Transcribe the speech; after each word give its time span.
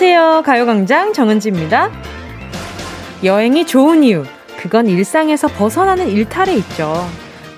안녕하세요. 0.00 0.42
가요광장 0.46 1.12
정은지입니다. 1.12 1.90
여행이 3.24 3.66
좋은 3.66 4.04
이유, 4.04 4.22
그건 4.56 4.86
일상에서 4.86 5.48
벗어나는 5.48 6.08
일탈에 6.08 6.54
있죠. 6.54 6.94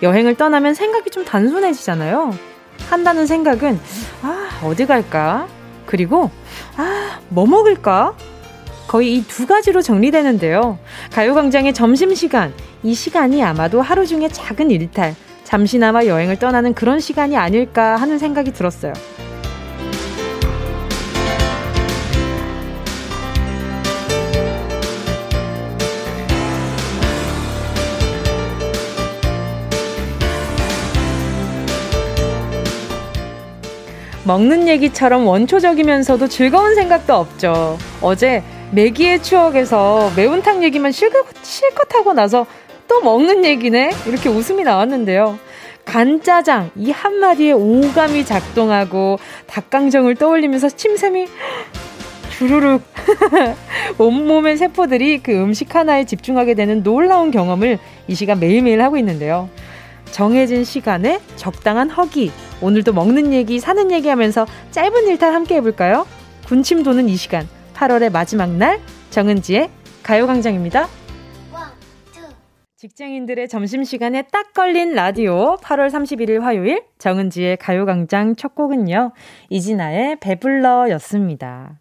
여행을 0.01 0.37
떠나면 0.37 0.73
생각이 0.73 1.11
좀 1.11 1.23
단순해지잖아요. 1.23 2.35
한다는 2.89 3.27
생각은, 3.27 3.79
아, 4.23 4.59
어디 4.65 4.87
갈까? 4.87 5.49
그리고, 5.85 6.31
아, 6.79 7.19
뭐 7.29 7.47
먹을까? 7.47 8.15
거의 8.89 9.17
이 9.17 9.23
두 9.29 9.47
가지로 9.47 9.83
정리되는데요. 9.83 10.79
가요광장의 11.13 11.75
점심시간, 11.75 12.55
이 12.83 12.95
시간이 12.95 13.45
아마도 13.45 13.83
하루 13.83 14.07
중에 14.07 14.29
작은 14.29 14.71
일탈, 14.71 15.15
잠시나마 15.45 16.07
여행을 16.07 16.39
떠나는 16.39 16.73
그런 16.73 17.01
시간이 17.01 17.37
아닐까 17.37 17.97
하는 17.97 18.19
생각이 18.19 18.55
들었어요. 18.55 18.95
먹는 34.25 34.69
얘기처럼 34.69 35.27
원초적이면서도 35.27 36.29
즐거운 36.29 36.75
생각도 36.75 37.15
없죠. 37.15 37.79
어제 38.03 38.43
매기의 38.73 39.23
추억에서 39.23 40.13
매운탕 40.17 40.63
얘기만 40.63 40.93
실컷, 40.93 41.27
하고 41.95 42.13
나서 42.13 42.47
또 42.87 43.01
먹는 43.01 43.45
얘기네? 43.45 43.91
이렇게 44.07 44.29
웃음이 44.29 44.63
나왔는데요. 44.63 45.39
간짜장, 45.85 46.71
이 46.77 46.91
한마디에 46.91 47.53
오감이 47.53 48.25
작동하고 48.25 49.19
닭강정을 49.47 50.15
떠올리면서 50.17 50.69
침샘이 50.69 51.27
주르륵 52.31 52.83
온몸의 53.99 54.57
세포들이 54.57 55.19
그 55.19 55.33
음식 55.33 55.75
하나에 55.75 56.05
집중하게 56.05 56.55
되는 56.55 56.83
놀라운 56.83 57.31
경험을 57.31 57.79
이 58.07 58.15
시간 58.15 58.39
매일매일 58.39 58.83
하고 58.83 58.97
있는데요. 58.99 59.49
정해진 60.11 60.65
시간에 60.65 61.21
적당한 61.37 61.91
허기. 61.91 62.31
오늘도 62.63 62.93
먹는 62.93 63.33
얘기, 63.33 63.59
사는 63.59 63.91
얘기 63.91 64.09
하면서 64.09 64.47
짧은 64.71 65.07
일탈 65.09 65.35
함께 65.35 65.57
해볼까요? 65.57 66.07
군침 66.47 66.83
도는 66.83 67.09
이 67.09 67.17
시간. 67.17 67.49
8월의 67.75 68.13
마지막 68.13 68.51
날. 68.51 68.81
정은지의 69.11 69.71
가요광장입니다. 70.03 70.89
직장인들의 72.77 73.47
점심시간에 73.49 74.23
딱 74.33 74.55
걸린 74.55 74.95
라디오 74.95 75.57
8월 75.57 75.91
31일 75.91 76.41
화요일 76.41 76.83
정은지의 76.97 77.59
가요광장 77.59 78.37
첫 78.37 78.55
곡은요. 78.55 79.13
이진아의 79.51 80.17
배불러 80.21 80.89
였습니다. 80.93 81.79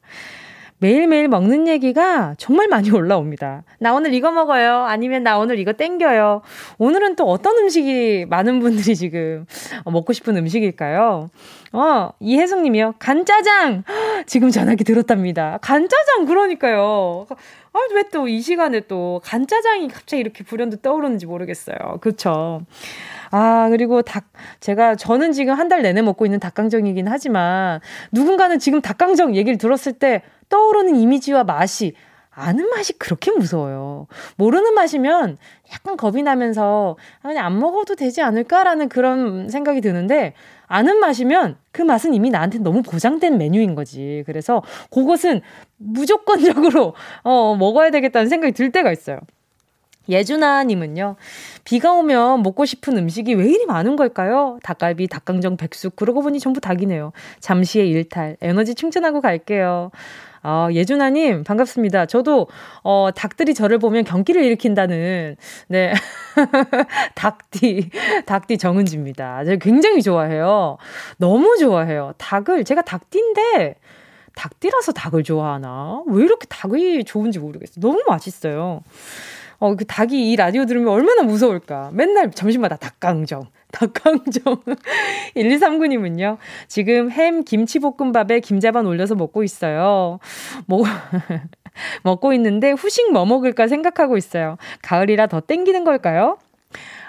매일매일 0.81 1.27
먹는 1.27 1.67
얘기가 1.67 2.35
정말 2.37 2.67
많이 2.69 2.89
올라옵니다. 2.89 3.63
나 3.79 3.93
오늘 3.93 4.13
이거 4.13 4.31
먹어요. 4.31 4.83
아니면 4.85 5.23
나 5.23 5.37
오늘 5.37 5.59
이거 5.59 5.73
땡겨요. 5.73 6.41
오늘은 6.77 7.17
또 7.17 7.25
어떤 7.25 7.57
음식이 7.57 8.25
많은 8.29 8.59
분들이 8.61 8.95
지금 8.95 9.45
먹고 9.85 10.13
싶은 10.13 10.37
음식일까요? 10.37 11.29
어, 11.73 12.09
이혜숙 12.21 12.61
님이요. 12.61 12.95
간짜장! 12.97 13.83
지금 14.25 14.49
전화기 14.51 14.85
들었답니다. 14.85 15.59
간짜장, 15.61 16.25
그러니까요. 16.25 17.25
아, 17.73 17.79
왜 17.93 18.03
또 18.09 18.27
이 18.27 18.41
시간에 18.41 18.79
또 18.87 19.21
간짜장이 19.23 19.89
갑자기 19.89 20.21
이렇게 20.21 20.43
불현듯 20.43 20.81
떠오르는지 20.81 21.25
모르겠어요. 21.25 21.97
그쵸. 22.01 22.61
아, 23.31 23.67
그리고 23.69 24.01
닭, 24.01 24.23
제가, 24.59 24.95
저는 24.95 25.33
지금 25.33 25.53
한 25.53 25.69
달 25.69 25.83
내내 25.83 26.01
먹고 26.01 26.25
있는 26.25 26.39
닭강정이긴 26.39 27.07
하지만, 27.07 27.79
누군가는 28.11 28.57
지금 28.57 28.81
닭강정 28.81 29.35
얘기를 29.35 29.59
들었을 29.59 29.93
때, 29.93 30.23
떠오르는 30.49 30.95
이미지와 30.95 31.43
맛이 31.43 31.93
아는 32.31 32.69
맛이 32.69 32.93
그렇게 32.93 33.31
무서워요. 33.31 34.07
모르는 34.37 34.73
맛이면 34.73 35.37
약간 35.73 35.97
겁이 35.97 36.23
나면서 36.23 36.95
아, 37.21 37.27
그냥 37.27 37.45
안 37.45 37.59
먹어도 37.59 37.95
되지 37.95 38.21
않을까라는 38.21 38.87
그런 38.87 39.49
생각이 39.49 39.81
드는데 39.81 40.33
아는 40.67 40.99
맛이면 40.99 41.57
그 41.71 41.81
맛은 41.81 42.13
이미 42.13 42.29
나한테 42.29 42.59
너무 42.59 42.81
보장된 42.81 43.37
메뉴인 43.37 43.75
거지. 43.75 44.23
그래서 44.25 44.63
그것은 44.89 45.41
무조건적으로 45.77 46.93
어, 47.23 47.55
먹어야 47.55 47.91
되겠다는 47.91 48.29
생각이 48.29 48.53
들 48.53 48.71
때가 48.71 48.91
있어요. 48.91 49.19
예준아님은요, 50.07 51.15
비가 51.63 51.93
오면 51.93 52.41
먹고 52.41 52.65
싶은 52.65 52.97
음식이 52.97 53.33
왜 53.35 53.45
이리 53.45 53.65
많은 53.65 53.95
걸까요? 53.95 54.57
닭갈비, 54.63 55.07
닭강정, 55.07 55.57
백숙, 55.57 55.95
그러고 55.95 56.21
보니 56.21 56.39
전부 56.39 56.59
닭이네요. 56.59 57.11
잠시의 57.39 57.89
일탈, 57.89 58.37
에너지 58.41 58.75
충전하고 58.75 59.21
갈게요. 59.21 59.91
아, 60.41 60.69
예준아님, 60.71 61.43
반갑습니다. 61.43 62.05
저도, 62.05 62.47
어, 62.83 63.09
닭들이 63.13 63.53
저를 63.53 63.77
보면 63.77 64.05
경기를 64.05 64.43
일으킨다는, 64.43 65.35
네. 65.67 65.93
닭띠, 67.15 67.89
닭띠 68.25 68.57
정은지입니다. 68.57 69.43
제가 69.43 69.57
굉장히 69.57 70.01
좋아해요. 70.01 70.77
너무 71.17 71.57
좋아해요. 71.59 72.13
닭을, 72.17 72.63
제가 72.63 72.83
닭띠인데, 72.83 73.75
닭띠라서 74.35 74.93
닭을 74.93 75.23
좋아하나? 75.23 76.03
왜 76.07 76.23
이렇게 76.23 76.47
닭이 76.47 77.03
좋은지 77.03 77.39
모르겠어요. 77.39 77.81
너무 77.81 78.01
맛있어요. 78.07 78.81
어, 79.59 79.75
그 79.75 79.85
닭이 79.85 80.31
이 80.31 80.35
라디오 80.35 80.65
들으면 80.65 80.89
얼마나 80.89 81.23
무서울까. 81.23 81.91
맨날 81.93 82.31
점심마다 82.31 82.77
닭강정. 82.77 83.47
닭강정. 83.71 84.61
1239님은요, 85.35 86.37
지금 86.67 87.11
햄 87.11 87.43
김치볶음밥에 87.43 88.39
김자반 88.39 88.85
올려서 88.87 89.15
먹고 89.15 89.43
있어요. 89.43 90.19
뭐, 90.65 90.83
먹고 92.03 92.33
있는데 92.33 92.71
후식 92.71 93.11
뭐 93.11 93.25
먹을까 93.25 93.67
생각하고 93.67 94.17
있어요. 94.17 94.57
가을이라 94.81 95.27
더 95.27 95.41
땡기는 95.41 95.83
걸까요? 95.83 96.37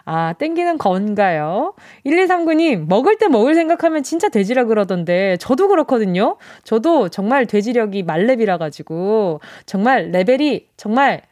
아, 0.05 0.33
땡기는 0.33 0.79
건가요? 0.79 1.75
1239님, 2.05 2.89
먹을 2.89 3.17
때 3.17 3.29
먹을 3.29 3.55
생각하면 3.55 4.03
진짜 4.03 4.29
돼지라 4.29 4.65
그러던데, 4.65 5.37
저도 5.39 5.69
그렇거든요? 5.69 6.37
저도 6.65 7.11
정말 7.11 7.47
돼지력이 7.47 8.03
말렙이라 8.03 8.59
가지고, 8.59 9.41
정말 9.67 10.11
레벨이 10.11 10.67
정말, 10.77 11.23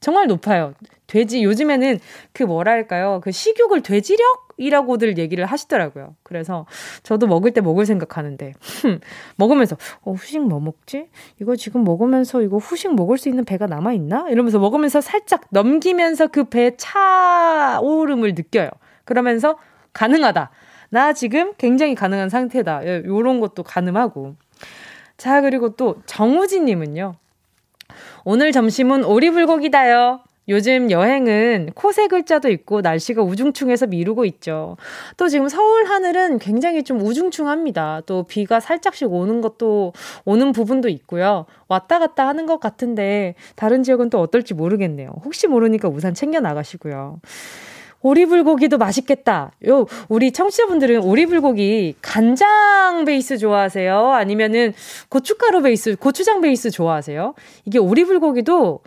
정말 0.00 0.26
높아요. 0.26 0.74
돼지, 1.06 1.42
요즘에는 1.42 1.98
그 2.32 2.42
뭐랄까요. 2.42 3.20
그 3.24 3.32
식욕을 3.32 3.82
돼지력이라고들 3.82 5.16
얘기를 5.18 5.44
하시더라고요. 5.46 6.14
그래서 6.22 6.66
저도 7.02 7.26
먹을 7.26 7.52
때 7.52 7.60
먹을 7.62 7.86
생각하는데, 7.86 8.52
먹으면서, 9.36 9.76
어, 10.02 10.12
후식 10.12 10.42
뭐 10.42 10.60
먹지? 10.60 11.08
이거 11.40 11.56
지금 11.56 11.82
먹으면서 11.84 12.42
이거 12.42 12.58
후식 12.58 12.94
먹을 12.94 13.16
수 13.18 13.28
있는 13.28 13.44
배가 13.44 13.66
남아 13.66 13.94
있나? 13.94 14.26
이러면서 14.28 14.58
먹으면서 14.58 15.00
살짝 15.00 15.42
넘기면서 15.50 16.26
그 16.28 16.44
배 16.44 16.76
차오름을 16.76 18.34
느껴요. 18.34 18.68
그러면서 19.04 19.58
가능하다. 19.92 20.50
나 20.90 21.12
지금 21.12 21.52
굉장히 21.58 21.94
가능한 21.94 22.28
상태다. 22.28 22.86
예, 22.86 23.02
요런 23.04 23.40
것도 23.40 23.62
가능하고. 23.62 24.36
자, 25.16 25.40
그리고 25.40 25.74
또 25.76 25.96
정우진 26.06 26.64
님은요. 26.66 27.14
오늘 28.30 28.52
점심은 28.52 29.04
오리불고기다요. 29.04 30.20
요즘 30.50 30.90
여행은 30.90 31.70
코세 31.74 32.08
글자도 32.08 32.50
있고 32.50 32.82
날씨가 32.82 33.22
우중충해서 33.22 33.86
미루고 33.86 34.26
있죠. 34.26 34.76
또 35.16 35.28
지금 35.28 35.48
서울 35.48 35.86
하늘은 35.86 36.38
굉장히 36.38 36.82
좀 36.82 37.00
우중충합니다. 37.00 38.02
또 38.04 38.24
비가 38.24 38.60
살짝씩 38.60 39.10
오는 39.10 39.40
것도 39.40 39.94
오는 40.26 40.52
부분도 40.52 40.90
있고요. 40.90 41.46
왔다 41.68 41.98
갔다 41.98 42.28
하는 42.28 42.44
것 42.44 42.60
같은데 42.60 43.34
다른 43.56 43.82
지역은 43.82 44.10
또 44.10 44.20
어떨지 44.20 44.52
모르겠네요. 44.52 45.08
혹시 45.24 45.46
모르니까 45.46 45.88
우산 45.88 46.12
챙겨 46.12 46.38
나가시고요. 46.38 47.20
오리불고기도 48.02 48.78
맛있겠다. 48.78 49.52
요, 49.66 49.86
우리 50.08 50.32
청취자분들은 50.32 51.02
오리불고기 51.02 51.96
간장 52.00 53.04
베이스 53.04 53.38
좋아하세요? 53.38 54.12
아니면은 54.12 54.72
고춧가루 55.08 55.62
베이스, 55.62 55.96
고추장 55.96 56.40
베이스 56.40 56.70
좋아하세요? 56.70 57.34
이게 57.64 57.78
오리불고기도 57.78 58.80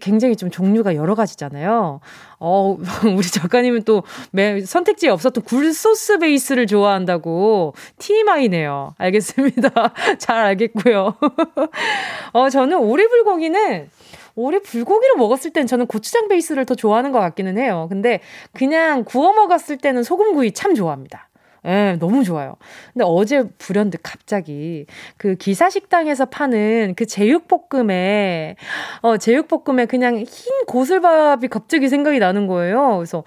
굉장히 0.00 0.36
좀 0.36 0.50
종류가 0.50 0.96
여러 0.96 1.14
가지잖아요. 1.14 2.00
어, 2.40 2.76
우리 3.16 3.26
작가님은 3.26 3.82
또 3.82 4.02
매, 4.30 4.60
선택지에 4.60 5.10
없었던 5.10 5.44
굴소스 5.44 6.18
베이스를 6.18 6.66
좋아한다고 6.66 7.74
TMI네요. 7.98 8.94
알겠습니다. 8.98 9.70
잘 10.18 10.38
알겠고요. 10.38 11.14
어, 12.32 12.50
저는 12.50 12.78
오리 12.78 13.08
불고기는 13.08 13.90
오리 14.36 14.60
불고기로 14.60 15.16
먹었을 15.16 15.52
땐 15.52 15.66
저는 15.66 15.86
고추장 15.86 16.28
베이스를 16.28 16.64
더 16.64 16.76
좋아하는 16.76 17.10
것 17.10 17.18
같기는 17.18 17.58
해요. 17.58 17.86
근데 17.88 18.20
그냥 18.52 19.02
구워 19.04 19.32
먹었을 19.32 19.78
때는 19.78 20.04
소금구이 20.04 20.52
참 20.52 20.76
좋아합니다. 20.76 21.27
예, 21.68 21.72
네, 21.72 21.96
너무 21.96 22.24
좋아요. 22.24 22.56
근데 22.94 23.04
어제 23.06 23.46
불현듯 23.58 24.00
갑자기 24.02 24.86
그 25.18 25.34
기사식당에서 25.34 26.26
파는 26.26 26.94
그 26.96 27.04
제육볶음에, 27.04 28.56
어, 29.02 29.16
제육볶음에 29.18 29.84
그냥 29.86 30.16
흰 30.16 30.64
고슬밥이 30.66 31.48
갑자기 31.48 31.88
생각이 31.88 32.18
나는 32.18 32.46
거예요. 32.46 32.96
그래서 32.96 33.22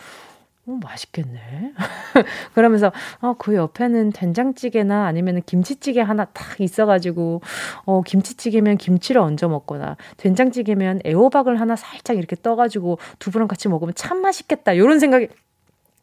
어, 0.68 0.78
맛있겠네. 0.84 1.74
그러면서, 2.54 2.92
어, 3.20 3.34
그 3.38 3.56
옆에는 3.56 4.12
된장찌개나 4.12 5.06
아니면 5.08 5.42
김치찌개 5.46 6.02
하나 6.02 6.26
딱 6.26 6.62
있어가지고, 6.62 7.42
어, 7.86 8.02
김치찌개면 8.04 8.78
김치를 8.78 9.22
얹어 9.22 9.50
먹거나, 9.50 9.98
된장찌개면 10.18 11.02
애호박을 11.06 11.60
하나 11.60 11.76
살짝 11.76 12.18
이렇게 12.18 12.36
떠가지고 12.36 13.00
두부랑 13.18 13.48
같이 13.48 13.70
먹으면 13.70 13.96
참 13.96 14.22
맛있겠다. 14.22 14.78
요런 14.78 15.00
생각이, 15.00 15.30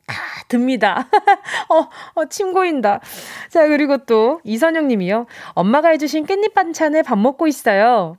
아, 0.08 0.12
듭니다. 0.48 1.06
어, 1.68 1.88
어, 2.14 2.24
침 2.26 2.52
고인다. 2.52 3.00
자, 3.50 3.68
그리고 3.68 3.98
또 3.98 4.40
이선영 4.44 4.88
님이요. 4.88 5.26
엄마가 5.52 5.90
해주신 5.90 6.26
깻잎 6.26 6.54
반찬에 6.54 7.02
밥 7.02 7.18
먹고 7.18 7.46
있어요. 7.46 8.16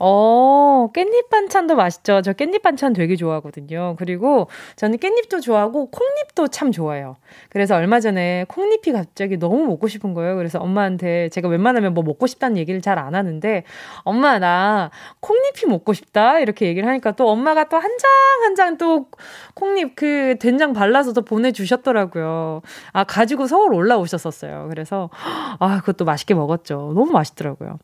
어, 0.00 0.90
깻잎 0.94 1.28
반찬도 1.28 1.74
맛있죠. 1.74 2.22
저 2.22 2.32
깻잎 2.32 2.62
반찬 2.62 2.92
되게 2.92 3.16
좋아하거든요. 3.16 3.96
그리고 3.98 4.48
저는 4.76 4.98
깻잎도 4.98 5.42
좋아하고 5.42 5.90
콩잎도 5.90 6.48
참 6.48 6.70
좋아해요. 6.70 7.16
그래서 7.50 7.74
얼마 7.74 7.98
전에 7.98 8.44
콩잎이 8.48 8.92
갑자기 8.92 9.36
너무 9.38 9.66
먹고 9.66 9.88
싶은 9.88 10.14
거예요. 10.14 10.36
그래서 10.36 10.60
엄마한테 10.60 11.30
제가 11.30 11.48
웬만하면 11.48 11.94
뭐 11.94 12.04
먹고 12.04 12.28
싶다는 12.28 12.56
얘기를 12.58 12.80
잘 12.80 12.98
안 12.98 13.14
하는데 13.14 13.64
엄마 14.02 14.38
나 14.38 14.90
콩잎이 15.20 15.68
먹고 15.68 15.92
싶다 15.92 16.38
이렇게 16.40 16.66
얘기를 16.66 16.88
하니까 16.88 17.12
또 17.12 17.28
엄마가 17.28 17.64
또 17.68 17.76
한 17.78 17.90
장 17.98 18.08
한 18.44 18.54
장 18.54 18.78
또 18.78 19.06
콩잎 19.54 19.96
그 19.96 20.36
된장 20.40 20.72
발라서 20.72 21.12
도 21.12 21.22
보내주셨더라고요. 21.22 22.62
아 22.92 23.04
가지고 23.04 23.46
서울 23.48 23.74
올라오셨었어요. 23.74 24.66
그래서 24.70 25.10
아 25.58 25.80
그것도 25.80 26.04
맛있게 26.04 26.34
먹었죠. 26.34 26.92
너무 26.94 27.10
맛있더라고요. 27.12 27.78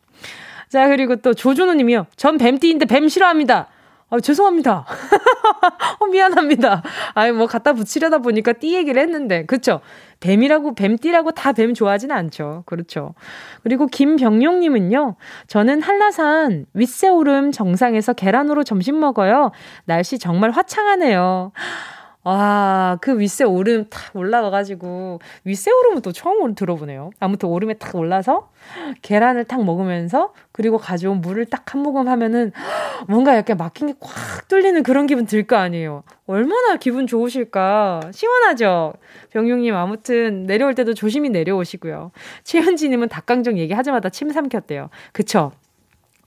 자, 0.68 0.88
그리고 0.88 1.16
또 1.16 1.34
조준호 1.34 1.74
님이요. 1.74 2.06
전 2.16 2.38
뱀띠인데 2.38 2.86
뱀 2.86 3.08
싫어합니다. 3.08 3.68
아, 4.10 4.20
죄송합니다. 4.20 4.84
어, 5.98 6.06
미안합니다. 6.06 6.82
아이, 7.14 7.32
뭐, 7.32 7.46
갖다 7.46 7.72
붙이려다 7.72 8.18
보니까 8.18 8.52
띠 8.52 8.74
얘기를 8.74 9.00
했는데, 9.02 9.44
그쵸? 9.46 9.80
뱀이라고, 10.20 10.74
뱀띠라고 10.74 11.32
다 11.32 11.52
뱀 11.52 11.74
좋아하진 11.74 12.12
않죠. 12.12 12.62
그렇죠. 12.66 13.14
그리고 13.62 13.86
김병용님은요, 13.86 15.16
저는 15.48 15.82
한라산 15.82 16.66
윗세오름 16.74 17.50
정상에서 17.52 18.12
계란으로 18.12 18.62
점심 18.62 19.00
먹어요. 19.00 19.52
날씨 19.84 20.18
정말 20.18 20.50
화창하네요. 20.50 21.52
와, 22.24 22.96
그 23.02 23.18
윗세 23.18 23.44
오름 23.44 23.84
탁 23.90 24.16
올라가가지고, 24.16 25.20
윗세 25.44 25.70
오름은 25.70 26.00
또 26.02 26.10
처음 26.12 26.54
들어보네요. 26.54 27.10
아무튼 27.20 27.50
오름에 27.50 27.74
탁 27.74 27.94
올라서, 27.96 28.50
계란을 29.02 29.44
탁 29.44 29.62
먹으면서, 29.64 30.32
그리고 30.52 30.78
가져온 30.78 31.20
물을 31.20 31.44
딱 31.44 31.74
한 31.74 31.82
모금 31.82 32.08
하면은, 32.08 32.52
뭔가 33.08 33.36
약간 33.36 33.56
막힌 33.58 33.88
게 33.88 33.94
꽉 34.00 34.48
뚫리는 34.48 34.82
그런 34.82 35.06
기분 35.06 35.26
들 35.26 35.46
거 35.46 35.56
아니에요. 35.56 36.02
얼마나 36.26 36.76
기분 36.76 37.06
좋으실까. 37.06 38.00
시원하죠? 38.12 38.94
병용님, 39.30 39.74
아무튼, 39.74 40.44
내려올 40.46 40.74
때도 40.74 40.94
조심히 40.94 41.28
내려오시고요. 41.30 42.10
최현지님은 42.44 43.08
닭강정 43.10 43.58
얘기하자마자 43.58 44.08
침 44.08 44.30
삼켰대요. 44.30 44.88
그쵸? 45.12 45.52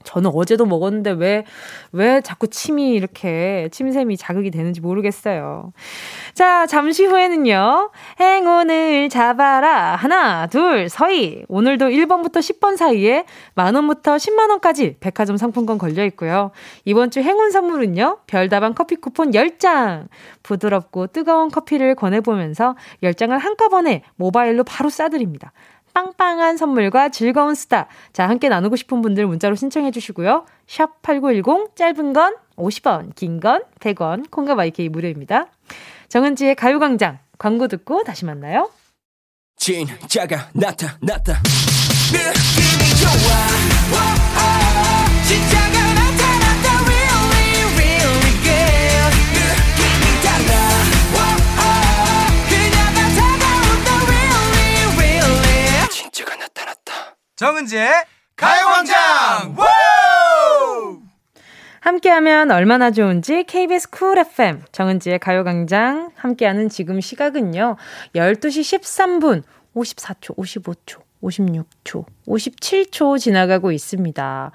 저는 0.04 0.30
어제도 0.34 0.64
먹었는데 0.64 1.10
왜, 1.12 1.44
왜 1.92 2.20
자꾸 2.20 2.48
침이 2.48 2.94
이렇게, 2.94 3.68
침샘이 3.72 4.16
자극이 4.16 4.50
되는지 4.50 4.80
모르겠어요. 4.80 5.72
자, 6.34 6.66
잠시 6.66 7.04
후에는요, 7.04 7.90
행운을 8.20 9.08
잡아라. 9.08 9.96
하나, 9.96 10.46
둘, 10.46 10.88
서희. 10.88 11.44
오늘도 11.48 11.86
1번부터 11.86 12.38
10번 12.38 12.76
사이에 12.76 13.24
만원부터 13.54 14.16
10만원까지 14.16 14.96
백화점 15.00 15.36
상품권 15.36 15.78
걸려 15.78 16.04
있고요. 16.06 16.52
이번 16.84 17.10
주 17.10 17.20
행운 17.20 17.50
선물은요, 17.50 18.20
별다방 18.26 18.74
커피 18.74 18.96
쿠폰 18.96 19.32
10장. 19.32 20.08
부드럽고 20.42 21.08
뜨거운 21.08 21.50
커피를 21.50 21.94
권해보면서 21.94 22.76
10장을 23.02 23.36
한꺼번에 23.38 24.02
모바일로 24.16 24.64
바로 24.64 24.88
싸드립니다. 24.88 25.52
빵빵한 25.98 26.56
선물과 26.56 27.08
즐거운 27.08 27.54
수다. 27.56 27.88
자, 28.12 28.28
함께 28.28 28.48
나누고 28.48 28.76
싶은 28.76 29.02
분들 29.02 29.26
문자로 29.26 29.56
신청해 29.56 29.90
주시고요. 29.90 30.46
샵 30.68 31.02
8910, 31.02 31.74
짧은 31.74 32.12
건 32.12 32.36
50원, 32.56 33.14
긴 33.16 33.40
건 33.40 33.62
100원, 33.80 34.30
콩과 34.30 34.54
마이케이 34.54 34.88
무료입니다. 34.88 35.46
정은지의 36.08 36.54
가요광장, 36.54 37.18
광고 37.38 37.66
듣고 37.66 38.04
다시 38.04 38.24
만나요. 38.24 38.70
진짜가 39.56 40.50
나타났다. 40.52 41.42
느낌이 42.12 42.94
좋아. 43.00 44.57
정은지의 57.38 57.88
가요광장! 58.34 59.54
함께하면 61.78 62.50
얼마나 62.50 62.90
좋은지 62.90 63.44
KBS 63.44 63.90
쿨 63.90 64.18
FM 64.18 64.64
정은지의 64.72 65.20
가요광장 65.20 66.10
함께하는 66.16 66.68
지금 66.68 67.00
시각은요 67.00 67.76
12시 68.16 68.80
13분 68.80 69.44
54초 69.76 70.36
55초 70.36 71.00
56초 71.22 72.06
57초 72.26 73.20
지나가고 73.20 73.70
있습니다 73.70 74.50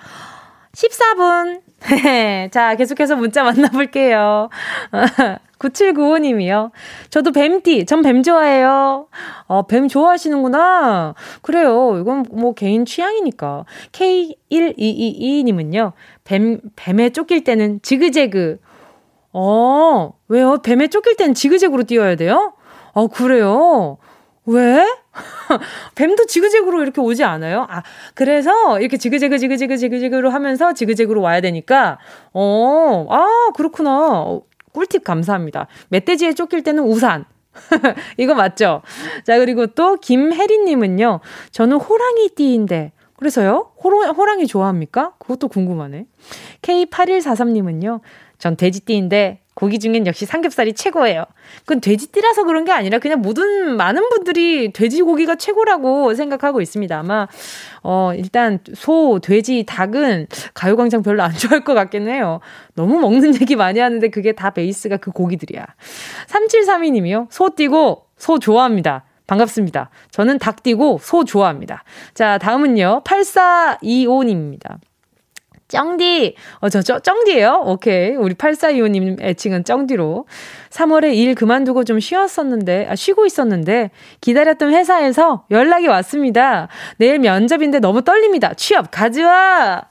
14분 0.73 1.61
자 2.51 2.75
계속해서 2.75 3.15
문자 3.15 3.43
만나볼게요 3.43 4.49
9795님이요. 5.63 6.71
저도 7.09 7.31
뱀띠, 7.31 7.85
전 7.85 8.01
뱀 8.01 8.21
좋아해요. 8.21 9.07
어, 9.47 9.65
뱀 9.65 9.87
좋아하시는구나. 9.87 11.15
그래요. 11.41 11.97
이건 11.99 12.25
뭐 12.31 12.53
개인 12.53 12.83
취향이니까. 12.85 13.63
K1222님은요. 13.93 15.93
뱀, 16.25 16.59
뱀에 16.75 17.11
쫓길 17.11 17.45
때는 17.45 17.79
지그재그. 17.81 18.59
어, 19.31 20.11
왜요? 20.27 20.57
뱀에 20.61 20.89
쫓길 20.89 21.15
때는 21.15 21.33
지그재그로 21.33 21.83
뛰어야 21.83 22.15
돼요? 22.15 22.53
어, 22.91 23.07
그래요? 23.07 23.97
왜? 24.45 24.85
뱀도 25.95 26.25
지그재그로 26.25 26.81
이렇게 26.81 26.99
오지 27.01 27.23
않아요? 27.23 27.65
아, 27.69 27.83
그래서 28.13 28.79
이렇게 28.79 28.97
지그재그, 28.97 29.37
지그재그, 29.37 29.77
지그재그로 29.77 30.29
하면서 30.29 30.73
지그재그로 30.73 31.21
와야 31.21 31.41
되니까, 31.41 31.99
어, 32.33 33.07
아, 33.09 33.51
그렇구나. 33.55 34.39
꿀팁 34.73 35.03
감사합니다. 35.03 35.67
멧돼지에 35.89 36.33
쫓길 36.33 36.63
때는 36.63 36.83
우산. 36.83 37.25
이거 38.17 38.33
맞죠? 38.33 38.81
자, 39.23 39.37
그리고 39.37 39.67
또 39.67 39.95
김혜리님은요. 39.95 41.19
저는 41.51 41.77
호랑이 41.77 42.29
띠인데. 42.35 42.91
그래서요? 43.15 43.71
호로, 43.81 44.01
호랑이 44.13 44.47
좋아합니까? 44.47 45.13
그것도 45.19 45.47
궁금하네. 45.47 46.07
K8143님은요. 46.63 48.01
전 48.43 48.57
돼지띠인데 48.57 49.39
고기 49.53 49.79
중엔 49.79 50.05
역시 50.05 50.25
삼겹살이 50.25 50.73
최고예요. 50.73 51.23
그건 51.61 51.79
돼지띠라서 51.79 52.43
그런 52.43 52.65
게 52.65 52.73
아니라 52.73 52.99
그냥 52.99 53.21
모든 53.21 53.77
많은 53.77 54.09
분들이 54.09 54.73
돼지고기가 54.73 55.35
최고라고 55.35 56.13
생각하고 56.13 56.59
있습니다. 56.59 56.99
아마 56.99 57.29
어 57.83 58.11
일단 58.13 58.59
소, 58.75 59.21
돼지, 59.23 59.63
닭은 59.65 60.27
가요광장 60.55 61.03
별로 61.03 61.23
안 61.23 61.31
좋아할 61.39 61.63
것 61.63 61.73
같긴 61.73 62.09
해요. 62.09 62.41
너무 62.75 62.99
먹는 62.99 63.33
얘기 63.39 63.55
많이 63.55 63.79
하는데 63.79 64.05
그게 64.09 64.33
다 64.33 64.49
베이스가 64.49 64.97
그 64.97 65.11
고기들이야. 65.11 65.65
3732님이요. 66.27 67.27
소 67.29 67.55
띠고 67.55 68.07
소 68.17 68.39
좋아합니다. 68.39 69.05
반갑습니다. 69.25 69.89
저는 70.11 70.37
닭 70.39 70.63
띠고 70.63 70.99
소 71.01 71.23
좋아합니다. 71.23 71.85
자, 72.13 72.37
다음은요. 72.39 73.03
8425님입니다. 73.05 74.79
쩡디. 75.73 76.35
어, 76.59 76.69
저, 76.69 76.81
저, 76.81 76.99
쩡디예요 76.99 77.63
오케이. 77.65 78.15
우리 78.15 78.35
8425님 78.35 79.21
애칭은 79.21 79.63
쩡디로. 79.63 80.25
3월에 80.69 81.15
일 81.15 81.33
그만두고 81.35 81.83
좀 81.83 81.99
쉬었었는데, 81.99 82.87
아, 82.89 82.95
쉬고 82.95 83.25
있었는데, 83.25 83.89
기다렸던 84.21 84.73
회사에서 84.73 85.45
연락이 85.51 85.87
왔습니다. 85.87 86.67
내일 86.97 87.19
면접인데 87.19 87.79
너무 87.79 88.03
떨립니다. 88.03 88.53
취업, 88.53 88.91
가즈와! 88.91 89.83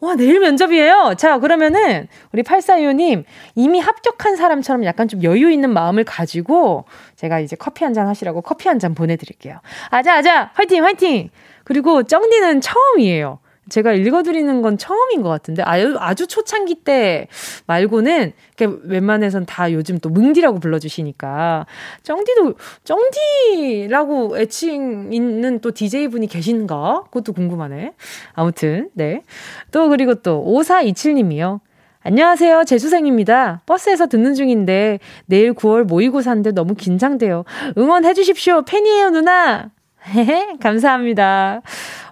와, 0.00 0.14
내일 0.14 0.40
면접이에요? 0.40 1.14
자, 1.16 1.38
그러면은, 1.38 2.06
우리 2.32 2.42
8425님, 2.42 3.24
이미 3.54 3.80
합격한 3.80 4.36
사람처럼 4.36 4.84
약간 4.84 5.08
좀 5.08 5.22
여유 5.22 5.50
있는 5.50 5.70
마음을 5.70 6.04
가지고, 6.04 6.84
제가 7.16 7.40
이제 7.40 7.56
커피 7.56 7.84
한 7.84 7.94
잔 7.94 8.06
하시라고 8.06 8.42
커피 8.42 8.68
한 8.68 8.78
잔 8.78 8.94
보내드릴게요. 8.94 9.58
아자, 9.88 10.16
아자! 10.16 10.50
화이팅, 10.52 10.84
화이팅! 10.84 11.30
그리고 11.64 12.02
쩡디는 12.02 12.60
처음이에요. 12.60 13.38
제가 13.68 13.92
읽어드리는 13.92 14.62
건 14.62 14.78
처음인 14.78 15.22
것 15.22 15.28
같은데 15.28 15.62
아주, 15.62 15.96
아주 15.98 16.26
초창기 16.26 16.76
때 16.76 17.28
말고는 17.66 18.32
웬만해선 18.84 19.46
다 19.46 19.72
요즘 19.72 19.98
또 19.98 20.08
뭉디라고 20.08 20.60
불러주시니까 20.60 21.66
쩡디도 22.02 22.54
쩡디라고 22.84 24.38
애칭 24.38 25.12
있는 25.12 25.60
또 25.60 25.72
DJ 25.72 26.08
분이 26.08 26.28
계신가? 26.28 27.04
그것도 27.10 27.32
궁금하네. 27.32 27.92
아무튼 28.34 28.90
네. 28.94 29.22
또 29.72 29.88
그리고 29.88 30.14
또 30.14 30.44
5427님이요. 30.46 31.60
안녕하세요. 32.02 32.62
재수생입니다. 32.64 33.62
버스에서 33.66 34.06
듣는 34.06 34.34
중인데 34.34 35.00
내일 35.26 35.54
9월 35.54 35.82
모의고사인데 35.82 36.52
너무 36.52 36.76
긴장돼요. 36.76 37.44
응원해 37.76 38.14
주십시오. 38.14 38.62
팬이에요, 38.62 39.10
누나. 39.10 39.70
감사합니다. 40.60 41.62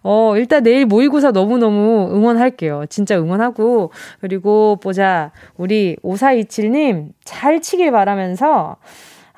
어, 0.02 0.36
일단 0.36 0.62
내일 0.62 0.86
모의고사 0.86 1.30
너무너무 1.30 2.10
응원할게요. 2.12 2.86
진짜 2.88 3.18
응원하고. 3.18 3.92
그리고 4.20 4.76
보자. 4.82 5.32
우리 5.56 5.96
5427님 6.02 7.10
잘 7.24 7.60
치길 7.60 7.90
바라면서, 7.92 8.76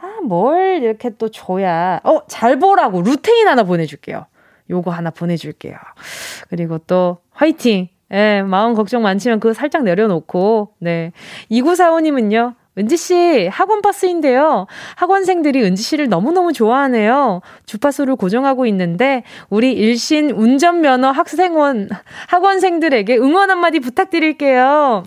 아, 0.01 0.21
뭘 0.25 0.83
이렇게 0.83 1.11
또 1.11 1.29
줘야. 1.29 2.01
어, 2.05 2.27
잘 2.27 2.59
보라고 2.59 3.03
루테인 3.03 3.49
하나 3.49 3.63
보내줄게요. 3.63 4.27
요거 4.71 4.91
하나 4.91 5.11
보내줄게요. 5.11 5.77
그리고 6.49 6.79
또 6.79 7.19
화이팅! 7.31 7.89
예, 8.13 8.43
마음 8.43 8.75
걱정 8.75 9.03
많지만 9.03 9.41
그거 9.41 9.53
살짝 9.53 9.83
내려놓고, 9.83 10.75
네. 10.79 11.13
2945님은요, 11.51 12.55
은지 12.79 12.97
씨, 12.99 13.47
학원 13.49 13.81
버스인데요. 13.81 14.67
학원생들이 14.97 15.63
은지 15.63 15.83
씨를 15.83 16.09
너무너무 16.09 16.53
좋아하네요. 16.53 17.41
주파수를 17.65 18.17
고정하고 18.17 18.67
있는데, 18.67 19.23
우리 19.49 19.73
일신 19.73 20.31
운전면허 20.31 21.11
학생원, 21.11 21.89
학원생들에게 22.29 23.17
응원 23.17 23.51
한마디 23.51 23.81
부탁드릴게요. 23.81 25.05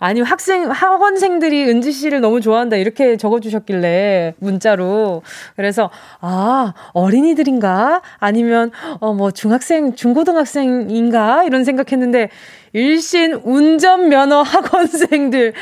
아니 0.00 0.20
학생 0.20 0.68
학원생들이 0.68 1.68
은지 1.68 1.92
씨를 1.92 2.20
너무 2.20 2.40
좋아한다 2.40 2.74
이렇게 2.74 3.16
적어주셨길래 3.16 4.34
문자로 4.40 5.22
그래서 5.54 5.90
아 6.20 6.74
어린이들인가 6.92 8.02
아니면 8.18 8.72
어 8.98 9.12
뭐 9.12 9.30
중학생 9.30 9.94
중고등학생인가 9.94 11.44
이런 11.44 11.62
생각했는데 11.62 12.30
일신 12.72 13.34
운전면허 13.34 14.42
학원생들 14.42 15.52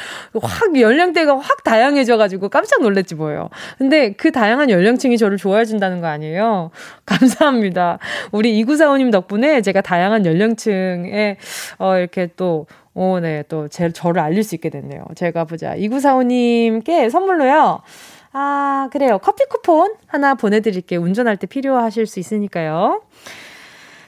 확 0.40 0.79
연령대가 0.79 1.38
확 1.38 1.64
다양해져가지고 1.64 2.49
깜짝 2.49 2.83
놀랐지 2.83 3.14
뭐예요. 3.14 3.49
근데 3.79 4.12
그 4.12 4.31
다양한 4.33 4.71
연령층이 4.71 5.19
저를 5.19 5.37
좋아해 5.37 5.64
준다는 5.64 6.00
거 6.00 6.07
아니에요? 6.07 6.71
감사합니다. 7.07 7.99
우리 8.33 8.59
이구사오님 8.59 9.11
덕분에 9.11 9.62
제가 9.62 9.81
다양한 9.81 10.26
연령층에 10.26 11.37
어 11.79 11.97
이렇게 11.97 12.29
또 12.37 12.67
어, 12.95 13.19
네, 13.21 13.45
또 13.49 13.69
제, 13.69 13.90
저를 13.90 14.21
알릴 14.21 14.43
수 14.43 14.55
있게 14.57 14.69
됐네요. 14.69 15.05
제가 15.14 15.45
보자. 15.45 15.76
2945님께 15.76 17.09
선물로요. 17.09 17.81
아, 18.33 18.88
그래요. 18.93 19.19
커피 19.19 19.45
쿠폰 19.47 19.95
하나 20.07 20.35
보내드릴게요. 20.35 21.00
운전할 21.00 21.37
때 21.37 21.47
필요하실 21.47 22.07
수 22.07 22.21
있으니까요. 22.21 23.02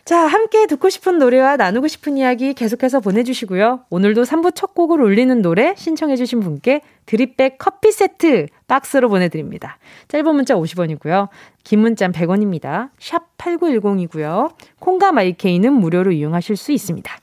자, 0.04 0.18
함께 0.18 0.66
듣고 0.66 0.88
싶은 0.90 1.18
노래와 1.18 1.56
나누고 1.56 1.86
싶은 1.86 2.16
이야기 2.16 2.54
계속해서 2.54 2.98
보내주시고요. 2.98 3.84
오늘도 3.88 4.24
3부 4.24 4.52
첫 4.52 4.74
곡을 4.74 5.00
올리는 5.00 5.40
노래 5.42 5.74
신청해주신 5.76 6.40
분께 6.40 6.80
드립백 7.06 7.56
커피 7.58 7.92
세트 7.92 8.46
박스로 8.66 9.08
보내드립니다. 9.08 9.78
짧은 10.08 10.34
문자 10.34 10.56
50원이고요. 10.56 11.28
긴 11.62 11.80
문자는 11.80 12.12
100원입니다. 12.12 12.90
샵 12.98 13.36
8910이고요. 13.38 14.52
콩과 14.80 15.12
마이케이는 15.12 15.72
무료로 15.72 16.10
이용하실 16.10 16.56
수 16.56 16.72
있습니다. 16.72 17.16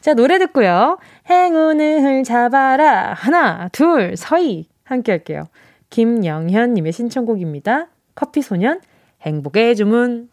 자, 0.00 0.14
노래 0.14 0.38
듣고요. 0.38 0.98
행운을 1.28 2.24
잡아라. 2.24 3.12
하나, 3.12 3.68
둘, 3.68 4.16
서희. 4.16 4.66
함께 4.82 5.12
할게요. 5.12 5.46
김영현님의 5.90 6.92
신청곡입니다. 6.92 7.86
커피소년, 8.16 8.80
행복의 9.22 9.76
주문. 9.76 10.28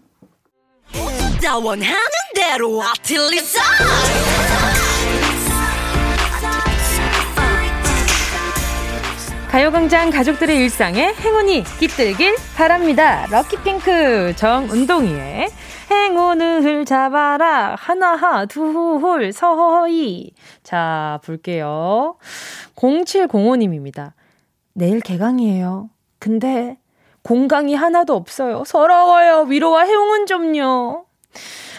가요광장 9.50 10.10
가족들의 10.10 10.58
일상에 10.58 11.14
행운이 11.14 11.64
깃들길 11.80 12.36
바랍니다. 12.56 13.28
럭키핑크 13.30 14.34
정운동이의 14.36 15.50
행운을 15.92 16.86
잡아라. 16.86 17.76
하나하, 17.78 18.46
두홀, 18.46 19.32
서희. 19.32 20.32
자, 20.64 21.20
볼게요. 21.24 22.18
0705님입니다. 22.76 24.14
내일 24.74 25.02
개강이에요. 25.02 25.90
근데 26.20 26.78
공강이 27.24 27.76
하나도 27.76 28.16
없어요. 28.16 28.64
서러워요. 28.66 29.42
위로와 29.50 29.84
행운 29.84 30.26
좀요. 30.26 31.07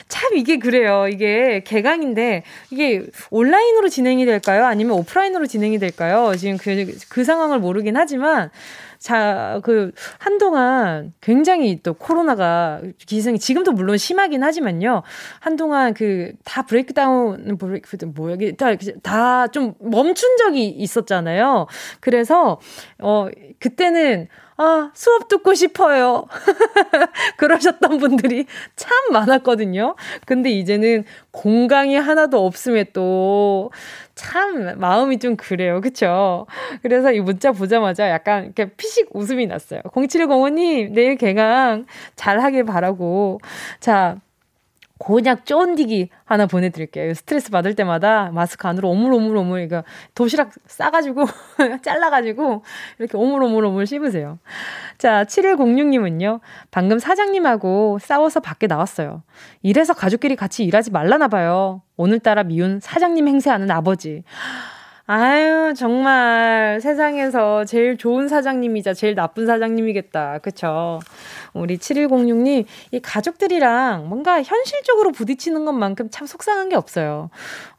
참 0.09 0.37
이게 0.37 0.59
그래요. 0.59 1.07
이게 1.09 1.62
개강인데 1.65 2.43
이게 2.71 3.05
온라인으로 3.31 3.88
진행이 3.88 4.25
될까요? 4.25 4.65
아니면 4.65 4.97
오프라인으로 4.97 5.47
진행이 5.47 5.79
될까요? 5.79 6.33
지금 6.37 6.57
그, 6.57 6.87
그 7.09 7.25
상황을 7.25 7.59
모르긴 7.59 7.97
하지만 7.97 8.50
자, 8.99 9.61
그, 9.62 9.93
한동안 10.19 11.12
굉장히 11.21 11.81
또 11.83 11.95
코로나가 11.95 12.81
기승이 13.07 13.38
지금도 13.38 13.71
물론 13.73 13.97
심하긴 13.97 14.43
하지만요. 14.43 15.03
한동안 15.38 15.95
그, 15.95 16.33
다 16.45 16.62
브레이크다운, 16.62 17.59
브레이크, 17.59 17.97
뭐야, 18.05 18.37
다, 18.57 18.73
다 19.03 19.47
좀 19.53 19.75
멈춘 19.79 20.37
적이 20.38 20.67
있었잖아요. 20.69 21.69
그래서, 22.00 22.61
어, 22.99 23.29
그때는, 23.61 24.27
아, 24.59 24.91
수업 24.93 25.29
듣고 25.29 25.55
싶어요. 25.55 26.27
그러셨던 27.38 27.99
분들이 27.99 28.45
참 28.77 28.91
많았거든요. 29.12 29.95
근데 30.27 30.50
이제는 30.50 31.05
공강이 31.31 31.97
하나도 31.97 32.45
없음에 32.45 32.85
또 32.93 33.71
참 34.19 34.77
마음이 34.81 35.21
좀 35.21 35.37
그래요. 35.37 35.81
그쵸? 35.81 36.47
그래서 36.83 37.12
이 37.12 37.21
문자 37.21 37.53
보자마자 37.53 38.11
약간 38.11 38.47
이렇게 38.47 38.67
피식 38.75 39.15
웃음이 39.15 39.47
났어요. 39.47 39.81
0705님, 39.95 40.91
내일 40.91 41.15
개강 41.15 41.87
잘 42.17 42.41
하길 42.41 42.65
바라고. 42.65 43.38
자, 43.79 44.17
곤약 44.99 45.47
쫀디기 45.47 46.11
하나 46.25 46.47
보내드릴게요. 46.47 47.14
스트레스 47.14 47.50
받을 47.50 47.75
때마다 47.75 48.31
마스크 48.33 48.67
안으로 48.67 48.90
오물오물오물, 48.90 49.62
이거 49.62 49.85
도시락 50.14 50.50
싸가지고, 50.67 51.25
잘라가지고, 51.83 52.62
이렇게 52.99 53.17
오물오물오물 53.17 53.87
씹으세요. 53.87 54.38
자, 54.99 55.25
7106님은요, 55.25 56.40
방금 56.71 56.99
사장님하고 56.99 57.99
싸워서 58.00 58.40
밖에 58.40 58.67
나왔어요. 58.67 59.23
이래서 59.62 59.95
가족끼리 59.95 60.37
같이 60.37 60.64
일하지 60.64 60.90
말라나 60.90 61.28
봐요. 61.28 61.83
오늘따라 61.97 62.43
미운 62.43 62.81
사장님 62.81 63.28
행세하는 63.28 63.71
아버지. 63.71 64.25
아유, 65.11 65.73
정말 65.75 66.81
세상에서 66.83 67.65
제일 67.65 67.97
좋은 67.97 68.29
사장님이자 68.29 68.93
제일 68.93 69.15
나쁜 69.15 69.47
사장님이겠다. 69.47 70.41
그쵸? 70.41 70.99
우리 71.55 71.79
7106님, 71.79 72.67
이 72.91 73.00
가족들이랑 73.00 74.07
뭔가 74.11 74.43
현실적으로 74.43 75.12
부딪히는 75.12 75.65
것만큼 75.65 76.11
참 76.11 76.27
속상한 76.27 76.69
게 76.69 76.77
없어요. 76.77 77.31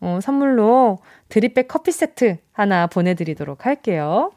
어, 0.01 0.17
선물로 0.23 1.03
드립백 1.29 1.67
커피 1.67 1.91
세트 1.91 2.37
하나 2.51 2.87
보내드리도록 2.87 3.67
할게요. 3.67 4.31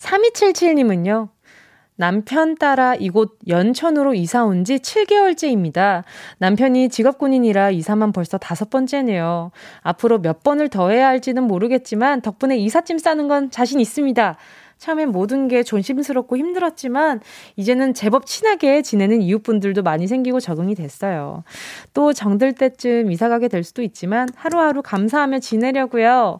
3277님은요, 0.00 1.28
남편 1.96 2.54
따라 2.56 2.94
이곳 2.94 3.38
연천으로 3.48 4.14
이사 4.14 4.44
온 4.44 4.64
지 4.64 4.78
7개월째입니다. 4.78 6.04
남편이 6.38 6.88
직업군인이라 6.88 7.70
이사만 7.70 8.12
벌써 8.12 8.38
다섯 8.38 8.70
번째네요. 8.70 9.50
앞으로 9.82 10.20
몇 10.20 10.42
번을 10.42 10.68
더 10.68 10.90
해야 10.90 11.08
할지는 11.08 11.44
모르겠지만 11.44 12.20
덕분에 12.22 12.56
이삿짐 12.58 12.98
싸는 12.98 13.28
건 13.28 13.50
자신 13.50 13.80
있습니다. 13.80 14.36
처음엔 14.78 15.10
모든 15.12 15.46
게 15.48 15.62
조심스럽고 15.62 16.36
힘들었지만 16.36 17.20
이제는 17.56 17.94
제법 17.94 18.26
친하게 18.26 18.82
지내는 18.82 19.22
이웃분들도 19.22 19.82
많이 19.82 20.08
생기고 20.08 20.40
적응이 20.40 20.74
됐어요. 20.74 21.44
또 21.94 22.12
정들 22.12 22.54
때쯤 22.54 23.10
이사 23.12 23.28
가게 23.28 23.46
될 23.48 23.62
수도 23.62 23.82
있지만 23.82 24.28
하루하루 24.34 24.82
감사하며 24.82 25.38
지내려고요. 25.40 26.38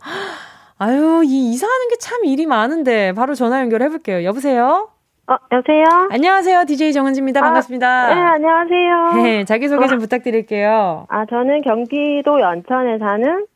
아유, 0.79 1.23
이 1.25 1.53
이사하는 1.53 1.89
게 1.89 1.97
참 2.01 2.25
일이 2.25 2.47
많은데 2.47 3.13
바로 3.13 3.35
전화 3.37 3.61
연결해 3.61 3.89
볼게요. 3.89 4.25
여보세요? 4.25 4.92
어, 5.29 5.37
여보세요? 5.53 5.85
안녕하세요. 6.11 6.65
DJ 6.65 6.93
정은지입니다. 6.93 7.41
아, 7.41 7.45
반갑습니다. 7.45 8.15
네, 8.15 8.21
안녕하세요. 8.21 9.23
네, 9.23 9.45
자기소개 9.45 9.87
좀 9.87 9.99
어. 9.99 10.01
부탁드릴게요. 10.01 11.07
아, 11.09 11.27
저는 11.27 11.63
경기도 11.63 12.41
연천에 12.41 12.99
사는 12.99 13.47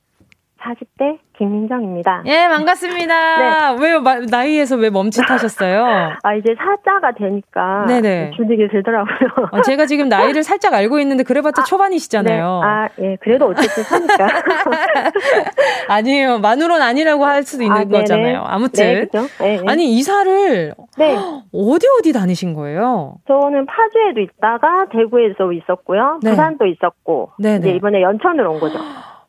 40대 0.67 1.19
김민정입니다. 1.39 2.23
예, 2.27 2.49
반갑습니다. 2.49 3.77
네. 3.77 3.83
왜 3.83 4.27
나이에서 4.31 4.77
왜 4.77 4.91
멈칫하셨어요? 4.91 5.85
아, 6.23 6.35
이제 6.35 6.55
사자가 6.57 7.13
되니까 7.13 7.85
네네. 7.87 8.33
주눅이 8.37 8.69
들더라고요. 8.69 9.49
어, 9.53 9.63
제가 9.63 9.87
지금 9.87 10.09
나이를 10.09 10.43
살짝 10.43 10.75
알고 10.75 10.99
있는데 11.01 11.23
그래봤자 11.23 11.63
아, 11.63 11.65
초반이시잖아요. 11.65 12.61
네. 12.63 12.67
아, 12.67 12.89
예, 13.01 13.17
그래도 13.21 13.47
어쨌든 13.47 13.83
사니까. 13.85 14.29
아니에요. 15.89 16.39
만으론 16.39 16.81
아니라고 16.81 17.25
할 17.25 17.43
수도 17.43 17.63
있는 17.63 17.77
아, 17.77 17.85
거잖아요. 17.85 18.43
아무튼. 18.47 18.85
네, 18.85 19.01
그죠? 19.05 19.27
네, 19.39 19.61
아니, 19.67 19.95
이사를 19.97 20.75
네. 20.99 21.17
어디 21.53 21.87
어디 22.01 22.13
다니신 22.13 22.55
거예요? 22.55 23.17
저는 23.29 23.67
파주에도 23.67 24.21
있다가 24.21 24.87
대구에도 24.91 25.53
있었고요. 25.53 26.21
부산도 26.23 26.67
있었고. 26.67 27.33
네네. 27.39 27.59
이제 27.59 27.71
이번에 27.77 28.03
연천으로 28.03 28.53
온 28.53 28.61
거죠. 28.61 28.79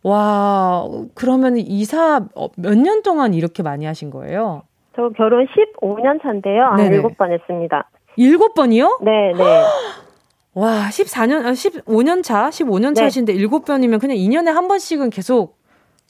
와, 0.04 0.88
그러면 1.14 1.58
이사 1.58 2.26
어, 2.36 2.48
몇년 2.56 3.04
동안 3.04 3.34
이렇게 3.34 3.64
많이 3.64 3.86
하신 3.86 4.10
거예요? 4.10 4.64
저 4.96 5.10
결혼 5.16 5.46
15년 5.46 6.22
차인데요. 6.22 6.74
네네. 6.76 7.02
7번 7.02 7.32
했습니다. 7.32 7.90
7번이요? 8.18 9.04
네, 9.04 9.34
네. 9.38 9.64
와, 10.56 10.88
14년, 10.90 11.44
15년 11.52 12.20
아, 12.20 12.22
차? 12.24 12.50
15년 12.50 12.96
차신데 12.96 13.34
7번이면 13.36 14.00
그냥 14.02 14.18
2년에 14.18 14.48
한 14.48 14.68
번씩은 14.68 15.12
계속 15.12 15.58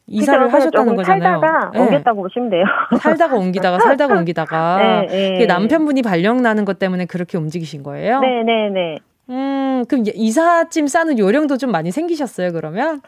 이사를 0.08 0.54
하셨다는 0.54 0.96
거잖아요. 0.96 1.42
살다가 1.42 1.72
네. 1.74 1.80
옮겼다고 1.82 2.22
보시면 2.22 2.50
돼요. 2.50 2.64
살다가 3.02 3.36
옮기다가 3.36 3.80
살다가 3.80 4.16
옮기다가. 4.18 4.78
네, 5.10 5.38
네. 5.40 5.46
남편분이 5.46 6.02
발령 6.02 6.42
나는 6.42 6.64
것 6.64 6.80
때문에 6.80 7.06
그렇게 7.06 7.38
움직이신 7.38 7.84
거예요? 7.84 8.22
네, 8.22 8.44
네, 8.44 8.70
네. 8.70 8.98
음, 9.30 9.84
그럼 9.90 10.06
이사짐 10.08 10.88
싸는 10.88 11.20
요령도 11.20 11.58
좀 11.58 11.72
많이 11.72 11.92
생기셨어요, 11.92 12.54
그러면? 12.54 13.02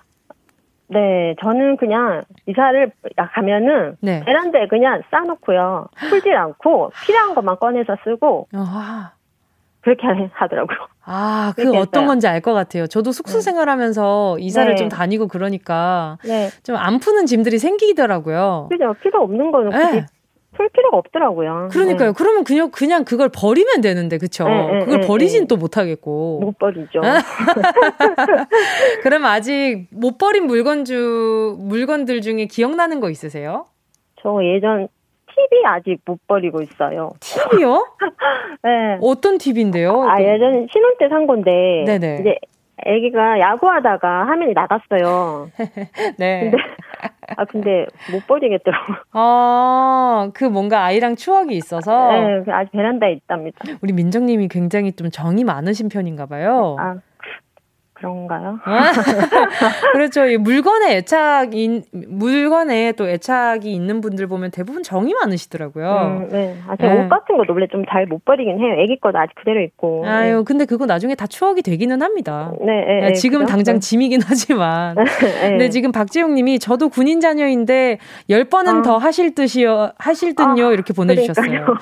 네, 0.91 1.35
저는 1.41 1.77
그냥 1.77 2.23
이사를 2.47 2.91
가면은 3.33 3.95
네. 4.01 4.23
베란다에 4.25 4.67
그냥 4.67 5.01
싸놓고요. 5.11 5.87
풀질 6.09 6.35
않고 6.35 6.91
필요한 7.05 7.35
것만 7.35 7.57
꺼내서 7.59 7.95
쓰고 8.03 8.47
아. 8.53 9.11
그렇게 9.81 10.07
하더라고요. 10.33 10.77
아, 11.05 11.53
그 11.55 11.75
어떤 11.77 12.05
건지 12.05 12.27
알 12.27 12.41
것 12.41 12.53
같아요. 12.53 12.87
저도 12.87 13.11
숙소 13.11 13.37
네. 13.37 13.41
생활하면서 13.41 14.37
이사를 14.39 14.71
네. 14.71 14.75
좀 14.75 14.89
다니고 14.89 15.27
그러니까 15.27 16.17
네. 16.23 16.49
좀안 16.63 16.99
푸는 16.99 17.25
짐들이 17.25 17.59
생기더라고요. 17.59 18.67
그죠. 18.69 18.93
필요 19.01 19.21
없는 19.23 19.51
거는 19.51 19.69
네. 19.69 20.05
풀 20.59 20.67
필요가 20.73 20.97
없더라고요. 20.97 21.69
그러니까요. 21.71 22.09
네. 22.09 22.13
그러면 22.17 22.43
그냥 22.43 22.69
그냥 22.69 23.05
그걸 23.05 23.29
버리면 23.33 23.79
되는데 23.79 24.17
그쵸? 24.17 24.43
네, 24.43 24.71
네, 24.73 24.79
그걸 24.79 24.99
네, 24.99 25.07
버리진 25.07 25.43
네. 25.43 25.47
또 25.47 25.55
못하겠고. 25.55 26.41
못 26.41 26.59
버리죠. 26.59 26.99
그럼 29.03 29.25
아직 29.25 29.87
못 29.91 30.17
버린 30.17 30.47
물건 30.47 30.83
주 30.83 31.55
물건들 31.59 32.19
중에 32.19 32.47
기억나는 32.47 32.99
거 32.99 33.09
있으세요? 33.09 33.67
저 34.21 34.37
예전 34.43 34.89
TV 35.27 35.63
아직 35.65 35.97
못 36.05 36.19
버리고 36.27 36.61
있어요. 36.61 37.11
TV요? 37.21 37.85
네. 38.63 38.97
어떤 39.01 39.37
TV인데요? 39.37 40.03
아 40.09 40.21
예전 40.21 40.67
신혼 40.73 40.97
때 40.99 41.07
산 41.07 41.25
건데 41.25 41.85
네네. 41.87 42.17
이제 42.19 42.35
아기가 42.85 43.39
야구하다가 43.39 44.27
화면이 44.27 44.51
나갔어요. 44.53 45.49
네. 46.19 46.51
근데 46.51 46.57
아 47.37 47.45
근데 47.45 47.85
못 48.11 48.25
버리겠더라고. 48.27 48.93
아, 49.11 50.31
그 50.33 50.43
뭔가 50.43 50.83
아이랑 50.83 51.15
추억이 51.15 51.55
있어서. 51.55 52.11
네, 52.11 52.43
그 52.43 52.51
아직 52.51 52.71
베란다에 52.71 53.13
있답니다. 53.13 53.59
우리 53.81 53.93
민정님이 53.93 54.47
굉장히 54.47 54.91
좀 54.93 55.09
정이 55.09 55.43
많으신 55.43 55.89
편인가 55.89 56.25
봐요. 56.25 56.75
아, 56.79 56.95
그런가요? 57.99 58.59
그렇죠. 59.93 60.21
물건에 60.39 60.97
애착인 60.97 61.83
물건에 62.07 62.93
또 62.93 63.07
애착이 63.09 63.71
있는 63.73 64.01
분들 64.01 64.27
보면 64.27 64.51
대부분 64.51 64.83
정이 64.83 65.13
많으시더라고요. 65.13 66.19
음, 66.23 66.29
네. 66.29 66.57
아, 66.67 66.75
제가 66.77 66.93
네. 66.93 67.05
옷 67.05 67.09
같은 67.09 67.37
것도 67.37 67.53
원래 67.53 67.67
좀 67.71 67.83
잘 67.89 68.05
못 68.07 68.23
버리긴 68.25 68.59
해요. 68.59 68.75
애기 68.79 68.99
거도 68.99 69.17
아직 69.17 69.35
그대로 69.35 69.61
있고. 69.61 70.05
아유, 70.07 70.37
네. 70.37 70.43
근데 70.45 70.65
그거 70.65 70.85
나중에 70.85 71.15
다 71.15 71.27
추억이 71.27 71.61
되기는 71.61 72.01
합니다. 72.01 72.51
네, 72.61 72.85
네, 72.85 73.01
네 73.09 73.13
지금 73.13 73.39
그죠? 73.41 73.51
당장 73.51 73.75
네. 73.75 73.79
짐이긴 73.79 74.21
하지만. 74.25 74.95
네. 75.21 75.49
근데 75.49 75.69
지금 75.69 75.91
박지용님이 75.91 76.59
저도 76.59 76.89
군인 76.89 77.19
자녀인데 77.19 77.99
열 78.29 78.45
번은 78.45 78.79
아. 78.79 78.81
더 78.81 78.97
하실 78.97 79.35
듯이요, 79.35 79.91
하실 79.97 80.35
듯요 80.35 80.67
아, 80.67 80.71
이렇게 80.71 80.93
보내주셨어요. 80.93 81.45
그러니까요. 81.45 81.77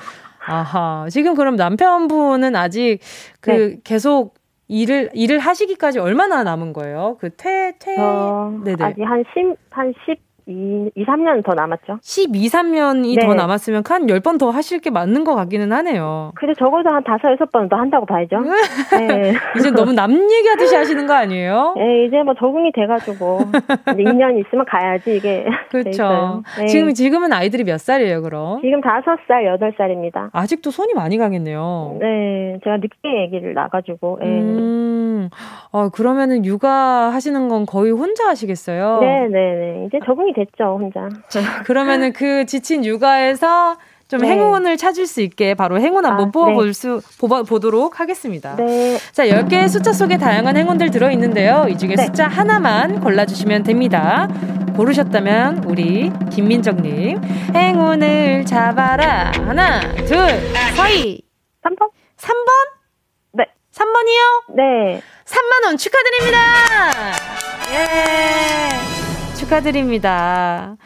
아하. 0.46 1.06
지금 1.10 1.34
그럼 1.34 1.56
남편분은 1.56 2.56
아직 2.56 2.98
그 3.40 3.50
네. 3.50 3.76
계속 3.84 4.34
일을 4.68 5.10
일을 5.14 5.38
하시기까지 5.38 5.98
얼마나 5.98 6.42
남은 6.44 6.72
거예요? 6.72 7.16
그 7.20 7.34
퇴퇴 7.34 7.96
어, 7.98 8.60
네네. 8.64 8.84
아직 8.84 9.02
한 9.02 9.24
10한 9.24 9.94
10, 10.04 10.20
2, 10.48 10.90
2, 10.94 11.04
3년 11.04 11.44
더 11.44 11.54
남았죠. 11.54 11.98
12, 12.00 12.46
3년이 12.48 13.16
네. 13.16 13.26
더 13.26 13.34
남았으면 13.34 13.82
한 13.86 14.06
10번 14.06 14.38
더 14.38 14.50
하실 14.50 14.80
게 14.80 14.90
맞는 14.90 15.24
것 15.24 15.34
같기는 15.34 15.70
하네요. 15.72 16.32
근데 16.34 16.54
적어도 16.54 16.88
한 16.88 17.02
5, 17.02 17.36
6번 17.36 17.68
더 17.68 17.76
한다고 17.76 18.06
봐야죠. 18.06 18.38
네. 18.98 19.34
이제 19.58 19.70
너무 19.70 19.92
남 19.92 20.12
얘기하듯이 20.12 20.74
하시는 20.74 21.06
거 21.06 21.14
아니에요? 21.14 21.74
네, 21.76 22.06
이제 22.06 22.22
뭐 22.22 22.34
적응이 22.34 22.72
돼가지고. 22.72 23.40
이제 23.92 24.02
2년 24.02 24.40
있으면 24.40 24.64
가야지, 24.66 25.16
이게. 25.16 25.44
그렇죠. 25.70 26.42
네. 26.58 26.66
지금, 26.66 26.94
지금은 26.94 27.32
아이들이 27.32 27.64
몇 27.64 27.78
살이에요, 27.78 28.22
그럼? 28.22 28.60
지금 28.62 28.80
5살, 28.80 29.18
8살입니다. 29.28 30.30
아직도 30.32 30.70
손이 30.70 30.94
많이 30.94 31.18
가겠네요. 31.18 31.98
네, 32.00 32.58
제가 32.64 32.78
늦게 32.78 33.22
얘기를 33.24 33.52
나가지고. 33.52 34.18
네. 34.22 34.26
음, 34.26 35.28
어, 35.72 35.90
그러면은 35.90 36.44
육아 36.44 36.70
하시는 36.70 37.48
건 37.48 37.66
거의 37.66 37.92
혼자 37.92 38.28
하시겠어요? 38.28 39.00
네, 39.00 39.28
네, 39.28 39.54
네. 39.54 39.84
이제 39.86 39.98
적응이 40.06 40.32
됐죠, 40.38 40.78
혼자. 40.80 41.08
그러면은 41.64 42.12
그 42.12 42.46
지친 42.46 42.84
육아에서 42.84 43.76
좀 44.06 44.20
네. 44.20 44.28
행운을 44.28 44.76
찾을 44.78 45.06
수 45.06 45.20
있게 45.20 45.54
바로 45.54 45.78
행운 45.80 46.06
한번 46.06 46.28
아, 46.28 46.30
뽑아볼 46.30 46.68
네. 46.68 46.72
수, 46.72 47.00
뽑아, 47.18 47.42
보도록 47.42 48.00
하겠습니다. 48.00 48.56
네. 48.56 48.96
자, 49.12 49.26
10개의 49.26 49.68
숫자 49.68 49.92
속에 49.92 50.16
다양한 50.16 50.56
행운들 50.56 50.90
들어있는데요. 50.90 51.66
이 51.68 51.76
중에 51.76 51.94
네. 51.94 52.06
숫자 52.06 52.26
하나만 52.26 53.00
골라주시면 53.00 53.64
됩니다. 53.64 54.28
고르셨다면, 54.76 55.64
우리 55.64 56.10
김민정님. 56.30 57.20
행운을 57.54 58.46
잡아라. 58.46 59.32
하나, 59.34 59.80
둘, 60.06 60.16
서희. 60.76 61.20
3번? 61.64 61.90
3번? 62.16 62.48
네. 63.32 63.44
3번이요? 63.74 64.56
네. 64.56 65.02
3만원 65.26 65.76
축하드립니다! 65.78 66.38
예. 67.72 68.97
축하드립니다. 69.48 70.76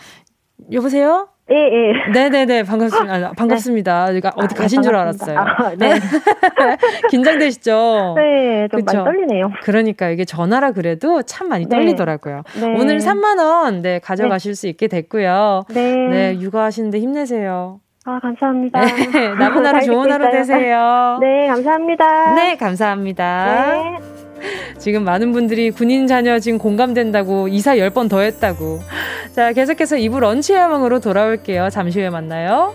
여보세요? 0.70 1.28
예, 1.50 1.56
예. 1.56 2.12
네네네, 2.12 2.62
반갑습니다. 2.62 3.14
아, 3.14 3.32
반갑습니다. 3.36 4.12
네. 4.12 4.20
어디 4.36 4.54
아, 4.54 4.58
가신 4.62 4.80
네, 4.80 4.86
줄 4.86 4.96
알았어요. 4.96 5.38
아, 5.38 5.74
네. 5.76 5.94
긴장되시죠? 7.10 8.14
네, 8.16 8.68
좀 8.70 8.80
그쵸? 8.84 9.02
많이 9.02 9.04
떨리네요. 9.04 9.50
그러니까 9.64 10.08
이게 10.08 10.24
전화라 10.24 10.70
그래도 10.70 11.22
참 11.22 11.48
많이 11.48 11.66
네. 11.66 11.76
떨리더라고요. 11.76 12.42
네. 12.60 12.74
오늘 12.78 12.98
3만원, 12.98 13.82
네, 13.82 13.98
가져가실 13.98 14.52
네. 14.52 14.54
수 14.54 14.68
있게 14.68 14.86
됐고요. 14.86 15.64
네. 15.68 15.94
네, 16.08 16.40
육아하시는데 16.40 17.00
힘내세요. 17.00 17.80
아, 18.04 18.18
감사합니다. 18.20 18.80
네, 18.80 19.28
남은 19.34 19.66
하루 19.66 19.80
좋은 19.84 20.10
하루 20.10 20.30
되세요. 20.30 21.18
네, 21.20 21.48
감사합니다. 21.48 22.34
네, 22.34 22.56
감사합니다. 22.56 24.21
네. 24.42 24.78
지금 24.78 25.04
많은 25.04 25.32
분들이 25.32 25.70
군인 25.70 26.06
자녀 26.06 26.38
지금 26.38 26.58
공감된다고 26.58 27.48
이사 27.48 27.76
10번 27.76 28.10
더 28.10 28.20
했다고. 28.20 28.80
자, 29.34 29.52
계속해서 29.52 29.96
2부 29.96 30.20
런치 30.20 30.52
야망으로 30.52 31.00
돌아올게요. 31.00 31.70
잠시 31.70 32.00
후에 32.00 32.10
만나요. 32.10 32.74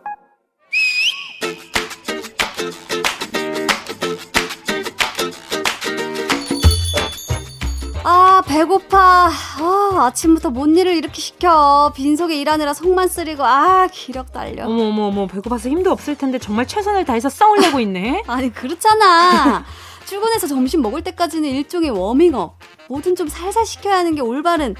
아, 8.03 8.41
배고파. 8.47 9.29
아, 9.29 9.91
아침부터 10.07 10.49
뭔 10.49 10.75
일을 10.75 10.95
이렇게 10.95 11.21
시켜. 11.21 11.93
빈속에 11.95 12.35
일하느라 12.35 12.73
속만 12.73 13.07
쓰리고, 13.07 13.43
아, 13.45 13.87
기력 13.91 14.31
달려. 14.31 14.65
어머, 14.65 14.85
어머, 14.85 15.03
어머, 15.07 15.27
배고파서 15.27 15.69
힘도 15.69 15.91
없을 15.91 16.17
텐데 16.17 16.39
정말 16.39 16.67
최선을 16.67 17.05
다해서 17.05 17.29
썩을 17.29 17.59
내고 17.61 17.79
있네. 17.79 18.23
아니, 18.27 18.51
그렇잖아. 18.51 19.63
출근해서 20.05 20.47
점심 20.47 20.81
먹을 20.81 21.03
때까지는 21.03 21.47
일종의 21.49 21.91
워밍업. 21.91 22.57
뭐든 22.89 23.15
좀 23.15 23.27
살살 23.27 23.65
시켜야 23.65 23.97
하는 23.99 24.15
게 24.15 24.21
올바른 24.21 24.75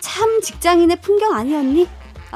참 0.00 0.40
직장인의 0.42 1.00
풍경 1.00 1.34
아니었니? 1.34 1.88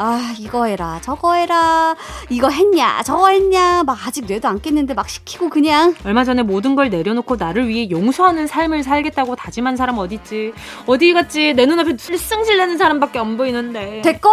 아, 0.02 0.34
이거 0.38 0.64
해라, 0.64 0.98
저거 1.02 1.34
해라, 1.34 1.94
이거 2.30 2.48
했냐, 2.48 3.02
저거 3.02 3.28
했냐, 3.28 3.82
막 3.84 3.98
아직 4.06 4.24
뇌도 4.24 4.48
안 4.48 4.58
깼는데 4.58 4.94
막 4.94 5.06
시키고 5.06 5.50
그냥. 5.50 5.94
얼마 6.06 6.24
전에 6.24 6.42
모든 6.42 6.74
걸 6.74 6.88
내려놓고 6.88 7.36
나를 7.36 7.68
위해 7.68 7.90
용서하는 7.90 8.46
삶을 8.46 8.82
살겠다고 8.82 9.36
다짐한 9.36 9.76
사람 9.76 9.98
어딨지? 9.98 10.54
어디 10.86 11.12
갔지? 11.12 11.52
내 11.52 11.66
눈앞에 11.66 11.98
쓸쓸질 11.98 12.56
내는 12.56 12.78
사람밖에 12.78 13.18
안 13.18 13.36
보이는데. 13.36 14.00
됐고! 14.00 14.30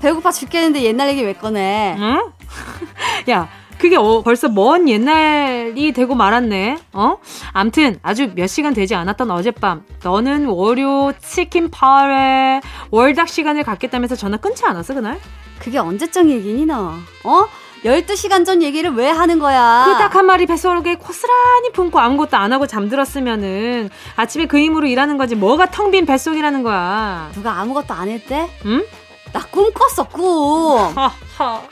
배고파 0.00 0.30
죽겠는데 0.30 0.82
옛날 0.84 1.08
얘기 1.08 1.22
왜 1.24 1.32
꺼내? 1.32 1.96
응? 1.98 2.30
야, 3.28 3.48
그게 3.82 3.96
어, 3.96 4.22
벌써 4.22 4.48
먼 4.48 4.88
옛날이 4.88 5.90
되고 5.92 6.14
말았네. 6.14 6.78
어? 6.92 7.16
암튼 7.52 7.98
아주 8.04 8.30
몇 8.36 8.46
시간 8.46 8.74
되지 8.74 8.94
않았던 8.94 9.28
어젯밤 9.32 9.82
너는 10.04 10.46
월요 10.46 11.12
치킨 11.20 11.68
파에 11.68 12.60
월닭 12.92 13.28
시간을 13.28 13.64
갖겠다면서 13.64 14.14
전화 14.14 14.36
끊지 14.36 14.64
않았어 14.64 14.94
그날? 14.94 15.18
그게 15.58 15.78
언제적 15.78 16.30
얘기니 16.30 16.64
너? 16.66 16.92
어? 17.24 17.46
12시간 17.84 18.46
전 18.46 18.62
얘기를 18.62 18.92
왜 18.94 19.08
하는 19.08 19.40
거야? 19.40 19.84
그딱한 19.88 20.26
마리 20.26 20.46
뱃속에 20.46 20.94
고스란히 20.94 21.72
품고 21.72 21.98
아무것도 21.98 22.36
안 22.36 22.52
하고 22.52 22.68
잠들었으면은 22.68 23.90
아침에 24.14 24.46
그 24.46 24.58
힘으로 24.58 24.86
일하는 24.86 25.18
거지 25.18 25.34
뭐가 25.34 25.72
텅 25.72 25.90
빈 25.90 26.06
뱃속이라는 26.06 26.62
거야. 26.62 27.30
누가 27.34 27.58
아무것도 27.58 27.92
안 27.94 28.08
했대? 28.08 28.48
응? 28.64 28.84
나 29.32 29.40
꿈 29.50 29.72
꿨어 29.72 30.06
꿈. 30.08 30.94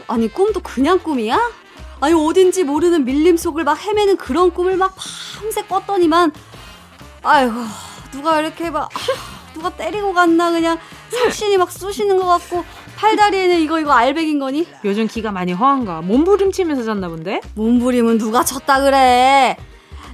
아니 0.09 0.27
꿈도 0.29 0.59
그냥 0.61 0.99
꿈이야? 0.99 1.39
아니 2.01 2.15
어딘지 2.15 2.65
모르는 2.65 3.05
밀림 3.05 3.37
속을 3.37 3.65
막 3.65 3.79
헤매는 3.79 4.17
그런 4.17 4.53
꿈을 4.53 4.77
막 4.77 4.95
밤새 4.97 5.63
꿨더니만 5.63 6.33
아이고 7.23 7.55
누가 8.13 8.41
이렇게 8.41 8.71
막 8.71 8.89
누가 9.53 9.71
때리고 9.71 10.13
갔나 10.13 10.51
그냥 10.51 10.79
삭신이 11.11 11.59
막 11.59 11.71
쑤시는 11.71 12.17
것 12.17 12.27
같고 12.27 12.65
팔다리에는 12.97 13.61
이거 13.61 13.81
이거 13.81 13.93
알 13.93 14.04
배긴 14.04 14.39
거니? 14.39 14.67
요즘 14.85 15.07
기가 15.07 15.33
많이 15.33 15.53
허한가? 15.53 16.03
몸부림치면서 16.03 16.85
잤나 16.85 17.09
본데? 17.09 17.41
몸부림은 17.55 18.19
누가 18.19 18.45
쳤다 18.45 18.81
그래? 18.81 19.57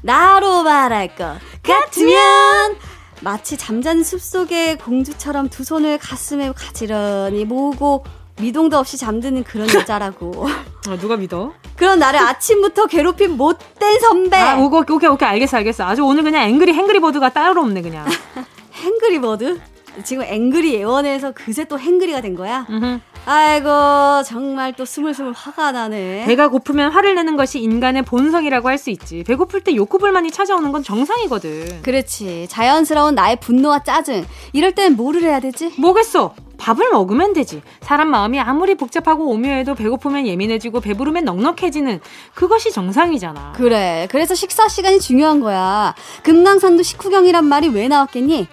나로 0.02 0.62
말할 0.62 1.14
것 1.16 1.38
같으면 1.62 2.76
마치 3.20 3.56
잠자는 3.56 4.04
숲속의 4.04 4.78
공주처럼 4.78 5.48
두 5.48 5.64
손을 5.64 5.98
가슴에 5.98 6.52
가지런히 6.52 7.44
모으고 7.44 8.04
미동도 8.40 8.76
없이 8.76 8.96
잠드는 8.98 9.44
그런 9.44 9.66
여자라고. 9.72 10.46
아, 10.88 10.96
누가 10.98 11.16
믿어? 11.16 11.52
그런 11.74 11.98
나를 11.98 12.20
아침부터 12.20 12.86
괴롭힌 12.86 13.36
못된 13.36 14.00
선배. 14.00 14.36
아, 14.36 14.56
오케이, 14.58 14.94
오케이, 14.94 15.08
오케이, 15.08 15.28
알겠어, 15.28 15.58
알겠어. 15.58 15.84
아주 15.84 16.04
오늘 16.04 16.22
그냥 16.22 16.42
angry 16.48 16.72
hangry 16.72 17.00
bird가 17.00 17.30
따로 17.30 17.62
없네, 17.62 17.82
그냥. 17.82 18.06
Hangry 18.74 19.20
bird? 19.20 19.60
지금 20.04 20.24
앵그리 20.24 20.74
예원에서 20.74 21.32
그새 21.32 21.64
또 21.64 21.78
행그리가 21.78 22.20
된 22.20 22.34
거야? 22.34 22.66
으흠. 22.70 23.00
아이고 23.28 24.22
정말 24.24 24.72
또 24.74 24.84
스물스물 24.84 25.32
화가 25.32 25.72
나네. 25.72 26.24
배가 26.26 26.48
고프면 26.48 26.92
화를 26.92 27.14
내는 27.16 27.36
것이 27.36 27.58
인간의 27.60 28.02
본성이라고 28.02 28.68
할 28.68 28.76
수 28.78 28.90
있지. 28.90 29.24
배고플 29.24 29.62
때 29.62 29.74
욕구불만이 29.74 30.30
찾아오는 30.30 30.70
건 30.70 30.82
정상이거든. 30.82 31.80
그렇지. 31.82 32.46
자연스러운 32.48 33.14
나의 33.14 33.36
분노와 33.36 33.82
짜증. 33.84 34.24
이럴 34.52 34.72
땐 34.72 34.94
뭐를 34.96 35.22
해야 35.22 35.40
되지? 35.40 35.72
뭐겠어? 35.78 36.34
밥을 36.58 36.90
먹으면 36.90 37.32
되지. 37.32 37.62
사람 37.80 38.08
마음이 38.08 38.38
아무리 38.38 38.74
복잡하고 38.76 39.28
오묘해도 39.30 39.74
배고프면 39.74 40.26
예민해지고 40.26 40.80
배부르면 40.80 41.24
넉넉해지는 41.24 42.00
그것이 42.34 42.70
정상이잖아. 42.70 43.54
그래. 43.56 44.06
그래서 44.10 44.34
식사 44.34 44.68
시간이 44.68 45.00
중요한 45.00 45.40
거야. 45.40 45.94
금강산도 46.22 46.82
식후경이란 46.82 47.44
말이 47.46 47.68
왜 47.68 47.88
나왔겠니? 47.88 48.46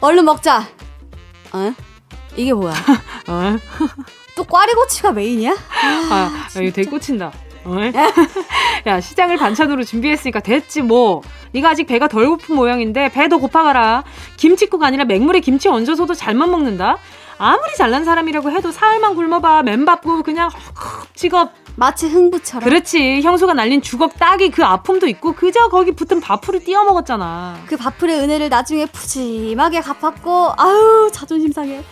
얼른 0.00 0.24
먹자. 0.24 0.66
어? 1.52 1.72
이게 2.36 2.52
뭐야? 2.52 2.72
어? 3.28 3.56
또 4.36 4.44
꽈리고치가 4.44 5.12
메인이야? 5.12 5.52
아, 6.10 6.48
아 6.54 6.60
이거 6.60 6.70
되게 6.72 6.88
꽂힌다. 6.88 7.32
어? 7.64 7.76
야 8.86 9.00
시장을 9.00 9.36
반찬으로 9.36 9.84
준비했으니까 9.84 10.40
됐지 10.40 10.82
뭐. 10.82 11.22
네가 11.52 11.70
아직 11.70 11.84
배가 11.86 12.08
덜 12.08 12.28
고픈 12.28 12.54
모양인데 12.56 13.10
배 13.10 13.28
더 13.28 13.38
고파가라. 13.38 14.04
김치국 14.36 14.82
아니라 14.82 15.04
맹물에 15.04 15.40
김치 15.40 15.68
얹어서도 15.68 16.14
잘만 16.14 16.50
먹는다. 16.50 16.98
아무리 17.38 17.76
잘난 17.76 18.04
사람이라고 18.04 18.50
해도 18.50 18.70
사흘만 18.72 19.14
굶어봐 19.14 19.62
맨 19.62 19.84
밥고 19.84 20.22
그냥 20.22 20.50
직업 21.14 21.52
마치 21.76 22.08
흥부처럼. 22.08 22.68
그렇지. 22.68 23.22
형수가 23.22 23.54
날린 23.54 23.80
주걱 23.80 24.18
딱이 24.18 24.50
그 24.50 24.64
아픔도 24.64 25.06
있고 25.06 25.32
그저 25.32 25.68
거기 25.68 25.92
붙은 25.92 26.20
밥풀을 26.20 26.64
띄워 26.64 26.84
먹었잖아. 26.84 27.60
그 27.66 27.76
밥풀의 27.76 28.18
은혜를 28.18 28.48
나중에 28.48 28.86
푸짐하게 28.86 29.80
갚았고 29.80 30.54
아유 30.56 31.08
자존심 31.12 31.52
상해. 31.52 31.84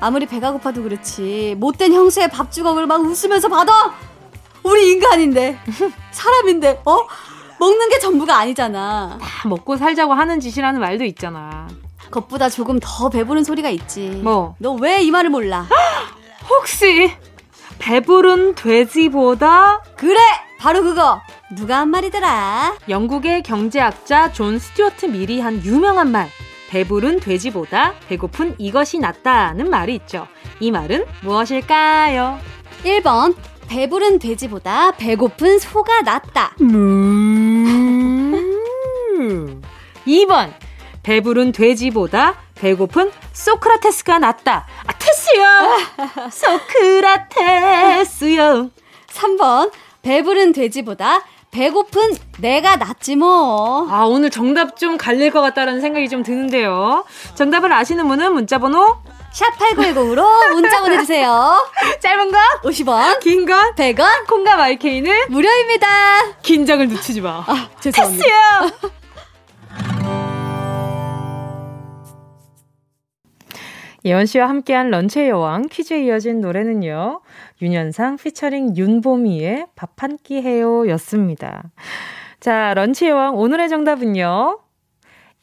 아무리 0.00 0.24
배가 0.26 0.50
고파도 0.52 0.82
그렇지 0.82 1.56
못된 1.58 1.92
형수의 1.92 2.28
밥 2.30 2.50
주걱을 2.50 2.86
막 2.86 3.02
웃으면서 3.02 3.48
받아. 3.48 3.94
우리 4.62 4.92
인간인데 4.92 5.58
사람인데 6.10 6.80
어 6.86 7.06
먹는 7.60 7.90
게 7.90 7.98
전부가 7.98 8.38
아니잖아. 8.38 9.18
다 9.20 9.48
먹고 9.48 9.76
살자고 9.76 10.14
하는 10.14 10.40
짓이라는 10.40 10.80
말도 10.80 11.04
있잖아. 11.04 11.68
그것보다 12.06 12.48
조금 12.48 12.78
더 12.80 13.08
배부른 13.10 13.44
소리가 13.44 13.68
있지. 13.70 14.08
뭐? 14.22 14.54
너 14.58 14.72
왜 14.74 15.00
이 15.02 15.10
말을 15.10 15.30
몰라? 15.30 15.66
혹시 16.48 17.12
배부른 17.78 18.54
돼지보다? 18.54 19.82
그래! 19.96 20.18
바로 20.58 20.82
그거! 20.82 21.20
누가 21.56 21.78
한 21.80 21.88
말이더라? 21.90 22.76
영국의 22.88 23.42
경제학자 23.42 24.32
존 24.32 24.58
스튜어트 24.58 25.04
밀이 25.06 25.40
한 25.40 25.62
유명한 25.64 26.10
말. 26.10 26.28
배부른 26.70 27.20
돼지보다 27.20 27.94
배고픈 28.08 28.54
이것이 28.58 28.98
낫다는 28.98 29.68
말이 29.70 29.94
있죠. 29.96 30.26
이 30.60 30.70
말은 30.70 31.04
무엇일까요? 31.22 32.38
1번. 32.84 33.34
배부른 33.68 34.18
돼지보다 34.18 34.92
배고픈 34.92 35.58
소가 35.58 36.02
낫다. 36.02 36.54
음~ 36.60 38.34
2번 40.06 40.52
배부른 41.08 41.52
돼지보다 41.52 42.34
배고픈 42.56 43.12
소크라테스가 43.32 44.18
낫다. 44.18 44.66
아, 44.86 44.92
테스요! 44.98 45.44
소크라테스요. 47.34 48.70
3번, 49.12 49.70
배부른 50.02 50.52
돼지보다 50.52 51.22
배고픈 51.50 52.16
내가 52.40 52.76
낫지 52.76 53.14
뭐. 53.16 53.86
아, 53.90 54.04
오늘 54.06 54.30
정답 54.30 54.76
좀 54.76 54.96
갈릴 54.96 55.30
것 55.30 55.40
같다는 55.40 55.80
생각이 55.80 56.08
좀 56.08 56.22
드는데요. 56.24 57.04
정답을 57.36 57.72
아시는 57.72 58.08
분은 58.08 58.32
문자번호 58.32 58.96
샵8910으로 59.32 60.52
문자 60.52 60.80
보내주세요. 60.80 61.68
짧은 62.00 62.32
거 62.32 62.38
50원, 62.64 63.20
긴 63.20 63.46
건 63.46 63.74
100원, 63.74 64.26
콩과 64.26 64.56
마이케이는 64.56 65.26
무료입니다. 65.28 65.86
긴장을 66.42 66.88
늦추지 66.88 67.20
마. 67.20 67.44
아, 67.46 67.68
죄송합니다. 67.80 68.24
예원 74.04 74.26
씨와 74.26 74.48
함께한 74.50 74.90
런치의 74.90 75.30
여왕 75.30 75.68
퀴즈에 75.70 76.04
이어진 76.04 76.40
노래는요. 76.40 77.20
윤현상 77.62 78.16
피처링 78.16 78.76
윤보미의 78.76 79.66
밥 79.76 79.90
한 80.02 80.18
끼 80.22 80.42
해요 80.42 80.86
였습니다. 80.90 81.62
자, 82.40 82.74
런치의 82.74 83.10
여왕 83.12 83.36
오늘의 83.36 83.68
정답은요. 83.70 84.58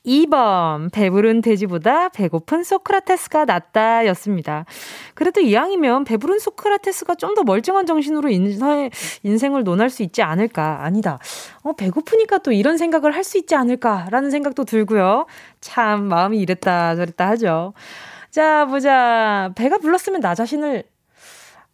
2번 0.05 0.91
배부른 0.91 1.41
돼지보다 1.41 2.09
배고픈 2.09 2.63
소크라테스가 2.63 3.45
낫다 3.45 4.07
였습니다. 4.07 4.65
그래도 5.13 5.41
이왕이면 5.41 6.05
배부른 6.05 6.39
소크라테스가 6.39 7.15
좀 7.15 7.35
더 7.35 7.43
멀쩡한 7.43 7.85
정신으로 7.85 8.29
인생, 8.29 8.89
인생을 9.23 9.63
논할 9.63 9.89
수 9.91 10.01
있지 10.03 10.21
않을까. 10.23 10.83
아니다. 10.83 11.19
어, 11.63 11.73
배고프니까 11.73 12.39
또 12.39 12.51
이런 12.51 12.77
생각을 12.77 13.13
할 13.15 13.23
수 13.23 13.37
있지 13.37 13.53
않을까라는 13.55 14.31
생각도 14.31 14.65
들고요. 14.65 15.25
참 15.61 16.03
마음이 16.05 16.39
이랬다 16.39 16.95
저랬다 16.95 17.29
하죠. 17.29 17.73
자, 18.31 18.65
보자. 18.65 19.51
배가 19.55 19.77
불렀으면 19.77 20.21
나 20.21 20.33
자신을 20.33 20.83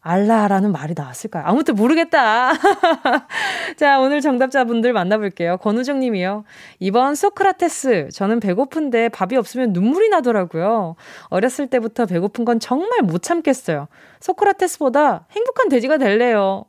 알라라는 0.01 0.71
말이 0.71 0.93
나왔을까요? 0.97 1.43
아무튼 1.45 1.75
모르겠다. 1.75 2.53
자, 3.77 3.99
오늘 3.99 4.21
정답자분들 4.21 4.91
만나볼게요. 4.93 5.57
권우정 5.57 5.99
님이요. 5.99 6.45
이번 6.79 7.13
소크라테스. 7.13 8.09
저는 8.11 8.39
배고픈데 8.39 9.09
밥이 9.09 9.35
없으면 9.37 9.73
눈물이 9.73 10.09
나더라고요. 10.09 10.95
어렸을 11.25 11.67
때부터 11.67 12.05
배고픈 12.05 12.43
건 12.43 12.59
정말 12.59 13.01
못 13.01 13.21
참겠어요. 13.21 13.87
소크라테스보다 14.21 15.27
행복한 15.31 15.69
돼지가 15.69 15.97
될래요. 15.97 16.65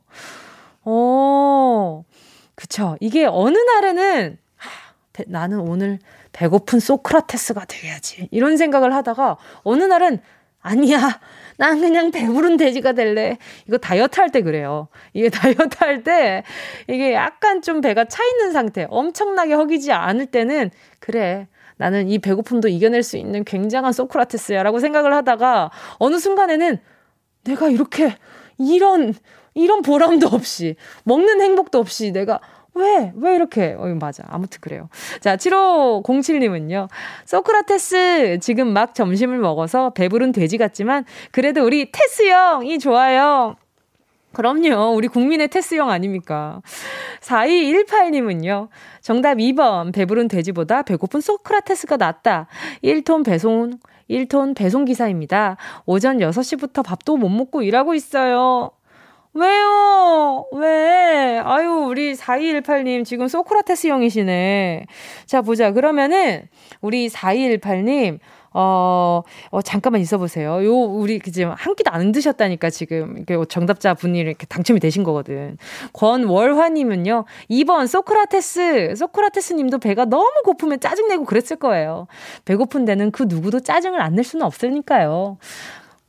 어, 0.83 2.03
그쵸. 2.55 2.97
이게 2.99 3.25
어느 3.25 3.57
날에는 3.57 4.37
하, 4.57 5.23
나는 5.27 5.59
오늘 5.61 5.99
배고픈 6.39 6.79
소크라테스가 6.79 7.65
돼야지. 7.65 8.29
이런 8.31 8.55
생각을 8.55 8.93
하다가 8.95 9.35
어느 9.63 9.83
날은 9.83 10.19
아니야. 10.61 11.19
난 11.57 11.81
그냥 11.81 12.11
배부른 12.11 12.55
돼지가 12.55 12.93
될래. 12.93 13.37
이거 13.67 13.77
다이어트 13.77 14.21
할 14.21 14.29
때 14.31 14.41
그래요. 14.41 14.87
이게 15.11 15.27
다이어트 15.29 15.75
할 15.83 16.01
때 16.03 16.43
이게 16.87 17.13
약간 17.13 17.61
좀 17.61 17.81
배가 17.81 18.05
차 18.05 18.23
있는 18.23 18.53
상태, 18.53 18.87
엄청나게 18.89 19.53
허기지 19.53 19.91
않을 19.91 20.27
때는 20.27 20.71
그래. 20.99 21.47
나는 21.75 22.07
이 22.07 22.19
배고픔도 22.19 22.69
이겨낼 22.69 23.03
수 23.03 23.17
있는 23.17 23.43
굉장한 23.43 23.91
소크라테스야라고 23.91 24.79
생각을 24.79 25.13
하다가 25.13 25.71
어느 25.97 26.19
순간에는 26.19 26.77
내가 27.43 27.67
이렇게, 27.69 28.15
이런, 28.57 29.13
이런 29.55 29.81
보람도 29.81 30.27
없이, 30.27 30.77
먹는 31.03 31.41
행복도 31.41 31.79
없이 31.79 32.11
내가 32.13 32.39
왜? 32.75 33.11
왜 33.15 33.35
이렇게? 33.35 33.75
어, 33.77 33.85
맞아. 33.99 34.23
아무튼 34.27 34.59
그래요. 34.61 34.89
자, 35.19 35.35
7507님은요. 35.35 36.87
소크라테스, 37.25 38.39
지금 38.41 38.73
막 38.73 38.95
점심을 38.95 39.37
먹어서 39.37 39.91
배부른 39.91 40.31
돼지 40.31 40.57
같지만, 40.57 41.05
그래도 41.31 41.63
우리 41.65 41.91
테스 41.91 42.29
형이 42.29 42.79
좋아요. 42.79 43.55
그럼요. 44.31 44.93
우리 44.95 45.07
국민의 45.07 45.47
테스 45.47 45.75
형 45.75 45.89
아닙니까? 45.89 46.61
4218님은요. 47.21 48.69
정답 49.01 49.35
2번. 49.37 49.91
배부른 49.91 50.27
돼지보다 50.27 50.83
배고픈 50.83 51.19
소크라테스가 51.19 51.97
낫다. 51.97 52.47
1톤 52.83 53.25
배송, 53.25 53.79
1톤 54.09 54.55
배송기사입니다. 54.55 55.57
오전 55.85 56.19
6시부터 56.19 56.83
밥도 56.83 57.17
못 57.17 57.29
먹고 57.29 57.63
일하고 57.63 57.95
있어요. 57.95 58.71
왜요? 59.33 60.45
왜? 60.53 61.39
아유, 61.43 61.85
우리 61.87 62.13
4218님 62.15 63.05
지금 63.05 63.27
소크라테스 63.27 63.87
형이시네. 63.87 64.85
자, 65.25 65.41
보자. 65.41 65.71
그러면은 65.71 66.47
우리 66.81 67.07
4218님 67.09 68.19
어, 68.51 69.21
어, 69.51 69.61
잠깐만 69.61 70.01
있어 70.01 70.17
보세요. 70.17 70.65
요, 70.65 70.73
우리, 70.75 71.19
그, 71.19 71.29
지금 71.31 71.51
한 71.55 71.75
끼도 71.75 71.91
안 71.91 72.11
드셨다니까, 72.11 72.71
지금. 72.71 73.23
정답자 73.47 73.93
분이 73.93 74.17
이렇게 74.17 74.47
당첨이 74.47 74.79
되신 74.79 75.03
거거든. 75.03 75.57
권월화님은요, 75.93 77.25
2번, 77.51 77.85
소크라테스. 77.85 78.95
소크라테스 78.97 79.53
님도 79.53 79.77
배가 79.77 80.05
너무 80.05 80.31
고프면 80.43 80.79
짜증내고 80.79 81.25
그랬을 81.25 81.57
거예요. 81.57 82.07
배고픈 82.45 82.85
데는 82.85 83.11
그 83.11 83.25
누구도 83.29 83.59
짜증을 83.59 84.01
안 84.01 84.15
낼 84.15 84.23
수는 84.23 84.43
없으니까요. 84.47 85.37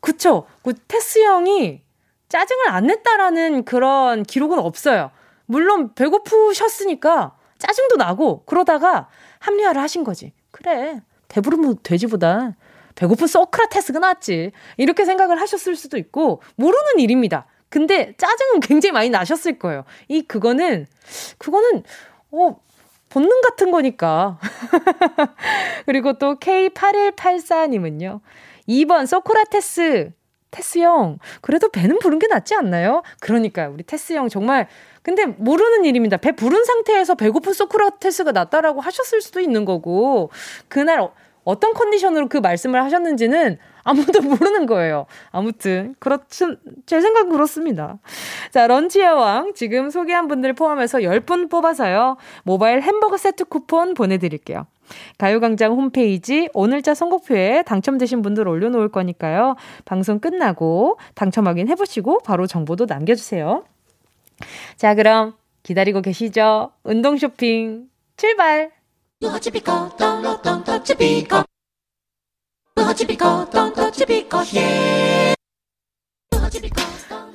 그쵸? 0.01 0.47
그 0.63 0.73
테스 0.89 1.19
형이 1.23 1.83
짜증을 2.31 2.69
안 2.69 2.87
냈다라는 2.87 3.65
그런 3.65 4.23
기록은 4.23 4.59
없어요. 4.59 5.11
물론 5.47 5.95
배고프셨으니까 5.95 7.37
짜증도 7.59 7.97
나고 7.97 8.45
그러다가 8.47 9.09
합리화를 9.41 9.83
하신 9.83 10.05
거지. 10.05 10.33
그래. 10.51 11.03
배부른 11.29 11.77
돼지보다 11.83 12.55
배고픈 12.95 13.27
소크라테스가 13.27 13.99
낫지. 13.99 14.53
이렇게 14.77 15.05
생각을 15.05 15.41
하셨을 15.41 15.77
수도 15.77 15.99
있고 15.99 16.41
모르는 16.57 16.99
일입니다. 16.99 17.47
근데 17.69 18.15
짜증은 18.17 18.61
굉장히 18.61 18.93
많이 18.93 19.11
나셨을 19.11 19.59
거예요. 19.59 19.85
이 20.09 20.23
그거는 20.23 20.87
그거는 21.39 21.83
어 22.31 22.61
본능 23.09 23.41
같은 23.41 23.73
거니까. 23.73 24.39
그리고 25.87 26.13
또 26.15 26.37
K8184님은요. 26.37 28.21
2번 28.69 29.07
소크라테스 29.07 30.13
테스 30.51 30.81
형, 30.81 31.19
그래도 31.41 31.69
배는 31.69 31.99
부른 32.01 32.19
게 32.19 32.27
낫지 32.27 32.55
않나요? 32.55 33.03
그러니까 33.21 33.69
우리 33.69 33.83
테스 33.83 34.15
형 34.15 34.29
정말 34.29 34.69
근데 35.03 35.27
모르는 35.27 35.85
일입니다. 35.85 36.17
배 36.17 36.33
부른 36.33 36.65
상태에서 36.65 37.15
배고픈 37.15 37.53
소크라테스가 37.53 38.33
낫다라고 38.33 38.81
하셨을 38.81 39.21
수도 39.21 39.41
있는 39.41 39.65
거고 39.65 40.31
그날 40.69 41.09
어떤 41.45 41.73
컨디션으로 41.73 42.29
그 42.29 42.37
말씀을 42.37 42.83
하셨는지는 42.85 43.59
아무도 43.83 44.21
모르는 44.23 44.67
거예요. 44.67 45.07
아무튼 45.31 45.95
그렇죠. 45.99 46.55
제 46.87 47.01
생각은 47.01 47.31
그렇습니다. 47.31 47.99
자, 48.51 48.67
런치의 48.67 49.07
왕 49.07 49.53
지금 49.55 49.91
소개한 49.91 50.29
분들 50.29 50.53
포함해서 50.53 50.99
10분 50.99 51.51
뽑아서요. 51.51 52.17
모바일 52.45 52.83
햄버거 52.83 53.17
세트 53.17 53.47
쿠폰 53.47 53.95
보내 53.95 54.19
드릴게요. 54.19 54.67
가요광장 55.19 55.73
홈페이지 55.73 56.49
오늘자 56.55 56.95
선곡표에 56.95 57.63
당첨되신 57.63 58.23
분들 58.23 58.49
올려놓을 58.49 58.91
거니까요. 58.91 59.57
방송 59.85 60.19
끝나고 60.19 60.99
당첨 61.15 61.47
확인해보시고 61.47 62.21
바로 62.21 62.47
정보도 62.47 62.87
남겨주세요. 62.87 63.65
자, 64.77 64.95
그럼 64.95 65.35
기다리고 65.63 66.03
계시죠? 66.03 66.71
운동 66.83 67.17
쇼핑 67.17 67.89
출발! 68.17 68.71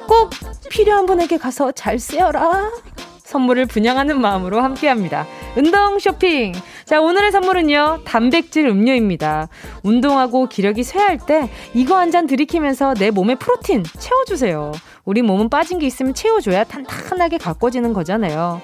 꼭 0.08 0.30
필요한 0.70 1.06
분에게 1.06 1.38
가서 1.38 1.72
잘 1.72 2.00
쓰여라. 2.00 2.72
선물을 3.26 3.66
분양하는 3.66 4.22
마음으로 4.22 4.62
함께합니다. 4.62 5.26
운동 5.58 6.00
쇼핑. 6.00 6.54
자, 6.86 7.02
오늘의 7.02 7.32
선물은요, 7.32 8.02
단백질 8.06 8.68
음료입니다. 8.68 9.50
운동하고 9.84 10.48
기력이 10.48 10.84
쇠할 10.84 11.18
때 11.26 11.50
이거 11.74 11.98
한 11.98 12.16
잔 12.16 12.28
들이키면서 12.28 12.94
내 12.94 13.10
몸에 13.12 13.36
프로틴 13.36 13.84
채워주세요. 14.00 14.72
우리 15.04 15.22
몸은 15.22 15.50
빠진 15.50 15.80
게 15.80 15.88
있으면 15.88 16.14
채워줘야 16.14 16.64
탄탄하게 16.64 17.40
가꿔지는 17.40 17.94
거잖아요. 17.94 18.62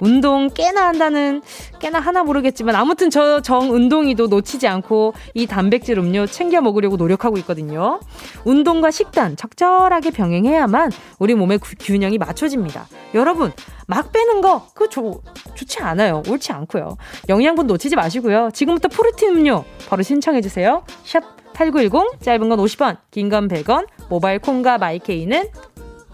운동 0.00 0.48
꽤나 0.54 0.86
한다는, 0.88 1.42
꽤나 1.80 1.98
하나 1.98 2.22
모르겠지만 2.22 2.76
아무튼 2.76 3.10
저 3.10 3.40
정운동이도 3.40 4.28
놓치지 4.28 4.68
않고 4.68 5.14
이 5.34 5.46
단백질 5.46 5.98
음료 5.98 6.26
챙겨 6.26 6.60
먹으려고 6.60 6.96
노력하고 6.96 7.38
있거든요. 7.38 7.98
운동과 8.44 8.90
식단 8.90 9.36
적절하게 9.36 10.10
병행해야만 10.10 10.92
우리 11.18 11.34
몸의 11.34 11.58
균형이 11.80 12.18
맞춰집니다. 12.18 12.86
여러분, 13.14 13.52
막 13.94 14.10
빼는 14.10 14.40
거, 14.40 14.66
그거 14.72 14.88
좋, 14.88 15.22
좋지 15.54 15.80
않아요. 15.80 16.22
옳지 16.26 16.50
않고요. 16.52 16.96
영양분 17.28 17.66
놓치지 17.66 17.94
마시고요. 17.94 18.48
지금부터 18.54 18.88
프로틴 18.88 19.36
음료 19.36 19.64
바로 19.86 20.02
신청해 20.02 20.40
주세요. 20.40 20.84
샵 21.04 21.22
8910, 21.52 22.20
짧은 22.22 22.48
건 22.48 22.58
50원, 22.58 22.96
긴 23.10 23.28
건 23.28 23.48
100원, 23.48 23.86
모바일 24.08 24.38
콩과 24.38 24.78
마이케이는 24.78 25.44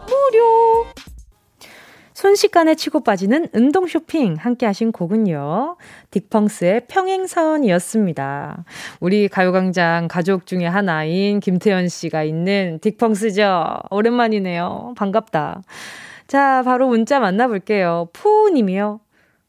무료! 0.09 0.87
순식간에 2.15 2.75
치고 2.75 3.05
빠지는 3.05 3.47
운동 3.53 3.87
쇼핑 3.87 4.35
함께 4.41 4.67
하신 4.67 4.91
곡은요. 4.91 5.77
딕펑스의 6.11 6.89
평행선이었습니다. 6.89 8.65
우리 8.99 9.29
가요광장 9.29 10.09
가족 10.09 10.45
중에 10.47 10.67
하나인 10.67 11.39
김태현 11.39 11.87
씨가 11.89 12.25
있는 12.25 12.81
딕펑스죠. 12.81 13.83
오랜만이네요. 13.93 14.95
반갑다. 14.97 15.63
자, 16.29 16.63
바로 16.63 16.89
문자 16.89 17.21
만나볼게요. 17.21 18.09
푸우님이요. 18.13 19.01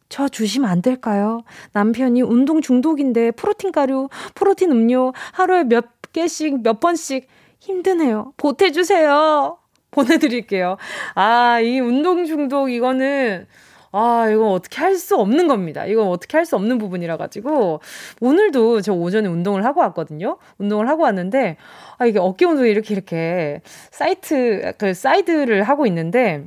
저 0.07 0.27
주시면 0.29 0.69
안 0.69 0.81
될까요? 0.81 1.41
남편이 1.73 2.21
운동 2.21 2.61
중독인데 2.61 3.31
프로틴 3.31 3.71
가루, 3.73 4.07
프로틴 4.33 4.71
음료 4.71 5.13
하루에 5.33 5.65
몇 5.65 5.85
개씩, 6.13 6.63
몇 6.63 6.79
번씩 6.79 7.27
힘드네요. 7.59 8.33
보태주세요. 8.37 9.57
보내드릴게요. 9.91 10.77
아, 11.15 11.59
이 11.59 11.79
운동 11.81 12.25
중독 12.25 12.69
이거는 12.71 13.45
아, 13.91 14.29
이거 14.31 14.51
어떻게 14.51 14.77
할 14.81 14.95
수 14.97 15.17
없는 15.17 15.47
겁니다. 15.47 15.85
이거 15.85 16.09
어떻게 16.09 16.37
할 16.37 16.45
수 16.45 16.55
없는 16.55 16.77
부분이라 16.77 17.17
가지고 17.17 17.81
오늘도 18.21 18.81
저 18.81 18.93
오전에 18.93 19.27
운동을 19.27 19.65
하고 19.65 19.81
왔거든요. 19.81 20.37
운동을 20.59 20.87
하고 20.87 21.03
왔는데 21.03 21.57
아, 21.97 22.05
이게 22.05 22.19
어깨 22.19 22.45
운동이 22.45 22.69
이렇게 22.71 22.93
이렇게 22.93 23.61
사이트 23.91 24.73
그 24.77 24.93
사이드를 24.93 25.63
하고 25.63 25.85
있는데 25.87 26.45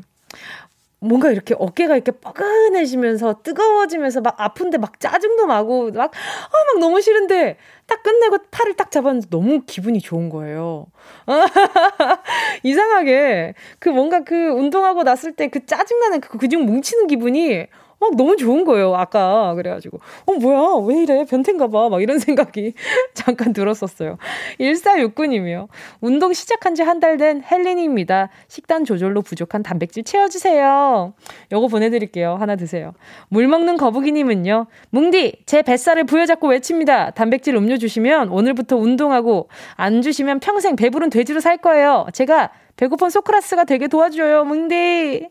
뭔가 1.01 1.33
이렇게 1.33 1.55
어깨가 1.59 1.97
이렇게 1.97 2.12
뻐근해지면서 2.12 3.42
뜨거워지면서 3.42 4.21
막 4.21 4.37
아픈데 4.40 4.79
막 4.79 5.01
짜증도 5.01 5.47
나고 5.47 5.90
막, 5.90 6.12
아, 6.14 6.64
막 6.75 6.79
너무 6.79 7.01
싫은데 7.01 7.57
딱 7.87 8.03
끝내고 8.05 8.38
팔을 8.53 8.75
딱 8.75 8.90
잡았는데 8.92 9.29
너무 9.29 9.62
기분이 9.66 10.01
좋은 10.01 10.29
거예요. 10.31 10.87
이상하게 12.62 13.55
그 13.79 13.88
뭔가 13.88 14.21
그 14.25 14.35
운동하고 14.51 15.03
났을 15.03 15.33
때 15.33 15.49
그 15.49 15.66
짜증나는 15.66 16.21
그 16.21 16.38
근육 16.38 16.64
뭉치는 16.64 17.09
기분이 17.09 17.66
막 18.03 18.17
너무 18.17 18.37
좋은 18.37 18.65
거예요, 18.65 18.95
아까. 18.95 19.55
그래가지고, 19.55 19.99
어, 20.27 20.33
뭐야, 20.35 20.85
왜 20.87 21.03
이래? 21.03 21.25
변태인가 21.25 21.69
봐. 21.69 21.88
막 21.88 22.03
이런 22.03 22.19
생각이 22.21 22.75
잠깐 23.15 23.53
들었었어요. 23.53 24.19
1469님이요. 24.61 25.69
운동 26.01 26.33
시작한 26.33 26.75
지 26.75 26.83
한 26.83 27.01
달 27.01 27.17
된 27.17 27.43
헬린입니다. 27.43 28.29
식단 28.49 28.85
조절로 28.85 29.23
부족한 29.23 29.62
단백질 29.62 30.05
채워주세요. 30.05 31.15
요거 31.53 31.69
보내드릴게요. 31.69 32.37
하나 32.37 32.57
드세요. 32.57 32.93
물 33.29 33.47
먹는 33.49 33.77
거북이님은요. 33.77 34.67
뭉디, 34.91 35.43
제 35.47 35.62
뱃살을 35.62 36.05
부여잡고 36.05 36.49
외칩니다. 36.49 37.11
단백질 37.12 37.55
음료 37.57 37.77
주시면 37.79 38.29
오늘부터 38.31 38.77
운동하고 38.77 39.49
안 39.77 40.03
주시면 40.03 40.41
평생 40.41 40.77
배부른 40.77 41.11
돼지로 41.11 41.41
살 41.41 41.59
거예요. 41.59 42.07
제가 42.12 42.51
배고픈 42.77 43.11
소크라스가 43.11 43.65
되게 43.65 43.87
도와줘요, 43.88 44.45
뭉디. 44.45 45.29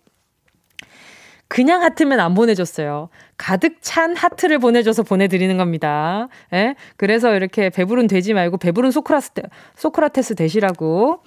그냥 1.51 1.81
하트면 1.83 2.21
안 2.21 2.33
보내줬어요. 2.33 3.09
가득 3.35 3.79
찬 3.81 4.15
하트를 4.15 4.57
보내줘서 4.57 5.03
보내드리는 5.03 5.57
겁니다. 5.57 6.29
예? 6.53 6.75
그래서 6.95 7.35
이렇게 7.35 7.69
배부른 7.69 8.07
되지 8.07 8.33
말고 8.33 8.55
배부른 8.55 8.91
소크라스, 8.91 9.31
소크라테스 9.75 10.35
되시라고. 10.35 11.23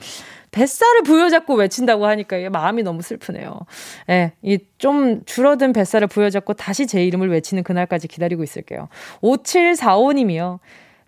뱃살을 0.51 1.03
부여잡고 1.03 1.57
외친다고 1.57 2.07
하니까 2.07 2.49
마음이 2.49 2.83
너무 2.85 3.03
슬프네요. 3.03 3.61
예, 4.09 4.33
이 4.43 4.59
좀 4.79 5.23
줄어든 5.27 5.73
뱃살을 5.75 6.07
부여잡고 6.09 6.55
다시 6.55 6.87
제 6.87 7.05
이름을 7.05 7.29
외치는 7.31 7.63
그날까지 7.63 8.09
기다리고 8.09 8.43
있을게요. 8.43 8.89
5745님이요. 9.23 10.59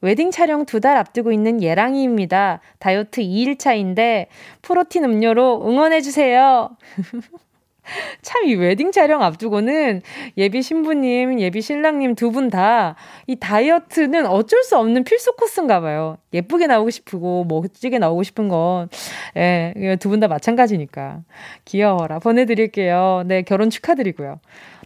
웨딩 0.02 0.30
촬영 0.30 0.66
두 0.66 0.80
달 0.80 0.98
앞두고 0.98 1.32
있는 1.32 1.62
예랑이입니다. 1.62 2.60
다이어트 2.80 3.22
2일차인데 3.22 4.26
프로틴 4.62 5.04
음료로 5.04 5.62
응원해주세요. 5.66 6.76
참, 8.22 8.44
이 8.44 8.54
웨딩 8.54 8.92
촬영 8.92 9.22
앞두고는 9.22 10.02
예비 10.36 10.62
신부님, 10.62 11.40
예비 11.40 11.60
신랑님 11.62 12.14
두 12.14 12.30
분 12.30 12.50
다 12.50 12.96
이 13.26 13.36
다이어트는 13.36 14.26
어쩔 14.26 14.62
수 14.62 14.76
없는 14.78 15.04
필수 15.04 15.32
코스인가 15.36 15.80
봐요. 15.80 16.18
예쁘게 16.34 16.66
나오고 16.66 16.90
싶고, 16.90 17.44
멋지게 17.44 17.98
나오고 17.98 18.22
싶은 18.24 18.48
건, 18.48 18.88
예, 19.36 19.72
두 20.00 20.10
분 20.10 20.20
다 20.20 20.28
마찬가지니까. 20.28 21.20
귀여워라. 21.64 22.18
보내 22.18 22.44
드릴게요. 22.44 23.22
네, 23.26 23.42
결혼 23.42 23.70
축하드리고요. 23.70 24.40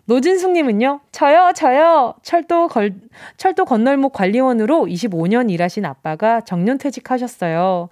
노진숙님은요, 0.06 1.00
저요, 1.12 1.52
저요. 1.54 2.14
철도 2.22 2.68
걸, 2.68 2.94
철도 3.36 3.64
건널목 3.64 4.12
관리원으로 4.12 4.86
25년 4.86 5.50
일하신 5.50 5.84
아빠가 5.84 6.40
정년 6.40 6.78
퇴직하셨어요. 6.78 7.88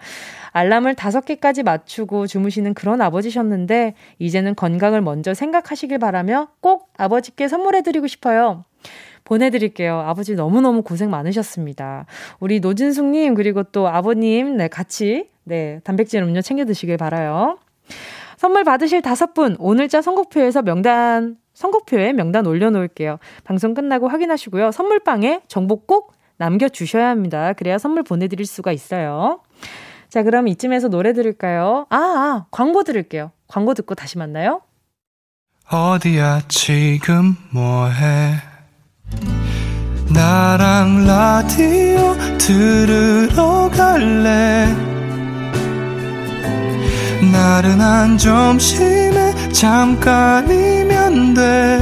알람을 0.53 0.95
5개까지 0.95 1.63
맞추고 1.63 2.27
주무시는 2.27 2.75
그런 2.75 3.01
아버지셨는데, 3.01 3.95
이제는 4.19 4.55
건강을 4.55 5.01
먼저 5.01 5.35
생각하시길 5.35 5.99
바라며 5.99 6.49
꼭 6.61 6.91
아버지께 6.97 7.49
선물해드리고 7.49 8.07
싶어요. 8.07 8.65
보내드릴게요. 9.25 10.01
아버지 10.01 10.35
너무너무 10.35 10.83
고생 10.83 11.11
많으셨습니다. 11.11 12.07
우리 12.41 12.61
노진숙님, 12.61 13.35
그리고 13.35 13.63
또 13.63 13.87
아버님, 13.87 14.57
네, 14.57 14.69
같이, 14.69 15.29
네, 15.45 15.81
단백질 15.85 16.23
음료 16.23 16.41
챙겨 16.41 16.65
드시길 16.65 16.97
바라요. 16.97 17.59
선물 18.39 18.65
받으실 18.65 19.03
다섯 19.03 19.35
분, 19.35 19.57
오늘자 19.59 20.01
선곡표에서 20.01 20.63
명단 20.63 21.37
선곡표에 21.59 22.13
명단 22.13 22.47
올려놓을게요. 22.47 23.19
방송 23.43 23.75
끝나고 23.75 24.07
확인하시고요. 24.07 24.71
선물방에 24.71 25.41
정보 25.49 25.85
꼭 25.85 26.13
남겨주셔야 26.37 27.09
합니다. 27.09 27.53
그래야 27.53 27.79
선물 27.79 28.05
보내드릴 28.05 28.47
수가 28.47 28.71
있어요. 28.71 29.41
자, 30.09 30.23
그럼 30.23 30.47
이쯤에서 30.47 30.87
노래 30.87 31.13
들을까요? 31.13 31.87
아, 31.91 31.97
아 31.97 32.47
광고 32.53 32.85
들을게요. 32.85 33.33
광고 33.49 33.75
듣고 33.75 33.97
다시 33.97 34.19
만나요. 34.19 34.61
어디야, 35.69 36.43
지금 36.47 37.37
뭐해? 37.53 38.35
나랑 40.15 41.07
라디오 41.07 42.15
들으러 42.39 43.69
갈래? 43.71 44.69
나른한 47.33 48.19
점심에 48.19 49.33
잠깐이면 49.53 51.35
돼 51.35 51.79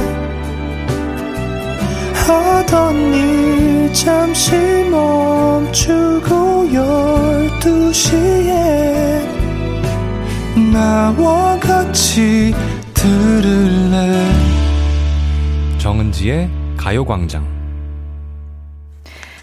하던 2.27 3.13
일 3.13 3.93
잠시 3.93 4.55
멈추고 4.91 6.73
열두 6.73 7.93
시에 7.93 9.21
나와 10.73 11.57
같이 11.59 12.53
들을래 12.93 14.31
정은지의 15.77 16.49
가요광장 16.75 17.57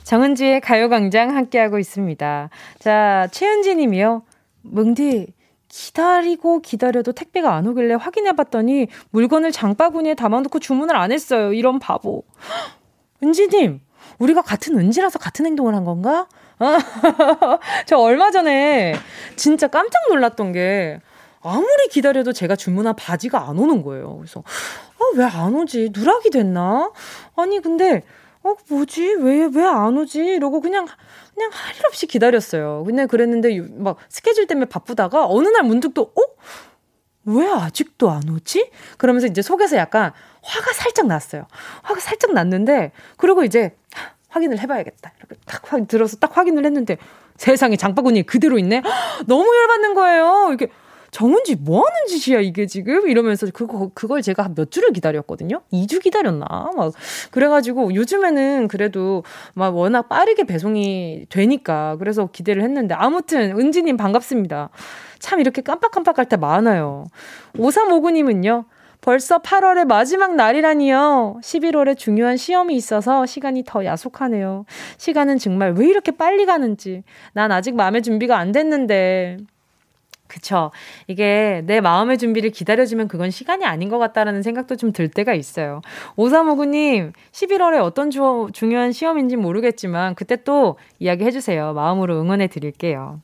정은지의 0.02 0.60
가요광장 0.60 1.34
함께하고 1.34 1.78
있습니다. 1.78 2.50
자, 2.78 3.28
최은지 3.32 3.74
님이요. 3.74 4.22
뭉디, 4.62 5.28
기다리고 5.68 6.60
기다려도 6.60 7.12
택배가 7.12 7.54
안 7.54 7.66
오길래 7.66 7.94
확인해 7.94 8.32
봤더니 8.32 8.88
물건을 9.10 9.52
장바구니에 9.52 10.14
담아놓고 10.14 10.58
주문을 10.60 10.96
안 10.96 11.10
했어요. 11.12 11.52
이런 11.52 11.78
바보. 11.78 12.22
은지님, 13.22 13.80
우리가 14.18 14.42
같은 14.42 14.78
은지라서 14.78 15.18
같은 15.18 15.46
행동을 15.46 15.74
한 15.74 15.84
건가? 15.84 16.26
저 17.86 17.98
얼마 17.98 18.30
전에 18.30 18.94
진짜 19.36 19.66
깜짝 19.66 20.08
놀랐던 20.08 20.52
게 20.52 21.00
아무리 21.42 21.88
기다려도 21.90 22.32
제가 22.32 22.56
주문한 22.56 22.94
바지가 22.96 23.48
안 23.48 23.58
오는 23.58 23.82
거예요. 23.82 24.16
그래서, 24.18 24.42
아, 24.46 25.16
왜 25.16 25.24
안 25.24 25.54
오지? 25.54 25.90
누락이 25.92 26.30
됐나? 26.30 26.90
아니, 27.36 27.60
근데, 27.60 28.02
어, 28.42 28.54
뭐지? 28.70 29.16
왜, 29.20 29.48
왜 29.52 29.64
안 29.64 29.98
오지? 29.98 30.20
이러고 30.24 30.60
그냥 30.60 30.86
그냥 31.34 31.50
할 31.52 31.74
일 31.76 31.86
없이 31.86 32.06
기다렸어요. 32.06 32.84
근데 32.86 33.06
그랬는데 33.06 33.60
막 33.76 33.96
스케줄 34.08 34.46
때문에 34.46 34.66
바쁘다가 34.66 35.26
어느 35.28 35.48
날 35.48 35.64
문득 35.64 35.92
또 35.94 36.02
어? 36.02 36.22
왜 37.26 37.48
아직도 37.48 38.10
안 38.10 38.28
오지? 38.28 38.70
그러면서 38.98 39.26
이제 39.26 39.40
속에서 39.42 39.76
약간 39.76 40.12
화가 40.42 40.72
살짝 40.72 41.06
났어요. 41.06 41.46
화가 41.82 42.00
살짝 42.00 42.32
났는데 42.32 42.92
그리고 43.16 43.44
이제 43.44 43.74
확인을 44.28 44.58
해봐야겠다. 44.60 45.12
이렇게 45.18 45.36
딱확 45.46 45.88
들어서 45.88 46.16
딱 46.16 46.36
확인을 46.36 46.64
했는데 46.66 46.98
세상에 47.36 47.76
장바구니 47.76 48.24
그대로 48.24 48.58
있네. 48.58 48.82
너무 49.26 49.44
열받는 49.56 49.94
거예요. 49.94 50.46
이렇게 50.48 50.68
정은지 51.14 51.54
뭐 51.54 51.84
하는 51.86 52.06
짓이야 52.08 52.40
이게 52.40 52.66
지금 52.66 53.08
이러면서 53.08 53.46
그거 53.54 53.88
그걸 53.94 54.20
제가 54.20 54.42
한몇 54.42 54.72
주를 54.72 54.90
기다렸거든요. 54.90 55.60
2주 55.72 56.02
기다렸나 56.02 56.72
막 56.76 56.92
그래가지고 57.30 57.94
요즘에는 57.94 58.66
그래도 58.66 59.22
막 59.54 59.76
워낙 59.76 60.08
빠르게 60.08 60.42
배송이 60.42 61.26
되니까 61.28 61.94
그래서 62.00 62.28
기대를 62.32 62.64
했는데 62.64 62.96
아무튼 62.96 63.56
은지님 63.56 63.96
반갑습니다. 63.96 64.70
참 65.20 65.38
이렇게 65.38 65.62
깜빡깜빡할 65.62 66.28
때 66.28 66.36
많아요. 66.36 67.04
5359님은요. 67.58 68.64
벌써 69.00 69.38
8월의 69.38 69.84
마지막 69.84 70.34
날이라니요. 70.34 71.38
11월에 71.40 71.96
중요한 71.96 72.36
시험이 72.36 72.74
있어서 72.74 73.24
시간이 73.24 73.62
더 73.64 73.84
야속하네요. 73.84 74.64
시간은 74.96 75.38
정말 75.38 75.74
왜 75.74 75.86
이렇게 75.86 76.10
빨리 76.10 76.44
가는지. 76.44 77.04
난 77.34 77.52
아직 77.52 77.76
마음의 77.76 78.02
준비가 78.02 78.36
안 78.36 78.50
됐는데. 78.50 79.36
그쵸. 80.26 80.70
이게 81.06 81.62
내 81.66 81.80
마음의 81.80 82.18
준비를 82.18 82.50
기다려주면 82.50 83.08
그건 83.08 83.30
시간이 83.30 83.64
아닌 83.64 83.88
것 83.88 83.98
같다라는 83.98 84.42
생각도 84.42 84.76
좀 84.76 84.92
들 84.94 85.08
때가 85.08 85.34
있어요. 85.34 85.80
오사모구님, 86.16 87.12
11월에 87.32 87.80
어떤 87.82 88.10
주, 88.10 88.48
중요한 88.52 88.92
시험인지 88.92 89.36
모르겠지만, 89.36 90.14
그때 90.14 90.36
또 90.44 90.78
이야기 91.00 91.24
해주세요. 91.24 91.72
마음으로 91.74 92.20
응원해 92.20 92.46
드릴게요. 92.46 93.20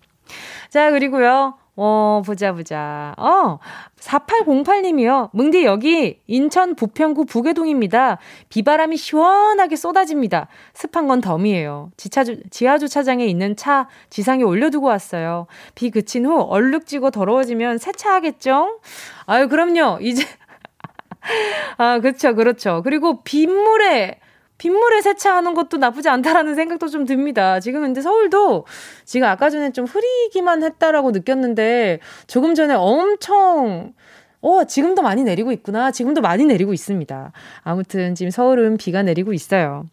자, 0.69 0.91
그리고요. 0.91 1.55
어, 1.83 2.21
보자, 2.27 2.53
보자. 2.53 3.15
어, 3.17 3.59
4808님이요. 4.01 5.31
뭉디 5.33 5.65
여기 5.65 6.21
인천 6.27 6.75
부평구 6.75 7.25
부계동입니다. 7.25 8.19
비바람이 8.51 8.99
시원하게 8.99 9.77
쏟아집니다. 9.77 10.49
습한 10.75 11.09
건 11.09 11.23
덤이에요. 11.23 11.91
지차주, 11.97 12.43
지하주차장에 12.51 13.25
있는 13.25 13.57
차 13.57 13.89
지상에 14.11 14.43
올려두고 14.43 14.89
왔어요. 14.89 15.47
비 15.75 15.91
그친 15.91 16.27
후 16.27 16.43
얼룩지고 16.43 17.13
더러워지면 17.13 17.79
세차하겠죠? 17.79 18.81
아유, 19.25 19.49
그럼요. 19.49 20.01
이제. 20.03 20.23
아, 21.79 22.01
그렇죠, 22.01 22.35
그렇죠. 22.35 22.83
그리고 22.85 23.23
빗물에 23.23 24.21
빗물에 24.61 25.01
세차하는 25.01 25.55
것도 25.55 25.79
나쁘지 25.79 26.11
않다라는 26.11 26.55
생각도 26.55 26.89
좀 26.89 27.07
듭니다. 27.07 27.61
지금 27.61 27.81
근데 27.81 28.03
서울도 28.03 28.67
지금 29.07 29.27
아까 29.27 29.49
전에 29.49 29.73
좀 29.73 29.87
흐리기만 29.87 30.63
했다라고 30.63 31.13
느꼈는데 31.13 32.01
조금 32.27 32.55
전에 32.55 32.75
엄청 32.75 33.95
어, 34.43 34.65
지금도 34.65 35.01
많이 35.01 35.25
내리고 35.25 35.51
있구나. 35.53 35.91
지금도 35.91 36.21
많이 36.21 36.45
내리고 36.45 36.75
있습니다. 36.75 37.33
아무튼 37.63 38.15
지금 38.15 38.31
서울은 38.31 38.77
비가 38.77 39.03
내리고 39.03 39.33
있어요. 39.33 39.87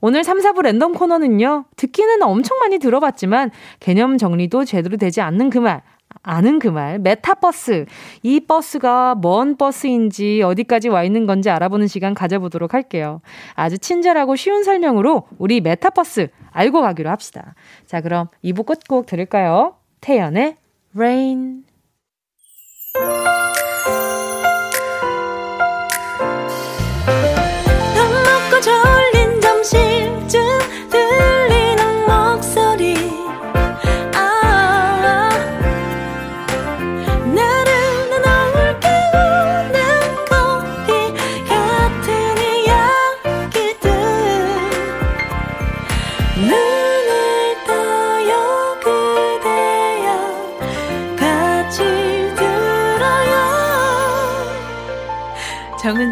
오늘 0.00 0.22
3, 0.22 0.38
4부 0.38 0.62
랜덤 0.62 0.92
코너는요, 0.92 1.64
듣기는 1.74 2.22
엄청 2.22 2.58
많이 2.58 2.78
들어봤지만 2.78 3.50
개념 3.80 4.18
정리도 4.18 4.64
제대로 4.64 4.96
되지 4.96 5.20
않는 5.20 5.50
그 5.50 5.58
말, 5.58 5.82
아는 6.26 6.58
그 6.58 6.66
말, 6.66 6.98
메타버스. 6.98 7.86
이 8.24 8.40
버스가 8.40 9.14
뭔 9.14 9.56
버스인지 9.56 10.42
어디까지 10.42 10.88
와 10.88 11.04
있는 11.04 11.24
건지 11.24 11.50
알아보는 11.50 11.86
시간 11.86 12.14
가져보도록 12.14 12.74
할게요. 12.74 13.20
아주 13.54 13.78
친절하고 13.78 14.34
쉬운 14.34 14.64
설명으로 14.64 15.28
우리 15.38 15.60
메타버스 15.60 16.28
알고 16.50 16.82
가기로 16.82 17.08
합시다. 17.10 17.54
자, 17.86 18.00
그럼 18.00 18.26
2부 18.42 18.66
끝곡 18.66 19.06
들을까요? 19.06 19.76
태연의 20.00 20.56
Rain. 20.96 21.65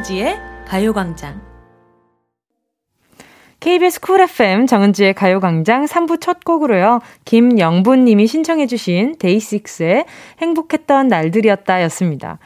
정은지의 0.05 0.39
가요광장 0.67 1.41
KBS 3.61 4.01
쿨 4.01 4.21
FM 4.21 4.67
정은지의 4.67 5.15
가요광장 5.15 5.87
3부 5.87 6.21
첫 6.21 6.45
곡으로요. 6.45 7.01
김영분님이 7.25 8.27
신청해주신 8.27 9.17
데이식스의 9.19 10.05
행복했던 10.43 11.09
날들이었다 11.09 11.83
였습니다. 11.85 12.39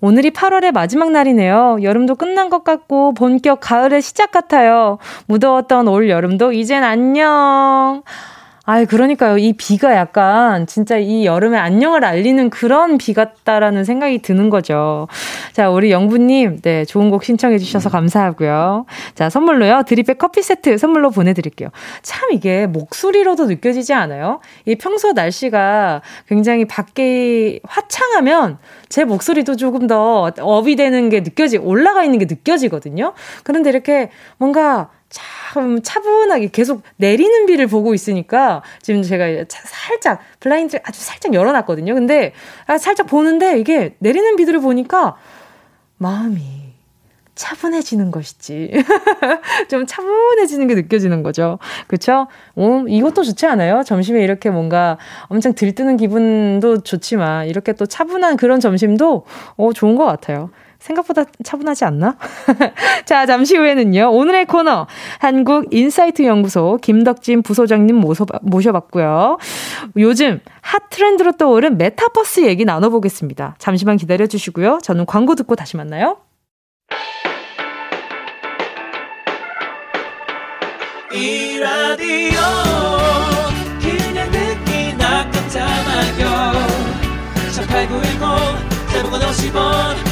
오늘이 0.00 0.30
8월의 0.30 0.72
마지막 0.72 1.10
날이네요. 1.10 1.78
여름도 1.82 2.14
끝난 2.14 2.48
것 2.48 2.62
같고 2.62 3.14
본격 3.14 3.58
가을의 3.60 4.00
시작 4.00 4.30
같아요. 4.30 4.98
무더웠던 5.26 5.88
올 5.88 6.08
여름도 6.08 6.52
이젠 6.52 6.84
안녕. 6.84 8.02
아이, 8.64 8.86
그러니까요. 8.86 9.38
이 9.38 9.54
비가 9.54 9.96
약간 9.96 10.68
진짜 10.68 10.96
이 10.96 11.26
여름에 11.26 11.58
안녕을 11.58 12.04
알리는 12.04 12.48
그런 12.48 12.96
비 12.96 13.12
같다라는 13.12 13.82
생각이 13.82 14.22
드는 14.22 14.50
거죠. 14.50 15.08
자, 15.52 15.68
우리 15.68 15.90
영부님, 15.90 16.60
네, 16.62 16.84
좋은 16.84 17.10
곡 17.10 17.24
신청해주셔서 17.24 17.90
감사하고요. 17.90 18.86
자, 19.16 19.28
선물로요. 19.30 19.82
드립백 19.88 20.18
커피 20.18 20.42
세트 20.42 20.78
선물로 20.78 21.10
보내드릴게요. 21.10 21.70
참 22.02 22.30
이게 22.30 22.68
목소리로도 22.68 23.46
느껴지지 23.46 23.94
않아요? 23.94 24.38
이 24.64 24.76
평소 24.76 25.10
날씨가 25.12 26.02
굉장히 26.28 26.64
밖에 26.64 27.58
화창하면 27.64 28.58
제 28.88 29.04
목소리도 29.04 29.56
조금 29.56 29.88
더 29.88 30.30
업이 30.38 30.76
되는 30.76 31.08
게 31.08 31.20
느껴지, 31.20 31.58
올라가 31.58 32.04
있는 32.04 32.20
게 32.20 32.26
느껴지거든요. 32.26 33.12
그런데 33.42 33.70
이렇게 33.70 34.10
뭔가 34.38 34.88
참 35.10 35.41
차분하게 35.82 36.48
계속 36.48 36.82
내리는 36.96 37.46
비를 37.46 37.66
보고 37.66 37.94
있으니까 37.94 38.62
지금 38.80 39.02
제가 39.02 39.44
살짝 39.48 40.20
블라인드 40.40 40.78
아주 40.84 41.00
살짝 41.00 41.34
열어놨거든요. 41.34 41.94
근데 41.94 42.32
아, 42.66 42.78
살짝 42.78 43.06
보는데 43.06 43.58
이게 43.58 43.94
내리는 43.98 44.36
비들을 44.36 44.60
보니까 44.60 45.16
마음이 45.98 46.62
차분해지는 47.34 48.10
것이지. 48.10 48.72
좀 49.68 49.86
차분해지는 49.86 50.66
게 50.66 50.74
느껴지는 50.74 51.22
거죠. 51.22 51.58
그쵸? 51.86 52.26
어, 52.56 52.84
이것도 52.86 53.24
좋지 53.24 53.46
않아요? 53.46 53.82
점심에 53.84 54.22
이렇게 54.22 54.50
뭔가 54.50 54.98
엄청 55.28 55.54
들뜨는 55.54 55.96
기분도 55.96 56.82
좋지만, 56.82 57.48
이렇게 57.48 57.72
또 57.72 57.86
차분한 57.86 58.36
그런 58.36 58.60
점심도, 58.60 59.24
어, 59.56 59.72
좋은 59.72 59.96
것 59.96 60.04
같아요. 60.04 60.50
생각보다 60.82 61.24
차분하지 61.44 61.84
않나? 61.84 62.16
자, 63.06 63.24
잠시 63.26 63.56
후에는요. 63.56 64.10
오늘의 64.10 64.46
코너 64.46 64.86
한국 65.18 65.72
인사이트 65.72 66.22
연구소 66.24 66.78
김덕진 66.82 67.42
부소장님 67.42 68.02
모셔봤고요. 68.42 69.38
요즘 69.96 70.40
핫 70.60 70.90
트렌드로 70.90 71.32
떠오른 71.32 71.78
메타버스 71.78 72.44
얘기 72.46 72.64
나눠보겠습니다. 72.64 73.54
잠시만 73.58 73.96
기다려 73.96 74.26
주시고요. 74.26 74.80
저는 74.82 75.06
광고 75.06 75.34
듣고 75.34 75.54
다시 75.54 75.76
만나요. 75.76 76.18
이 81.14 81.58
라디오 81.58 82.40
그냥 83.80 84.30
듣기나 84.30 85.30
깜짝마요 85.30 86.52
18910 87.52 88.92
대목원 88.92 89.20
50원 89.20 90.11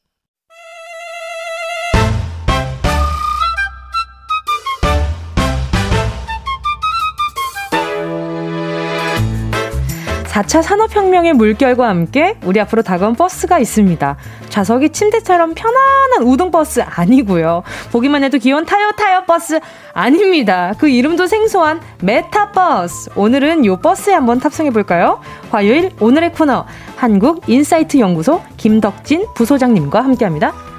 4차 10.31 10.61
산업혁명의 10.61 11.33
물결과 11.33 11.85
함께 11.89 12.37
우리 12.45 12.61
앞으로 12.61 12.83
다가온 12.83 13.15
버스가 13.15 13.59
있습니다. 13.59 14.15
좌석이 14.47 14.91
침대처럼 14.91 15.55
편안한 15.55 16.23
우등버스 16.23 16.83
아니고요. 16.85 17.63
보기만 17.91 18.23
해도 18.23 18.37
귀여운 18.37 18.65
타요 18.65 18.91
타요 18.97 19.23
버스 19.27 19.59
아닙니다. 19.93 20.73
그 20.77 20.87
이름도 20.87 21.27
생소한 21.27 21.81
메타버스. 22.01 23.11
오늘은 23.15 23.65
요 23.65 23.77
버스에 23.77 24.13
한번 24.13 24.39
탑승해 24.39 24.69
볼까요? 24.71 25.19
화요일 25.49 25.91
오늘의 25.99 26.31
코너 26.31 26.65
한국 26.95 27.49
인사이트 27.49 27.99
연구소 27.99 28.41
김덕진 28.55 29.25
부소장님과 29.35 30.01
함께합니다. 30.01 30.70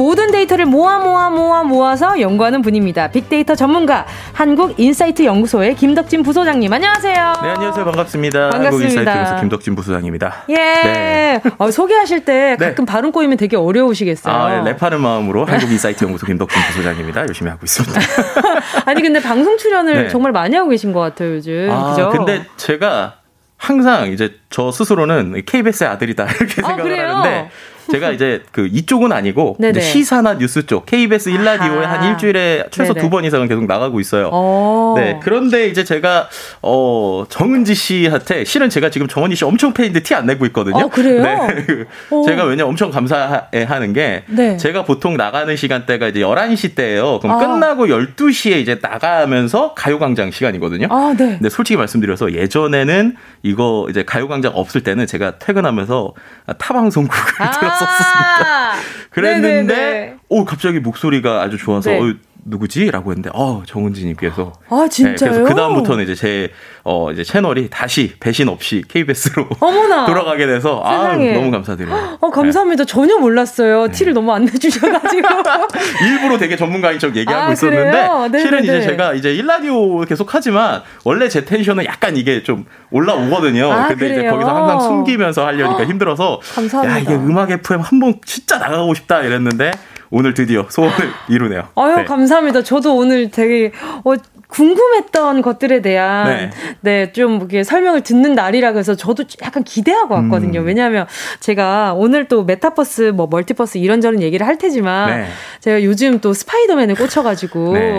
모든 0.00 0.30
데이터를 0.30 0.64
모아 0.64 0.98
모아 0.98 1.28
모아 1.28 1.62
모아서 1.62 2.18
연구하는 2.22 2.62
분입니다. 2.62 3.08
빅데이터 3.08 3.54
전문가 3.54 4.06
한국 4.32 4.80
인사이트 4.80 5.26
연구소의 5.26 5.76
김덕진 5.76 6.22
부소장님 6.22 6.72
안녕하세요. 6.72 7.14
네 7.42 7.48
안녕하세요 7.50 7.84
반갑습니다. 7.84 8.48
반갑습니다. 8.48 8.56
한국 8.56 8.82
인사이트 8.82 9.10
연구소 9.10 9.40
김덕진 9.40 9.76
부소장입니다. 9.76 10.44
예. 10.48 10.54
네. 10.54 11.40
어, 11.58 11.70
소개하실 11.70 12.24
때 12.24 12.56
네. 12.58 12.68
가끔 12.68 12.86
네. 12.86 12.92
발음 12.92 13.12
꼬이면 13.12 13.36
되게 13.36 13.58
어려우시겠어요. 13.58 14.34
아, 14.34 14.62
네, 14.62 14.74
랩하는 14.74 15.00
마음으로 15.00 15.44
한국 15.44 15.70
인사이트 15.70 16.02
연구소 16.02 16.24
김덕진 16.24 16.62
부소장입니다. 16.68 17.20
열심히 17.20 17.50
하고 17.50 17.60
있습니다. 17.62 18.00
아니 18.86 19.02
근데 19.02 19.20
방송 19.20 19.58
출연을 19.58 20.04
네. 20.04 20.08
정말 20.08 20.32
많이 20.32 20.56
하고 20.56 20.70
계신 20.70 20.94
것 20.94 21.00
같아요 21.00 21.34
요즘. 21.34 21.68
아, 21.70 21.90
그죠? 21.90 22.08
근데 22.08 22.46
제가 22.56 23.16
항상 23.58 24.10
이제 24.10 24.36
저 24.48 24.72
스스로는 24.72 25.42
KBS의 25.44 25.90
아들이다 25.90 26.24
이렇게 26.24 26.62
아, 26.62 26.68
생각을 26.68 26.98
아, 26.98 27.18
하는데 27.18 27.50
제가 27.90 28.10
이제 28.10 28.42
그 28.52 28.68
이쪽은 28.70 29.12
아니고 29.12 29.56
시사나 29.80 30.34
뉴스 30.38 30.66
쪽 30.66 30.86
KBS 30.86 31.30
1라디오에 31.30 31.82
한 31.82 32.04
일주일에 32.10 32.64
최소 32.70 32.94
두 32.94 33.10
번 33.10 33.24
이상은 33.24 33.48
계속 33.48 33.66
나가고 33.66 33.98
있어요. 34.00 34.28
오. 34.28 34.94
네. 34.96 35.18
그런데 35.22 35.66
이제 35.66 35.82
제가 35.82 36.28
어 36.62 37.24
정은지 37.28 37.74
씨한테 37.74 38.44
실은 38.44 38.70
제가 38.70 38.90
지금 38.90 39.08
정은지 39.08 39.34
씨 39.36 39.44
엄청 39.44 39.72
팬인데 39.72 40.02
티 40.04 40.14
안 40.14 40.26
내고 40.26 40.46
있거든요. 40.46 40.84
어, 40.84 40.88
그래요? 40.88 41.22
네. 41.22 41.86
제가 42.26 42.44
왜냐 42.44 42.64
엄청 42.66 42.90
감사해 42.90 43.64
하는 43.66 43.92
게 43.92 44.22
네. 44.28 44.56
제가 44.56 44.84
보통 44.84 45.16
나가는 45.16 45.54
시간대가 45.56 46.06
이제 46.08 46.20
11시 46.20 46.74
때예요. 46.76 47.18
그럼 47.20 47.36
아. 47.36 47.38
끝나고 47.40 47.86
12시에 47.86 48.60
이제 48.60 48.78
나가면서 48.80 49.74
가요광장 49.74 50.30
시간이거든요. 50.30 50.86
아, 50.90 51.14
네. 51.16 51.36
근데 51.38 51.48
솔직히 51.48 51.76
말씀드려서 51.76 52.32
예전에는 52.34 53.16
이거 53.42 53.86
이제 53.90 54.04
가요광장 54.04 54.52
없을 54.54 54.82
때는 54.82 55.06
제가 55.06 55.38
퇴근하면서 55.38 56.12
타방송국을 56.58 57.18
아. 57.38 57.50
들었 57.58 57.79
었습니다. 57.84 58.72
그랬는데 59.10 59.74
네네네. 59.74 60.16
오 60.28 60.44
갑자기 60.44 60.80
목소리가 60.80 61.42
아주 61.42 61.58
좋아서 61.58 61.90
네. 61.90 61.98
어, 62.00 62.14
누구지? 62.44 62.90
라고 62.90 63.10
했는데, 63.10 63.30
어, 63.34 63.62
정은지님께서. 63.66 64.52
아, 64.68 64.86
진짜요? 64.90 65.30
네, 65.30 65.36
그래서 65.38 65.44
그다음부터는 65.54 66.04
이제 66.04 66.14
제, 66.14 66.50
어, 66.84 67.10
이제 67.12 67.22
채널이 67.24 67.68
다시 67.70 68.14
배신 68.20 68.48
없이 68.48 68.82
KBS로 68.88 69.48
어머나. 69.60 70.06
돌아가게 70.06 70.46
돼서, 70.46 70.82
아, 70.84 71.14
너무 71.16 71.50
감사드려요. 71.50 72.18
어, 72.20 72.30
감사합니다. 72.30 72.84
네. 72.84 72.86
전혀 72.86 73.18
몰랐어요. 73.18 73.86
네. 73.86 73.92
티를 73.92 74.12
너무 74.14 74.32
안 74.32 74.44
내주셔가지고. 74.44 75.28
일부러 76.04 76.38
되게 76.38 76.56
전문가인 76.56 76.98
척 76.98 77.16
얘기하고 77.16 77.48
아, 77.48 77.52
있었는데, 77.52 78.38
실은 78.40 78.62
이제 78.64 78.80
제가 78.82 79.14
이제 79.14 79.34
일라디오 79.34 80.00
계속 80.02 80.34
하지만, 80.34 80.82
원래 81.04 81.28
제 81.28 81.44
텐션은 81.44 81.84
약간 81.84 82.16
이게 82.16 82.42
좀 82.42 82.64
올라오거든요. 82.90 83.70
아, 83.72 83.88
근데 83.88 84.08
그래요? 84.08 84.20
이제 84.20 84.30
거기서 84.30 84.54
항상 84.54 84.80
숨기면서 84.80 85.46
하려니까 85.46 85.84
힘들어서, 85.84 86.40
감사합니다. 86.54 86.94
야, 86.96 86.98
이게 87.00 87.14
음악 87.14 87.50
FM 87.50 87.80
한 87.80 88.00
번 88.00 88.14
진짜 88.24 88.56
나가고 88.58 88.94
싶다 88.94 89.20
이랬는데, 89.22 89.72
오늘 90.10 90.34
드디어 90.34 90.66
소원을 90.68 90.96
이루네요. 91.28 91.68
아유, 91.76 91.96
네. 91.96 92.04
감사합니다. 92.04 92.62
저도 92.62 92.96
오늘 92.96 93.30
되게, 93.30 93.72
어, 94.04 94.14
궁금했던 94.50 95.42
것들에 95.42 95.80
대한 95.80 96.50
네, 96.80 97.06
네좀 97.06 97.36
이렇게 97.36 97.62
설명을 97.62 98.02
듣는 98.02 98.34
날이라 98.34 98.72
그래서 98.72 98.94
저도 98.94 99.24
약간 99.42 99.64
기대하고 99.64 100.14
왔거든요. 100.14 100.60
음. 100.60 100.66
왜냐하면 100.66 101.06
제가 101.40 101.94
오늘 101.96 102.26
또 102.28 102.44
메타버스 102.44 103.12
뭐 103.14 103.26
멀티버스 103.30 103.78
이런저런 103.78 104.20
얘기를 104.22 104.46
할 104.46 104.58
테지만 104.58 105.20
네. 105.20 105.26
제가 105.60 105.82
요즘 105.84 106.20
또 106.20 106.32
스파이더맨을 106.32 106.94
꽂혀가지고 106.96 107.72
네. 107.74 107.98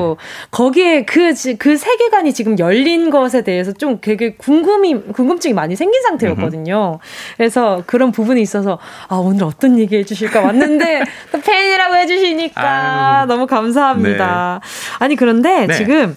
거기에 0.51 1.05
그그 1.05 1.77
세계관이 1.77 2.33
지금 2.33 2.59
열린 2.59 3.09
것에 3.09 3.43
대해서 3.43 3.71
좀 3.71 3.99
되게 4.01 4.35
궁금이 4.35 5.13
궁금증이 5.13 5.53
많이 5.53 5.75
생긴 5.75 6.01
상태였거든요. 6.03 6.99
그래서 7.37 7.83
그런 7.85 8.11
부분이 8.11 8.41
있어서 8.41 8.77
아 9.07 9.15
오늘 9.15 9.45
어떤 9.45 9.77
얘기 9.79 9.95
해주실까 9.97 10.41
왔는데 10.41 11.03
또 11.31 11.39
팬이라고 11.39 11.95
해주시니까 11.95 13.19
아유. 13.21 13.27
너무 13.27 13.47
감사합니다. 13.47 14.59
네. 14.61 14.97
아니 14.99 15.15
그런데 15.15 15.67
네. 15.67 15.73
지금 15.75 16.15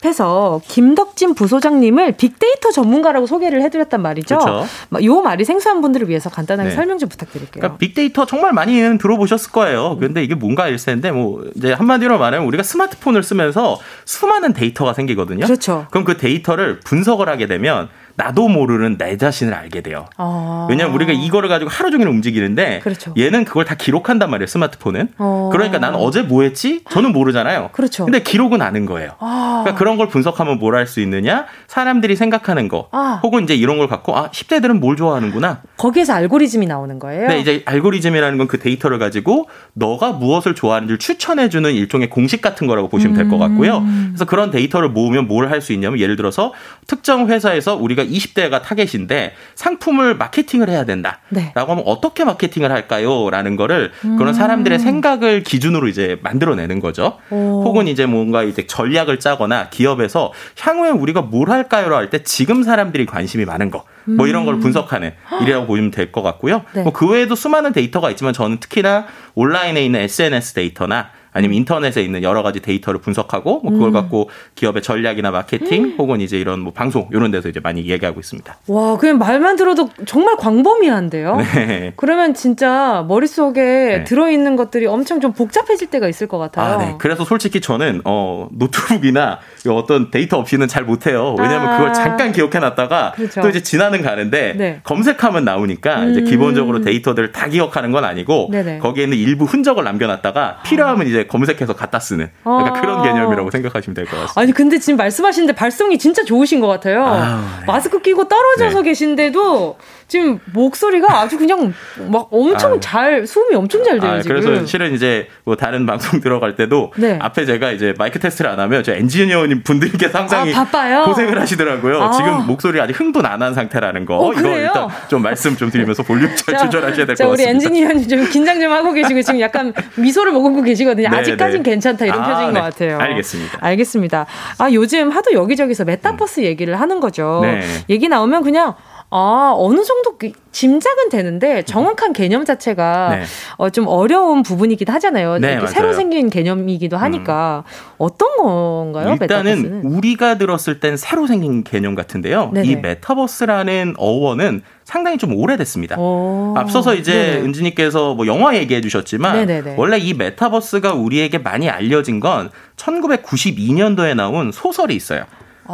앞에서 0.00 0.60
김덕진 0.66 1.34
부소장님을 1.34 2.12
빅데이터 2.12 2.70
전문가라고 2.70 3.26
소개를 3.26 3.62
해드렸단 3.62 4.00
말이죠. 4.02 4.38
그렇죠. 4.38 4.66
요 5.04 5.20
말이 5.20 5.44
생소한 5.44 5.80
분들을 5.80 6.08
위해서 6.08 6.30
간단하게 6.30 6.70
네. 6.70 6.74
설명 6.74 6.98
좀 6.98 7.08
부탁드릴게요. 7.08 7.60
그러니까 7.60 7.78
빅데이터 7.78 8.26
정말 8.26 8.52
많이는 8.52 8.98
들어보셨을 8.98 9.52
거예요. 9.52 9.96
그런데 9.98 10.24
이게 10.24 10.34
뭔가 10.34 10.68
일 10.68 10.78
텐데 10.78 11.12
뭐 11.12 11.44
이제 11.54 11.72
한마디로 11.72 12.18
말하면 12.18 12.46
우리가 12.48 12.62
스마트폰을 12.62 13.22
쓰면서 13.22 13.78
수많은 14.04 14.54
데이터가 14.54 14.94
생기거든요. 14.94 15.44
그렇죠. 15.44 15.86
그럼 15.90 16.04
그 16.04 16.16
데이터를 16.16 16.80
분석을 16.80 17.28
하게 17.28 17.46
되면 17.46 17.88
나도 18.20 18.48
모르는 18.48 18.98
내 18.98 19.16
자신을 19.16 19.54
알게 19.54 19.80
돼요. 19.80 20.04
아. 20.18 20.66
왜냐면 20.68 20.94
우리가 20.94 21.12
이거를 21.12 21.48
가지고 21.48 21.70
하루 21.70 21.90
종일 21.90 22.06
움직이는데 22.08 22.80
그렇죠. 22.80 23.14
얘는 23.16 23.46
그걸 23.46 23.64
다 23.64 23.74
기록한단 23.74 24.28
말이에요. 24.30 24.46
스마트폰은. 24.46 25.08
어. 25.16 25.48
그러니까 25.50 25.78
난 25.78 25.94
어제 25.94 26.20
뭐 26.22 26.42
했지? 26.42 26.82
저는 26.90 27.12
모르잖아요. 27.12 27.70
그렇죠. 27.72 28.04
근데 28.04 28.22
기록은 28.22 28.60
아는 28.60 28.84
거예요. 28.84 29.12
아. 29.20 29.60
그러니까 29.62 29.78
그런 29.78 29.96
걸 29.96 30.08
분석하면 30.08 30.58
뭘 30.58 30.74
할 30.74 30.86
수 30.86 31.00
있느냐? 31.00 31.46
사람들이 31.66 32.14
생각하는 32.16 32.68
거 32.68 32.88
아. 32.92 33.20
혹은 33.22 33.42
이제 33.44 33.54
이런 33.54 33.78
걸 33.78 33.88
갖고 33.88 34.16
아, 34.16 34.30
10대들은 34.30 34.80
뭘 34.80 34.96
좋아하는구나. 34.96 35.62
거기에서 35.78 36.12
알고리즘이 36.12 36.66
나오는 36.66 36.98
거예요. 36.98 37.28
네, 37.28 37.38
이제 37.40 37.62
알고리즘이라는 37.64 38.36
건 38.38 38.50
그 38.50 38.58
데이터를 38.58 38.98
가지고 38.98 39.48
너가 39.74 40.10
무엇을 40.12 40.54
좋아하는지를 40.56 40.98
추천해 40.98 41.48
주는 41.48 41.72
일종의 41.72 42.10
공식 42.10 42.42
같은 42.42 42.66
거라고 42.66 42.88
보시면 42.88 43.14
될 43.16 43.28
것 43.28 43.38
같고요. 43.38 43.78
음. 43.78 44.06
그래서 44.10 44.24
그런 44.24 44.50
데이터를 44.50 44.88
모으면 44.90 45.26
뭘 45.28 45.48
할 45.50 45.60
수 45.62 45.72
있냐면 45.72 46.00
예를 46.00 46.16
들어서 46.16 46.52
특정 46.86 47.28
회사에서 47.28 47.76
우리가 47.76 48.02
20대가 48.10 48.62
타겟인데 48.62 49.34
상품을 49.54 50.16
마케팅을 50.16 50.68
해야 50.70 50.84
된다. 50.84 51.20
네. 51.28 51.52
라고 51.54 51.72
하면 51.72 51.84
어떻게 51.86 52.24
마케팅을 52.24 52.72
할까요? 52.72 53.28
라는 53.30 53.56
거를 53.56 53.92
음. 54.04 54.16
그런 54.16 54.34
사람들의 54.34 54.78
생각을 54.78 55.42
기준으로 55.42 55.86
이제 55.88 56.18
만들어내는 56.22 56.80
거죠. 56.80 57.18
오. 57.30 57.62
혹은 57.64 57.86
이제 57.88 58.06
뭔가 58.06 58.42
이제 58.42 58.66
전략을 58.66 59.20
짜거나 59.20 59.68
기업에서 59.70 60.32
향후에 60.58 60.90
우리가 60.90 61.22
뭘 61.22 61.50
할까요? 61.50 61.90
할때 61.94 62.22
지금 62.22 62.62
사람들이 62.62 63.04
관심이 63.06 63.44
많은 63.44 63.70
거. 63.70 63.84
뭐 64.04 64.26
이런 64.26 64.44
걸 64.44 64.54
음. 64.54 64.60
분석하는 64.60 65.12
일이라고 65.42 65.66
보시면 65.66 65.90
될 65.90 66.10
것 66.12 66.22
같고요. 66.22 66.62
네. 66.72 66.82
뭐그 66.82 67.06
외에도 67.08 67.34
수많은 67.36 67.72
데이터가 67.72 68.10
있지만 68.10 68.32
저는 68.32 68.58
특히나 68.58 69.06
온라인에 69.34 69.84
있는 69.84 70.00
SNS 70.00 70.54
데이터나 70.54 71.10
아니면 71.32 71.54
인터넷에 71.56 72.02
있는 72.02 72.22
여러 72.22 72.42
가지 72.42 72.60
데이터를 72.60 73.00
분석하고 73.00 73.60
뭐 73.60 73.72
그걸 73.72 73.88
음. 73.88 73.92
갖고 73.92 74.28
기업의 74.54 74.82
전략이나 74.82 75.30
마케팅 75.30 75.84
음. 75.84 75.94
혹은 75.98 76.20
이제 76.20 76.38
이런 76.38 76.60
뭐 76.60 76.72
방송 76.72 77.08
이런 77.12 77.30
데서 77.30 77.48
이제 77.48 77.60
많이 77.60 77.86
얘기하고 77.86 78.20
있습니다. 78.20 78.56
와, 78.68 78.96
그냥 78.96 79.18
말만 79.18 79.56
들어도 79.56 79.88
정말 80.06 80.36
광범위한데요. 80.36 81.36
네. 81.54 81.92
그러면 81.96 82.34
진짜 82.34 83.04
머릿속에 83.08 83.60
네. 83.60 84.04
들어 84.04 84.30
있는 84.30 84.56
것들이 84.56 84.86
엄청 84.86 85.20
좀 85.20 85.32
복잡해질 85.32 85.88
때가 85.88 86.08
있을 86.08 86.26
것 86.26 86.38
같아요. 86.38 86.74
아, 86.74 86.78
네. 86.78 86.94
그래서 86.98 87.24
솔직히 87.24 87.60
저는 87.60 88.02
어 88.04 88.48
노트북이나 88.52 89.38
어떤 89.68 90.10
데이터 90.10 90.38
없이는 90.38 90.66
잘 90.68 90.80
못 90.90 91.06
해요. 91.06 91.36
왜냐하면 91.38 91.68
아. 91.68 91.76
그걸 91.76 91.92
잠깐 91.92 92.32
기억해 92.32 92.58
놨다가 92.58 93.12
그렇죠. 93.14 93.42
또 93.42 93.48
이제 93.50 93.62
지나는 93.62 94.00
가는데 94.02 94.54
네. 94.56 94.80
검색하면 94.82 95.44
나오니까 95.44 96.00
음. 96.04 96.10
이제 96.10 96.22
기본적으로 96.22 96.80
데이터들을 96.80 97.32
다 97.32 97.48
기억하는 97.48 97.92
건 97.92 98.04
아니고 98.04 98.48
네네. 98.50 98.78
거기에 98.78 99.04
있는 99.04 99.18
일부 99.18 99.44
흔적을 99.44 99.84
남겨 99.84 100.06
놨다가 100.06 100.62
필요하면 100.64 101.06
이제 101.06 101.19
검색해서 101.26 101.74
갖다 101.74 101.98
쓰는 102.00 102.30
약간 102.44 102.66
아. 102.76 102.80
그런 102.80 103.02
개념이라고 103.02 103.50
생각하시면 103.50 103.94
될 103.94 104.04
것 104.06 104.12
같습니다. 104.12 104.40
아니 104.40 104.52
근데 104.52 104.78
지금 104.78 104.96
말씀하시는데 104.96 105.54
발성이 105.54 105.98
진짜 105.98 106.24
좋으신 106.24 106.60
것 106.60 106.66
같아요. 106.68 107.04
아, 107.04 107.56
네. 107.60 107.66
마스크 107.66 108.00
끼고 108.00 108.28
떨어져서 108.28 108.82
네. 108.82 108.90
계신데도 108.90 109.76
지금 110.10 110.40
목소리가 110.52 111.20
아주 111.20 111.38
그냥 111.38 111.72
막 112.08 112.26
엄청 112.32 112.74
아, 112.74 112.80
잘 112.80 113.26
수음이 113.26 113.54
엄청 113.54 113.82
잘 113.84 114.00
돼요 114.00 114.10
아, 114.12 114.20
지금. 114.20 114.40
그래서 114.40 114.66
실은 114.66 114.92
이제 114.92 115.28
뭐 115.44 115.54
다른 115.56 115.86
방송 115.86 116.20
들어갈 116.20 116.56
때도 116.56 116.92
네. 116.96 117.16
앞에 117.22 117.44
제가 117.46 117.70
이제 117.70 117.94
마이크 117.96 118.18
테스트를 118.18 118.50
안 118.50 118.58
하면 118.58 118.82
저 118.82 118.92
엔지니어님 118.92 119.62
분들께 119.62 120.08
상당히 120.08 120.52
아, 120.54 121.04
고생을 121.04 121.40
하시더라고요. 121.40 122.02
아. 122.02 122.10
지금 122.10 122.46
목소리 122.46 122.80
아직 122.80 122.98
흥분 122.98 123.24
안 123.26 123.40
한 123.40 123.54
상태라는 123.54 124.04
거. 124.04 124.18
어, 124.18 124.32
이거 124.34 124.50
일단 124.50 124.88
좀 125.08 125.22
말씀 125.22 125.56
좀 125.56 125.70
드리면서 125.70 126.02
볼륨 126.02 126.28
잘 126.36 126.58
조절하셔야 126.58 127.06
될 127.06 127.16
것 127.16 127.28
같습니다. 127.30 127.30
우리 127.32 127.44
엔지니어님 127.44 128.08
좀 128.08 128.28
긴장 128.28 128.60
좀 128.60 128.70
하고 128.72 128.92
계시고 128.92 129.22
지금 129.22 129.40
약간 129.40 129.72
미소를 129.94 130.32
머금고 130.32 130.60
계시거든요. 130.62 131.08
네, 131.08 131.16
아직까진 131.16 131.62
네. 131.62 131.70
괜찮다 131.70 132.04
이런 132.04 132.20
아, 132.20 132.26
표정인 132.28 132.52
네. 132.52 132.60
것 132.60 132.66
같아요. 132.66 132.98
알겠습니다. 132.98 133.58
알겠습니다. 133.62 134.26
아 134.58 134.70
요즘 134.72 135.08
하도 135.10 135.32
여기저기서 135.32 135.84
메타버스 135.84 136.40
음. 136.40 136.44
얘기를 136.44 136.78
하는 136.78 137.00
거죠. 137.00 137.40
네. 137.44 137.62
얘기 137.88 138.08
나오면 138.08 138.42
그냥 138.42 138.74
아, 139.12 139.52
어느 139.56 139.82
정도 139.82 140.16
그 140.16 140.30
짐작은 140.52 141.08
되는데 141.10 141.64
정확한 141.64 142.12
개념 142.12 142.44
자체가 142.44 143.16
네. 143.16 143.22
어, 143.56 143.68
좀 143.70 143.88
어려운 143.88 144.42
부분이기도 144.44 144.92
하잖아요. 144.92 145.38
네, 145.38 145.58
새로 145.66 145.92
생긴 145.92 146.30
개념이기도 146.30 146.96
하니까 146.96 147.64
음. 147.66 147.94
어떤 147.98 148.36
건가요? 148.36 149.16
일단은 149.20 149.62
메타버스는? 149.62 149.84
우리가 149.84 150.38
들었을 150.38 150.78
땐 150.78 150.96
새로 150.96 151.26
생긴 151.26 151.64
개념 151.64 151.96
같은데요. 151.96 152.50
네네. 152.54 152.68
이 152.68 152.76
메타버스라는 152.76 153.94
어원은 153.98 154.62
상당히 154.84 155.18
좀 155.18 155.34
오래됐습니다. 155.34 155.98
오. 155.98 156.54
앞서서 156.56 156.94
이제 156.94 157.12
네네. 157.12 157.40
은지님께서 157.42 158.14
뭐 158.14 158.26
영화 158.26 158.56
얘기해 158.56 158.80
주셨지만 158.80 159.46
네네네. 159.46 159.74
원래 159.76 159.98
이 159.98 160.14
메타버스가 160.14 160.94
우리에게 160.94 161.38
많이 161.38 161.68
알려진 161.68 162.20
건 162.20 162.50
1992년도에 162.76 164.14
나온 164.14 164.52
소설이 164.52 164.94
있어요. 164.94 165.24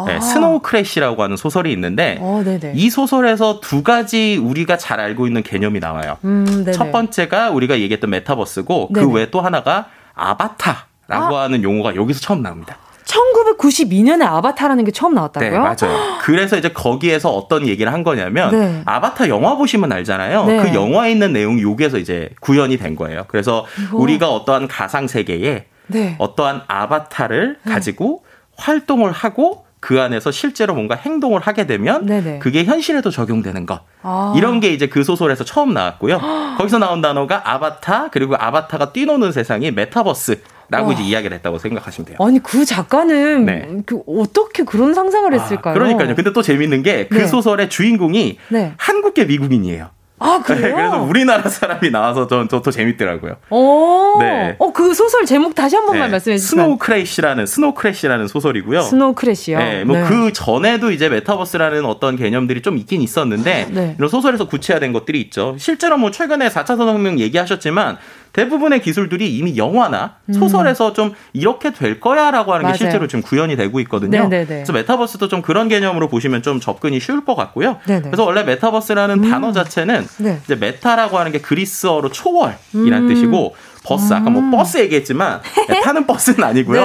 네, 0.07 0.21
스노우 0.21 0.61
크래시라고 0.61 1.23
하는 1.23 1.37
소설이 1.37 1.73
있는데 1.73 2.19
어, 2.21 2.43
이 2.75 2.91
소설에서 2.91 3.61
두 3.61 3.83
가지 3.83 4.37
우리가 4.37 4.77
잘 4.77 5.01
알고 5.01 5.27
있는 5.27 5.43
개념이 5.43 5.81
나와요. 5.81 6.19
음, 6.25 6.67
첫 6.75 6.93
번째가 6.93 7.51
우리가 7.51 7.79
얘기했던 7.81 8.11
메타버스고 8.11 8.89
그 8.89 8.93
네네. 8.93 9.07
그 9.07 9.13
외에 9.13 9.31
또 9.31 9.41
하나가 9.41 9.87
아바타라고 10.15 11.37
아. 11.37 11.43
하는 11.43 11.63
용어가 11.63 11.95
여기서 11.95 12.21
처음 12.21 12.43
나옵니다. 12.43 12.77
1992년에 13.07 14.23
아바타라는 14.27 14.85
게 14.85 14.91
처음 14.91 15.15
나왔다고요? 15.15 15.51
네, 15.51 15.59
맞아요. 15.59 16.19
그래서 16.21 16.57
이제 16.57 16.71
거기에서 16.71 17.31
어떤 17.31 17.67
얘기를 17.67 17.93
한 17.93 18.03
거냐면 18.03 18.51
네. 18.51 18.83
아바타 18.85 19.29
영화 19.29 19.55
보시면 19.57 19.93
알잖아요. 19.93 20.45
네. 20.47 20.63
그 20.63 20.75
영화에 20.75 21.13
있는 21.13 21.33
내용이 21.33 21.63
여기에서 21.63 21.99
이제 21.99 22.31
구현이 22.41 22.79
된 22.79 22.97
거예요. 22.97 23.25
그래서 23.29 23.65
이거. 23.81 23.99
우리가 23.99 24.31
어떠한 24.31 24.69
가상 24.69 25.07
세계에 25.07 25.67
네. 25.87 26.17
어떠한 26.19 26.63
아바타를 26.67 27.59
네. 27.65 27.73
가지고 27.73 28.25
활동을 28.57 29.13
하고 29.13 29.66
그 29.87 30.01
안에서 30.01 30.33
실제로 30.33 30.75
뭔가 30.75 30.97
행동을 30.97 31.41
하게 31.41 31.65
되면 31.69 32.07
네네. 32.07 32.41
그게 32.41 32.65
현실에도 32.65 33.13
적용되는 33.13 33.67
것. 33.67 33.83
아. 34.03 34.35
이런 34.37 34.59
게 34.59 34.73
이제 34.73 34.89
그 34.89 35.05
소설에서 35.05 35.45
처음 35.45 35.75
나왔고요. 35.75 36.19
거기서 36.59 36.79
나온 36.79 37.01
단어가 37.01 37.41
아바타 37.49 38.09
그리고 38.11 38.35
아바타가 38.37 38.93
뛰노는 38.93 39.31
세상이 39.31 39.71
메타버스. 39.71 40.41
라고 40.69 40.89
와. 40.89 40.95
이제 40.95 41.05
이야기를 41.05 41.37
했다고 41.37 41.59
생각하시면 41.59 42.07
돼요. 42.07 42.17
아니 42.21 42.43
그 42.43 42.65
작가는 42.65 43.45
네. 43.45 43.69
그 43.87 44.03
어떻게 44.09 44.65
그런 44.65 44.93
상상을 44.93 45.33
아, 45.33 45.41
했을까요? 45.41 45.75
그러니까요. 45.75 46.17
근데 46.17 46.33
또 46.33 46.43
재밌는 46.43 46.83
게그 46.83 47.19
네. 47.19 47.27
소설의 47.29 47.71
주인공이 47.71 48.39
네. 48.49 48.73
한국계 48.77 49.27
미국인이에요. 49.27 49.91
아, 50.19 50.41
그래요? 50.45 50.63
네, 50.69 50.73
그래서 50.73 51.03
우리나라 51.03 51.49
사람이 51.49 51.91
나와서 51.91 52.27
전 52.27 52.49
더, 52.49 52.63
더 52.63 52.71
재밌더라고요. 52.71 53.37
오. 53.51 54.19
네. 54.21 54.57
어, 54.59 54.73
그 54.73 54.95
소설 54.95 55.27
제목 55.27 55.55
다시 55.55 55.77
한 55.77 55.85
번만 55.85 56.09
네. 56.09 56.13
말씀해 56.13 56.39
주세요. 56.39 56.63
스노우 56.63 56.79
크래시라는, 56.79 57.47
스노우 57.47 57.75
크래시라는 57.75 58.29
소설이고요. 58.29 58.81
스노우 58.83 59.15
크래시요? 59.15 59.59
네. 59.59 59.85
뭐그 59.85 60.33
전에도 60.33 60.91
이제 60.91 61.09
메타버스라는 61.09 61.85
어떤 61.85 62.17
개념들이 62.17 62.63
좀 62.63 62.79
있긴 62.79 63.03
있었는데, 63.03 63.69
네. 63.71 63.95
이런 63.99 64.09
소설에서 64.09 64.49
구체화된 64.49 64.93
것들이 64.93 65.21
있죠. 65.23 65.57
실제로 65.59 65.99
뭐 65.99 66.11
최근에 66.11 66.49
4차 66.49 66.67
산업혁명 66.67 67.19
얘기하셨지만, 67.19 67.99
대부분의 68.37 68.83
기술들이 68.83 69.35
이미 69.35 69.57
영화나 69.57 70.17
음. 70.29 70.35
소설에서 70.35 70.93
좀 70.93 71.15
이렇게 71.33 71.73
될 71.73 72.01
거야라고 72.01 72.53
하는 72.53 72.65
맞아요. 72.65 72.73
게 72.75 72.79
실제로 72.79 73.07
지금 73.07 73.23
구현이 73.23 73.57
되고 73.57 73.81
있거든요. 73.81 74.29
네네네. 74.29 74.47
그래서 74.47 74.75
메타버스도 74.75 75.29
좀 75.29 75.41
그런 75.41 75.69
개념으로 75.69 76.09
보시면 76.09 76.43
좀 76.43 76.61
접근이 76.61 77.01
쉬울 77.01 77.25
것 77.25 77.35
같고요. 77.35 77.79
네네. 77.87 78.03
그래서 78.03 78.25
원래 78.25 78.43
메타버스라는 78.43 79.25
음. 79.25 79.31
단어 79.31 79.53
자체는 79.53 80.07
네. 80.19 80.39
이제 80.45 80.55
메타라고 80.55 81.19
하는 81.19 81.33
게 81.33 81.41
그리스어로 81.41 82.11
초월이란 82.11 82.59
음. 82.75 83.09
뜻이고 83.09 83.57
버스 83.87 84.13
아까 84.13 84.29
뭐 84.29 84.43
음. 84.43 84.51
버스 84.51 84.79
얘기했지만 84.79 85.41
타는 85.85 86.07
버스는 86.07 86.45
아니고요. 86.45 86.81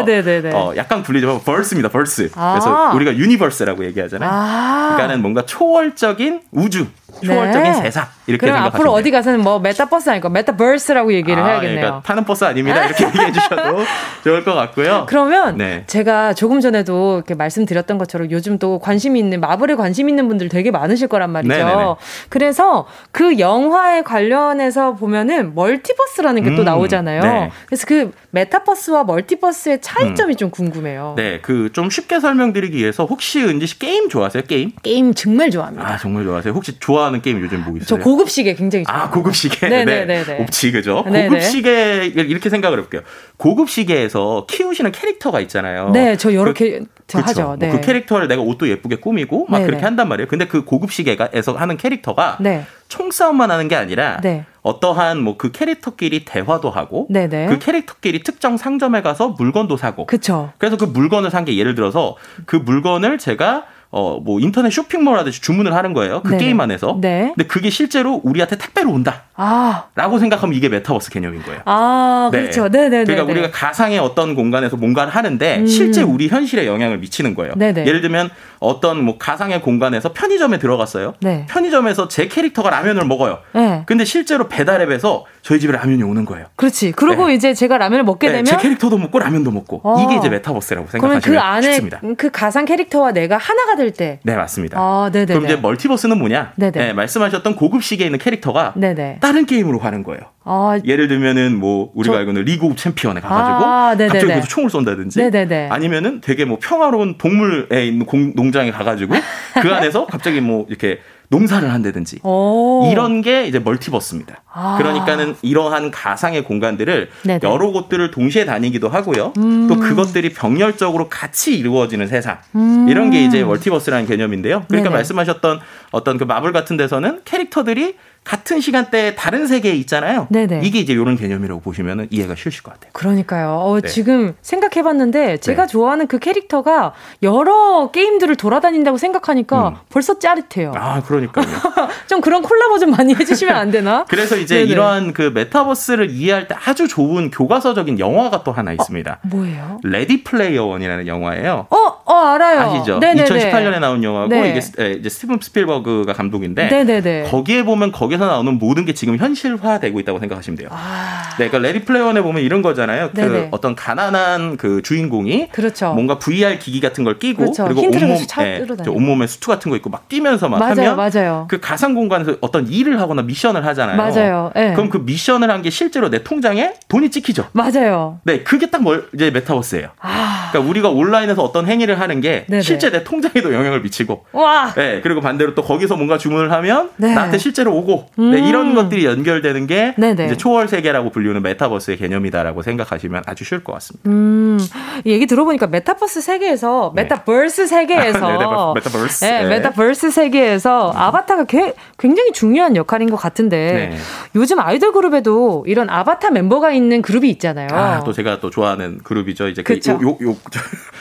어, 0.54 0.74
약간 0.78 1.04
굴리죠. 1.04 1.42
verse입니다. 1.44 1.90
verse. 1.90 2.32
아. 2.36 2.52
그래서 2.54 2.96
우리가 2.96 3.18
universe라고 3.18 3.84
얘기하잖아요. 3.86 4.30
아. 4.32 4.92
그러니까는 4.94 5.22
뭔가 5.22 5.46
초월적인 5.46 6.44
우주 6.52 6.88
초월적인 7.24 7.72
네. 7.72 7.74
세상 7.82 8.08
이렇게 8.28 8.46
그럼 8.48 8.64
앞으로 8.64 8.92
어디 8.92 9.10
가서는 9.12 9.42
뭐 9.42 9.60
메타버스 9.60 10.10
아니고 10.10 10.30
메타버스라고 10.30 11.14
얘기를 11.14 11.42
아, 11.42 11.48
해야겠네요. 11.48 11.80
그러니까 11.80 12.02
타는 12.06 12.26
버스 12.26 12.44
아닙니다. 12.44 12.86
이렇게 12.86 13.06
얘기해 13.08 13.32
주셔도 13.32 13.80
좋을 14.24 14.44
것 14.44 14.54
같고요. 14.54 15.06
그러면 15.10 15.58
네. 15.58 15.84
제가 15.88 16.34
조금 16.34 16.62
전에도 16.62 17.16
이렇게 17.18 17.34
말씀드렸던 17.36 17.98
것처럼 17.98 18.30
요즘 18.32 18.60
또 18.60 18.80
관심 18.80 19.16
있는 19.18 19.40
마블에 19.40 19.76
관심 19.76 20.08
있는 20.10 20.28
분들 20.28 20.50
되게 20.50 20.70
많으실 20.72 21.08
거란 21.08 21.32
말이죠. 21.32 21.54
네네네. 21.54 21.96
그래서 22.30 22.88
그 23.12 23.40
영화에 23.40 24.04
관련해서 24.04 24.94
보면은 24.96 25.56
multiverse라는 25.56 26.44
게 26.44 26.51
또 26.51 26.62
음, 26.62 26.66
나오잖아요. 26.66 27.22
네. 27.22 27.52
그래서 27.66 27.86
그 27.88 28.12
메타버스와 28.32 29.04
multiverse의 29.06 29.82
차이점이 29.82 30.34
음. 30.34 30.38
좀 30.38 30.50
궁금해요. 30.52 31.14
네, 31.18 31.40
그 31.42 31.72
좀 31.74 31.90
쉽게 31.90 32.20
설명드리기 32.20 32.78
위해서 32.78 33.06
혹시 33.06 33.42
은지 33.44 33.66
씨 33.66 33.80
게임 33.80 34.10
좋아하세요? 34.10 34.44
게임? 34.44 34.72
게임 34.84 35.14
정말 35.14 35.50
좋아합니다. 35.52 35.88
아 35.88 35.98
정말 35.98 36.24
좋아하세요. 36.26 36.54
혹시 36.54 36.78
좋아 36.80 37.01
하는 37.04 37.22
게임 37.22 37.42
요즘 37.42 37.64
뭐 37.64 37.76
있어요? 37.78 37.86
저 37.86 37.98
고급 37.98 38.30
시계 38.30 38.54
굉장히 38.56 38.86
좋아해요. 38.86 39.04
아 39.04 39.10
고급 39.10 39.36
시계. 39.36 39.68
네네네. 39.68 40.24
네. 40.24 40.38
옵치 40.42 40.72
그죠? 40.72 41.04
네네. 41.06 41.28
고급 41.30 41.42
시계 41.44 42.06
이렇게 42.06 42.50
생각을 42.50 42.78
해 42.80 42.82
볼게요. 42.82 43.02
고급 43.38 43.70
시계에서 43.70 44.46
키우시는 44.50 44.92
캐릭터가 44.92 45.40
있잖아요. 45.42 45.90
네, 45.92 46.16
저 46.18 46.34
여러 46.34 46.54
그, 46.54 46.54
캐릭터 46.54 47.20
하죠. 47.20 47.44
뭐 47.44 47.56
네. 47.58 47.68
뭐그 47.68 47.86
캐릭터를 47.86 48.28
내가 48.28 48.42
옷도 48.42 48.68
예쁘게 48.70 48.98
꾸미고 48.98 49.48
막 49.50 49.58
네네. 49.60 49.66
그렇게 49.68 49.84
한단 49.86 50.08
말이에요. 50.08 50.28
근데 50.28 50.46
그 50.46 50.64
고급 50.64 50.92
시계가에서 50.92 51.54
하는 51.54 51.78
캐릭터가 51.78 52.38
네. 52.40 52.66
총싸움만 52.88 53.52
하는 53.52 53.68
게 53.68 53.76
아니라 53.76 54.18
네. 54.22 54.46
어떠한 54.64 55.20
뭐 55.22 55.38
그 55.38 55.52
캐릭터끼리 55.52 56.24
대화도 56.24 56.70
하고 56.70 57.08
네네. 57.10 57.48
그 57.48 57.58
캐릭터끼리 57.60 58.22
특정 58.22 58.58
상점에 58.58 59.02
가서 59.02 59.30
물건도 59.30 59.76
사고. 59.78 60.06
그쵸. 60.06 60.52
그래서 60.60 60.78
그 60.78 60.86
물건을 60.86 61.30
산 61.32 61.42
게 61.46 61.58
예를 61.58 61.74
들어서 61.74 62.16
그 62.46 62.56
물건을 62.58 63.18
제가 63.18 63.64
어, 63.94 64.20
뭐 64.24 64.40
인터넷 64.40 64.70
쇼핑몰 64.72 65.18
하듯이 65.20 65.42
주문을 65.42 65.76
하는 65.76 65.94
거예요. 65.94 66.22
그 66.24 66.30
네네. 66.30 66.44
게임 66.44 66.62
안에서. 66.62 66.98
네. 67.02 67.34
근데 67.36 67.46
그게 67.48 67.70
실제로 67.70 68.22
우리한테 68.24 68.58
택배로 68.58 68.90
온다. 68.92 69.24
아. 69.36 69.86
라고 69.96 70.18
생각하면 70.20 70.56
이게 70.56 70.70
메타버스 70.70 71.10
개념인 71.12 71.42
거예요. 71.44 71.62
아, 71.66 72.30
네. 72.32 72.42
그렇죠. 72.42 72.70
네 72.70 72.90
네 72.90 73.04
그러니까 73.04 73.24
우리가 73.32 73.52
가상의 73.52 74.00
어떤 74.00 74.34
공간에서 74.36 74.78
뭔가를 74.78 75.12
하는데 75.14 75.58
음. 75.60 75.68
실제 75.68 76.02
우리 76.02 76.28
현실에 76.30 76.66
영향을 76.68 77.00
미치는 77.00 77.36
거예요. 77.36 77.54
네네. 77.56 77.86
예를 77.86 78.02
들면 78.02 78.30
어떤 78.60 79.04
뭐 79.04 79.18
가상의 79.18 79.62
공간에서 79.62 80.14
편의점에 80.14 80.58
들어갔어요. 80.60 81.14
네. 81.22 81.46
편의점에서 81.50 82.08
제 82.08 82.28
캐릭터가 82.28 82.70
라면을 82.70 83.06
먹어요. 83.06 83.40
네. 83.54 83.84
근데 83.88 84.06
실제로 84.06 84.48
배달앱에서 84.48 85.26
저희 85.42 85.60
집에 85.60 85.74
라면이 85.74 86.04
오는 86.04 86.24
거예요. 86.26 86.46
그렇지. 86.56 86.92
그리고 86.94 87.28
네. 87.28 87.34
이제 87.34 87.54
제가 87.54 87.78
라면을 87.78 88.04
먹게 88.06 88.28
네, 88.28 88.34
되면 88.34 88.46
제 88.46 88.58
캐릭터도 88.58 88.98
먹고 88.98 89.20
라면도 89.20 89.52
먹고 89.52 89.82
어. 89.84 90.02
이게 90.06 90.18
이제 90.18 90.30
메타버스라고 90.30 90.88
생각하시면 90.88 91.22
그 91.22 91.40
안에 91.44 91.62
쉽습니다. 91.74 92.00
그 92.18 92.30
가상 92.30 92.66
캐릭터와 92.66 93.12
내가 93.12 93.38
하나가 93.38 93.76
될 93.82 93.92
때. 93.92 94.20
네 94.24 94.36
맞습니다. 94.36 94.80
아, 94.80 95.10
네네. 95.12 95.26
그럼 95.26 95.46
이제 95.46 95.56
multiverse는 95.56 96.18
뭐냐? 96.20 96.54
네네. 96.56 96.72
네, 96.72 96.94
말씀하셨던 96.94 97.56
고급 97.56 97.84
시계에 97.84 98.06
있는 98.06 98.20
캐릭터가 98.20 98.74
네네. 98.76 99.18
다른 99.22 99.46
게임으로 99.46 99.80
가는 99.80 100.04
거예요. 100.04 100.22
아, 100.44 100.80
예를 100.86 101.08
들면은 101.08 101.60
뭐 101.60 101.92
우리가 101.96 102.16
저... 102.16 102.20
알고는 102.20 102.44
리그 102.44 102.66
오브 102.66 102.76
챔피언에 102.76 103.22
가가지고 103.22 103.70
아, 103.70 103.96
갑자기 103.98 104.26
그래서 104.26 104.48
총을 104.48 104.70
쏜다든지 104.70 105.20
네네네. 105.20 105.70
아니면은 105.70 106.22
되게 106.22 106.46
뭐 106.46 106.60
평화로운 106.62 107.18
동물에 107.18 107.88
있는 107.88 108.06
공, 108.06 108.34
농장에 108.36 108.72
가가지고 108.72 109.16
그 109.62 109.74
안에서 109.74 110.06
갑자기 110.06 110.42
뭐 110.42 110.66
이렇게 110.70 111.00
농사를 111.32 111.72
한다든지 111.72 112.20
오. 112.24 112.90
이런 112.92 113.22
게 113.22 113.48
이제 113.48 113.58
멀티버스입니다. 113.58 114.44
아. 114.54 114.76
그러니까는 114.78 115.36
이러한 115.42 115.90
가상의 115.90 116.44
공간들을 116.44 117.10
네네. 117.24 117.40
여러 117.44 117.72
곳들을 117.72 118.12
동시에 118.12 118.44
다니기도 118.44 118.90
하고요. 118.90 119.34
음. 119.38 119.68
또 119.70 119.78
그것들이 119.78 120.34
병렬적으로 120.34 121.08
같이 121.10 121.58
이루어지는 121.58 122.08
세상 122.08 122.40
음. 122.54 122.88
이런 122.90 123.12
게 123.12 123.24
이제 123.24 123.44
멀티버스라는 123.46 124.08
개념인데요. 124.08 124.66
그러니까 124.68 124.90
네네. 124.90 124.96
말씀하셨던 124.98 125.62
어떤 125.92 126.18
그 126.18 126.26
마블 126.26 126.52
같은 126.52 126.76
데서는 126.76 127.22
캐릭터들이 127.24 127.96
같은 128.24 128.62
시간대에 128.62 129.16
다른 129.16 129.48
세계에 129.48 129.74
있잖아요. 129.74 130.28
네네. 130.30 130.62
이게 130.64 130.80
이제 130.80 130.94
이런 130.94 131.18
개념이라고 131.18 131.60
보시면 131.60 132.08
이해가 132.12 132.36
쉬우실 132.36 132.62
것 132.62 132.74
같아요. 132.74 132.92
그러니까요. 132.94 133.50
어, 133.50 133.82
네. 133.82 133.88
지금 133.88 134.36
생각해봤는데 134.42 135.38
제가 135.38 135.64
네. 135.64 135.68
좋아하는 135.68 136.06
그 136.08 136.20
캐릭터가 136.20 136.94
여러 137.24 137.90
게임들을 137.92 138.36
돌아다닌다고 138.36 138.98
생각하니까 138.98 139.70
음. 139.70 139.76
벌써 139.90 140.20
짜릿해요. 140.20 140.74
아, 140.76 141.02
그러니까요. 141.02 141.46
좀 142.08 142.22
그런 142.22 142.44
콜라보 142.44 142.78
좀 142.78 142.92
많이 142.92 143.16
해주시면 143.16 143.56
안 143.56 143.72
되나? 143.72 144.06
그래서 144.10 144.38
이제 144.38 144.60
네네. 144.60 144.70
이러한 144.70 145.14
그 145.14 145.32
메타버스를 145.34 146.12
이해할 146.12 146.48
때 146.48 146.56
아주 146.64 146.88
좋은 146.88 147.32
교과서적인 147.32 147.98
영화가 147.98 148.44
또 148.44 148.52
하나 148.52 148.72
있습니다. 148.72 149.12
어, 149.12 149.28
뭐예요? 149.28 149.80
Ready 149.84 150.24
Player 150.24 150.66
One이라는 150.66 151.08
영화예요. 151.08 151.66
어, 151.72 151.76
어 152.06 152.14
알아요. 152.14 152.60
아시죠? 152.60 153.00
네네네. 153.00 153.28
2018년에 153.28 153.80
나온 153.80 154.04
영화고 154.04 154.28
네. 154.28 154.50
이게 154.52 154.60
이제 155.00 155.10
스티븐 155.10 155.40
스필버그가 155.42 156.14
감독인데 156.14 156.68
네네네. 156.68 157.24
거기에 157.32 157.64
보면 157.64 157.92
거기 157.92 158.11
서 158.18 158.28
나오는 158.28 158.60
모든 158.60 158.86
게 158.86 158.94
지금 158.94 159.18
현실화되고 159.18 160.00
있다고 160.02 160.20
생각하시면 160.20 160.58
돼요. 160.58 160.68
아... 160.72 161.22
네, 161.40 161.48
그러니까 161.48 161.60
Ready 161.60 161.86
Player에 161.86 162.22
보면 162.22 162.44
이런 162.44 162.62
거잖아요. 162.62 163.12
그 163.14 163.22
네네. 163.22 163.30
그 163.30 163.48
어떤 163.52 163.76
가난한 163.76 164.58
그 164.58 164.82
주인공이 164.82 165.50
그렇죠. 165.52 165.94
뭔가 165.94 166.20
VR 166.20 166.60
기기 166.60 166.82
같은 166.82 167.04
걸 167.06 167.18
끼고 167.18 167.44
그렇죠. 167.44 167.64
그리고 167.66 167.82
온몸 167.84 168.02
네, 168.02 168.66
온몸에 168.88 169.28
수트 169.28 169.48
같은 169.48 169.70
거 169.72 169.78
입고 169.78 169.90
막 169.90 170.10
뛰면서 170.10 170.50
막 170.50 170.60
맞아요, 170.60 170.92
하면 170.92 170.96
맞아요. 170.98 171.46
그 171.50 171.60
가상 171.62 171.94
공간에서 171.94 172.36
어떤 172.42 172.68
일을 172.68 173.00
하거나 173.00 173.22
미션을 173.22 173.66
하잖아요. 173.66 173.98
맞아요. 173.98 174.52
네. 174.54 174.74
그럼 174.74 174.90
그 174.90 174.98
미션을 174.98 175.50
한 175.50 175.62
게 175.62 175.70
실제로 175.70 176.10
내 176.10 176.24
통장에 176.24 176.74
돈이 176.88 177.12
찍히죠. 177.12 177.48
맞아요. 177.54 178.20
네, 178.24 178.44
그게 178.44 178.70
딱 178.70 178.82
뭘 178.82 179.08
이제 179.14 179.30
메타버스예요. 179.30 179.90
아... 180.00 180.50
그러니까 180.52 180.70
우리가 180.70 180.90
온라인에서 180.90 181.44
어떤 181.44 181.68
행위를 181.68 182.00
하는 182.00 182.20
게 182.20 182.46
네네. 182.50 182.62
실제 182.64 182.90
내 182.90 183.04
통장에도 183.04 183.54
영향을 183.54 183.82
미치고, 183.82 184.26
와. 184.32 184.74
네, 184.74 185.02
그리고 185.02 185.22
반대로 185.22 185.54
또 185.54 185.62
거기서 185.62 185.96
뭔가 185.98 186.18
주문을 186.18 186.52
하면 186.52 186.90
네. 186.98 187.14
나한테 187.14 187.38
실제로 187.38 187.76
오고, 187.76 188.01
음. 188.20 188.32
네, 188.32 188.48
이런 188.48 188.72
음. 188.72 188.76
것들이 188.76 189.06
연결되는 189.06 189.68
게 189.68 189.94
네네. 189.98 190.26
이제 190.26 190.38
초월 190.38 190.68
세계라고 190.68 191.10
불리는 191.10 191.42
메타버스의 191.42 191.98
개념이다라고 191.98 192.62
생각하시면 192.62 193.24
아주 193.26 193.44
쉬울 193.44 193.64
것 193.64 193.74
같습니다. 193.74 194.10
음, 194.10 194.60
얘기 195.06 195.26
들어보니까 195.26 195.68
메타버스 195.68 196.22
세계에서 196.22 196.94
네. 196.96 197.04
메타버스 197.04 197.68
세계에서 197.68 198.74
네, 198.76 198.80
메타버스, 198.80 199.26
네, 199.26 199.44
네, 199.44 199.50
메타버스 199.50 200.12
세계에서 200.12 200.92
음. 200.92 200.98
아바타가 200.98 201.46
게, 201.46 201.74
굉장히 201.98 202.32
중요한 202.32 202.76
역할인 202.76 203.10
것 203.10 203.18
같은데 203.18 203.90
네. 203.92 203.98
요즘 204.36 204.60
아이돌 204.60 204.92
그룹에도 204.92 205.64
이런 205.68 205.90
아바타 205.90 206.32
멤버가 206.32 206.72
있는 206.72 207.02
그룹이 207.02 207.30
있잖아요. 207.32 207.68
아, 207.72 208.04
또 208.04 208.14
제가 208.14 208.40
또 208.40 208.50
좋아하는 208.50 209.00
그룹이죠. 209.04 209.48
이제 209.48 209.64
그 209.64 209.74
요, 209.74 210.00
요, 210.02 210.18
요, 210.22 210.36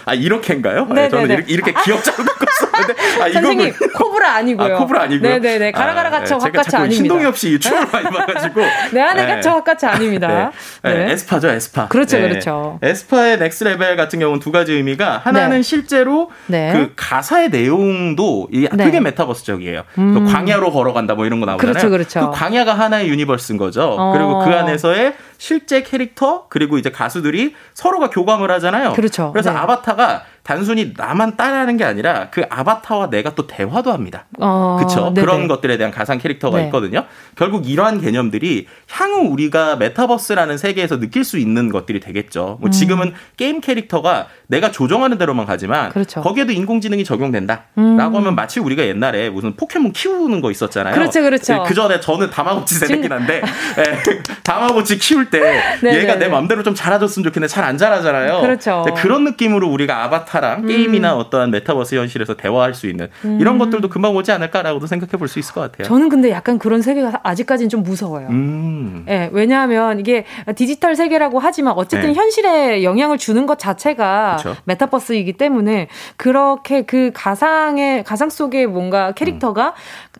아 0.04 0.14
이렇게인가요? 0.14 0.86
네, 0.86 1.08
저는 1.08 1.30
이렇게, 1.30 1.52
이렇게 1.52 1.74
귀엽자고 1.84 2.22
듣고 2.22 2.44
있었는데 2.50 3.22
아, 3.22 3.30
선생님 3.32 3.72
코브라 3.96 4.34
아니고요. 4.34 4.74
아, 4.74 4.78
코브라 4.78 5.02
아니고요. 5.02 5.38
네네네 5.38 5.72
가라가라 5.72 6.10
갇혀 6.10 6.36
아, 6.36 6.38
확 6.38 6.52
갇혀 6.52 6.76
아닙니다. 6.76 6.96
신동이 6.96 7.24
없이 7.24 7.58
춤을 7.58 7.86
많이 7.92 8.04
봐가지고 8.10 8.60
내 8.92 9.00
안에 9.00 9.26
갇혀 9.26 9.50
확 9.50 9.63
갇혀 9.63 9.86
아닙니다. 9.86 10.52
네. 10.82 10.94
네. 10.94 11.12
에스파죠 11.12 11.48
에스파. 11.48 11.88
그렇죠 11.88 12.18
그렇죠. 12.18 12.78
에스파의 12.82 13.38
Next 13.38 13.64
Level 13.64 13.89
같은 13.96 14.18
경우는 14.18 14.40
두 14.40 14.52
가지 14.52 14.72
의미가 14.72 15.22
하나는 15.24 15.58
네. 15.58 15.62
실제로 15.62 16.30
네. 16.46 16.72
그 16.72 16.92
가사의 16.96 17.50
내용도 17.50 18.48
크게 18.50 18.76
네. 18.76 19.00
메타버스적이에요. 19.00 19.82
음. 19.98 20.14
그 20.14 20.32
광야로 20.32 20.70
걸어간다 20.72 21.14
뭐 21.14 21.26
이런 21.26 21.40
거 21.40 21.46
나오잖아요. 21.46 21.72
그렇죠 21.72 21.90
그렇죠. 21.90 22.30
그 22.30 22.36
광야가 22.36 22.74
하나의 22.74 23.08
universe인 23.08 23.58
거죠. 23.58 23.82
어. 23.98 24.12
그리고 24.12 24.38
그 24.40 24.50
안에서의 24.50 25.14
실제 25.40 25.82
캐릭터 25.82 26.44
그리고 26.50 26.76
이제 26.76 26.90
가수들이 26.90 27.54
서로가 27.72 28.10
교감을 28.10 28.50
하잖아요. 28.50 28.92
그렇죠. 28.92 29.32
그래서 29.32 29.50
네. 29.50 29.56
아바타가 29.56 30.24
단순히 30.42 30.92
나만 30.96 31.36
따라하는 31.36 31.78
게 31.78 31.84
아니라 31.84 32.28
그 32.30 32.42
아바타와 32.48 33.08
내가 33.08 33.34
또 33.34 33.46
대화도 33.46 33.90
합니다. 33.90 34.26
어, 34.38 34.76
그렇죠. 34.78 35.14
그런 35.14 35.48
것들에 35.48 35.78
대한 35.78 35.92
가상 35.92 36.18
캐릭터가 36.18 36.58
네. 36.58 36.64
있거든요. 36.66 37.04
결국 37.36 37.68
이러한 37.68 38.02
개념들이 38.02 38.66
향후 38.90 39.28
우리가 39.30 39.76
메타버스라는 39.76 40.58
세계에서 40.58 40.98
느낄 40.98 41.24
수 41.24 41.38
있는 41.38 41.70
것들이 41.70 42.00
되겠죠. 42.00 42.58
뭐 42.60 42.68
음. 42.68 42.70
지금은 42.70 43.14
게임 43.38 43.60
캐릭터가 43.60 44.26
내가 44.46 44.70
조정하는 44.70 45.16
대로만 45.16 45.46
가지만 45.46 45.90
그렇죠. 45.90 46.20
거기에도 46.20 46.52
인공지능이 46.52 47.04
적용된다라고 47.04 47.70
음. 47.78 47.98
하면 47.98 48.34
마치 48.34 48.60
우리가 48.60 48.84
옛날에 48.84 49.30
무슨 49.30 49.56
포켓몬 49.56 49.92
키우는 49.92 50.42
거 50.42 50.50
있었잖아요. 50.50 50.94
그렇죠, 50.94 51.22
그렇죠. 51.22 51.62
그 51.66 51.72
전에 51.72 52.00
저는 52.00 52.28
다마고치 52.30 52.74
세대긴 52.74 53.10
한데 53.10 53.40
네, 53.76 53.84
다마고치 54.42 54.98
키울 54.98 55.29
때 55.30 55.60
얘가 55.84 56.16
내 56.16 56.28
맘대로 56.28 56.62
좀 56.62 56.74
자라줬으면 56.74 57.24
좋겠는데 57.24 57.48
잘 57.48 57.60
안 57.64 57.76
자라잖아요. 57.78 58.40
그렇죠. 58.40 58.84
그런 58.96 59.24
느낌으로 59.24 59.68
우리가 59.68 60.02
아바타랑 60.04 60.60
음. 60.62 60.66
게임이나 60.66 61.14
어떠한 61.16 61.50
메타버스 61.50 61.94
현실에서 61.94 62.34
대화할 62.34 62.74
수 62.74 62.88
있는 62.88 63.08
음. 63.24 63.38
이런 63.40 63.58
것들도 63.58 63.88
금방 63.88 64.16
오지 64.16 64.32
않을까라고도 64.32 64.86
생각해 64.86 65.12
볼 65.12 65.28
수 65.28 65.38
있을 65.38 65.54
것 65.54 65.60
같아요. 65.60 65.86
저는 65.86 66.08
근데 66.08 66.30
약간 66.30 66.58
그런 66.58 66.82
세계가 66.82 67.20
아직까지는 67.22 67.68
좀 67.68 67.82
무서워요. 67.82 68.26
음. 68.30 69.04
네, 69.06 69.28
왜냐하면 69.32 70.00
이게 70.00 70.24
디지털 70.56 70.96
세계라고 70.96 71.38
하지만 71.38 71.74
어쨌든 71.76 72.08
네. 72.08 72.14
현실에 72.14 72.82
영향을 72.82 73.16
주는 73.18 73.46
것 73.46 73.58
자체가 73.58 74.38
그렇죠. 74.40 74.60
메타버스이기 74.64 75.34
때문에 75.34 75.88
그렇게 76.16 76.82
그 76.82 77.10
가상의 77.14 78.02
가상 78.04 78.30
속에 78.30 78.66
뭔가 78.66 79.12
캐릭터가 79.12 79.74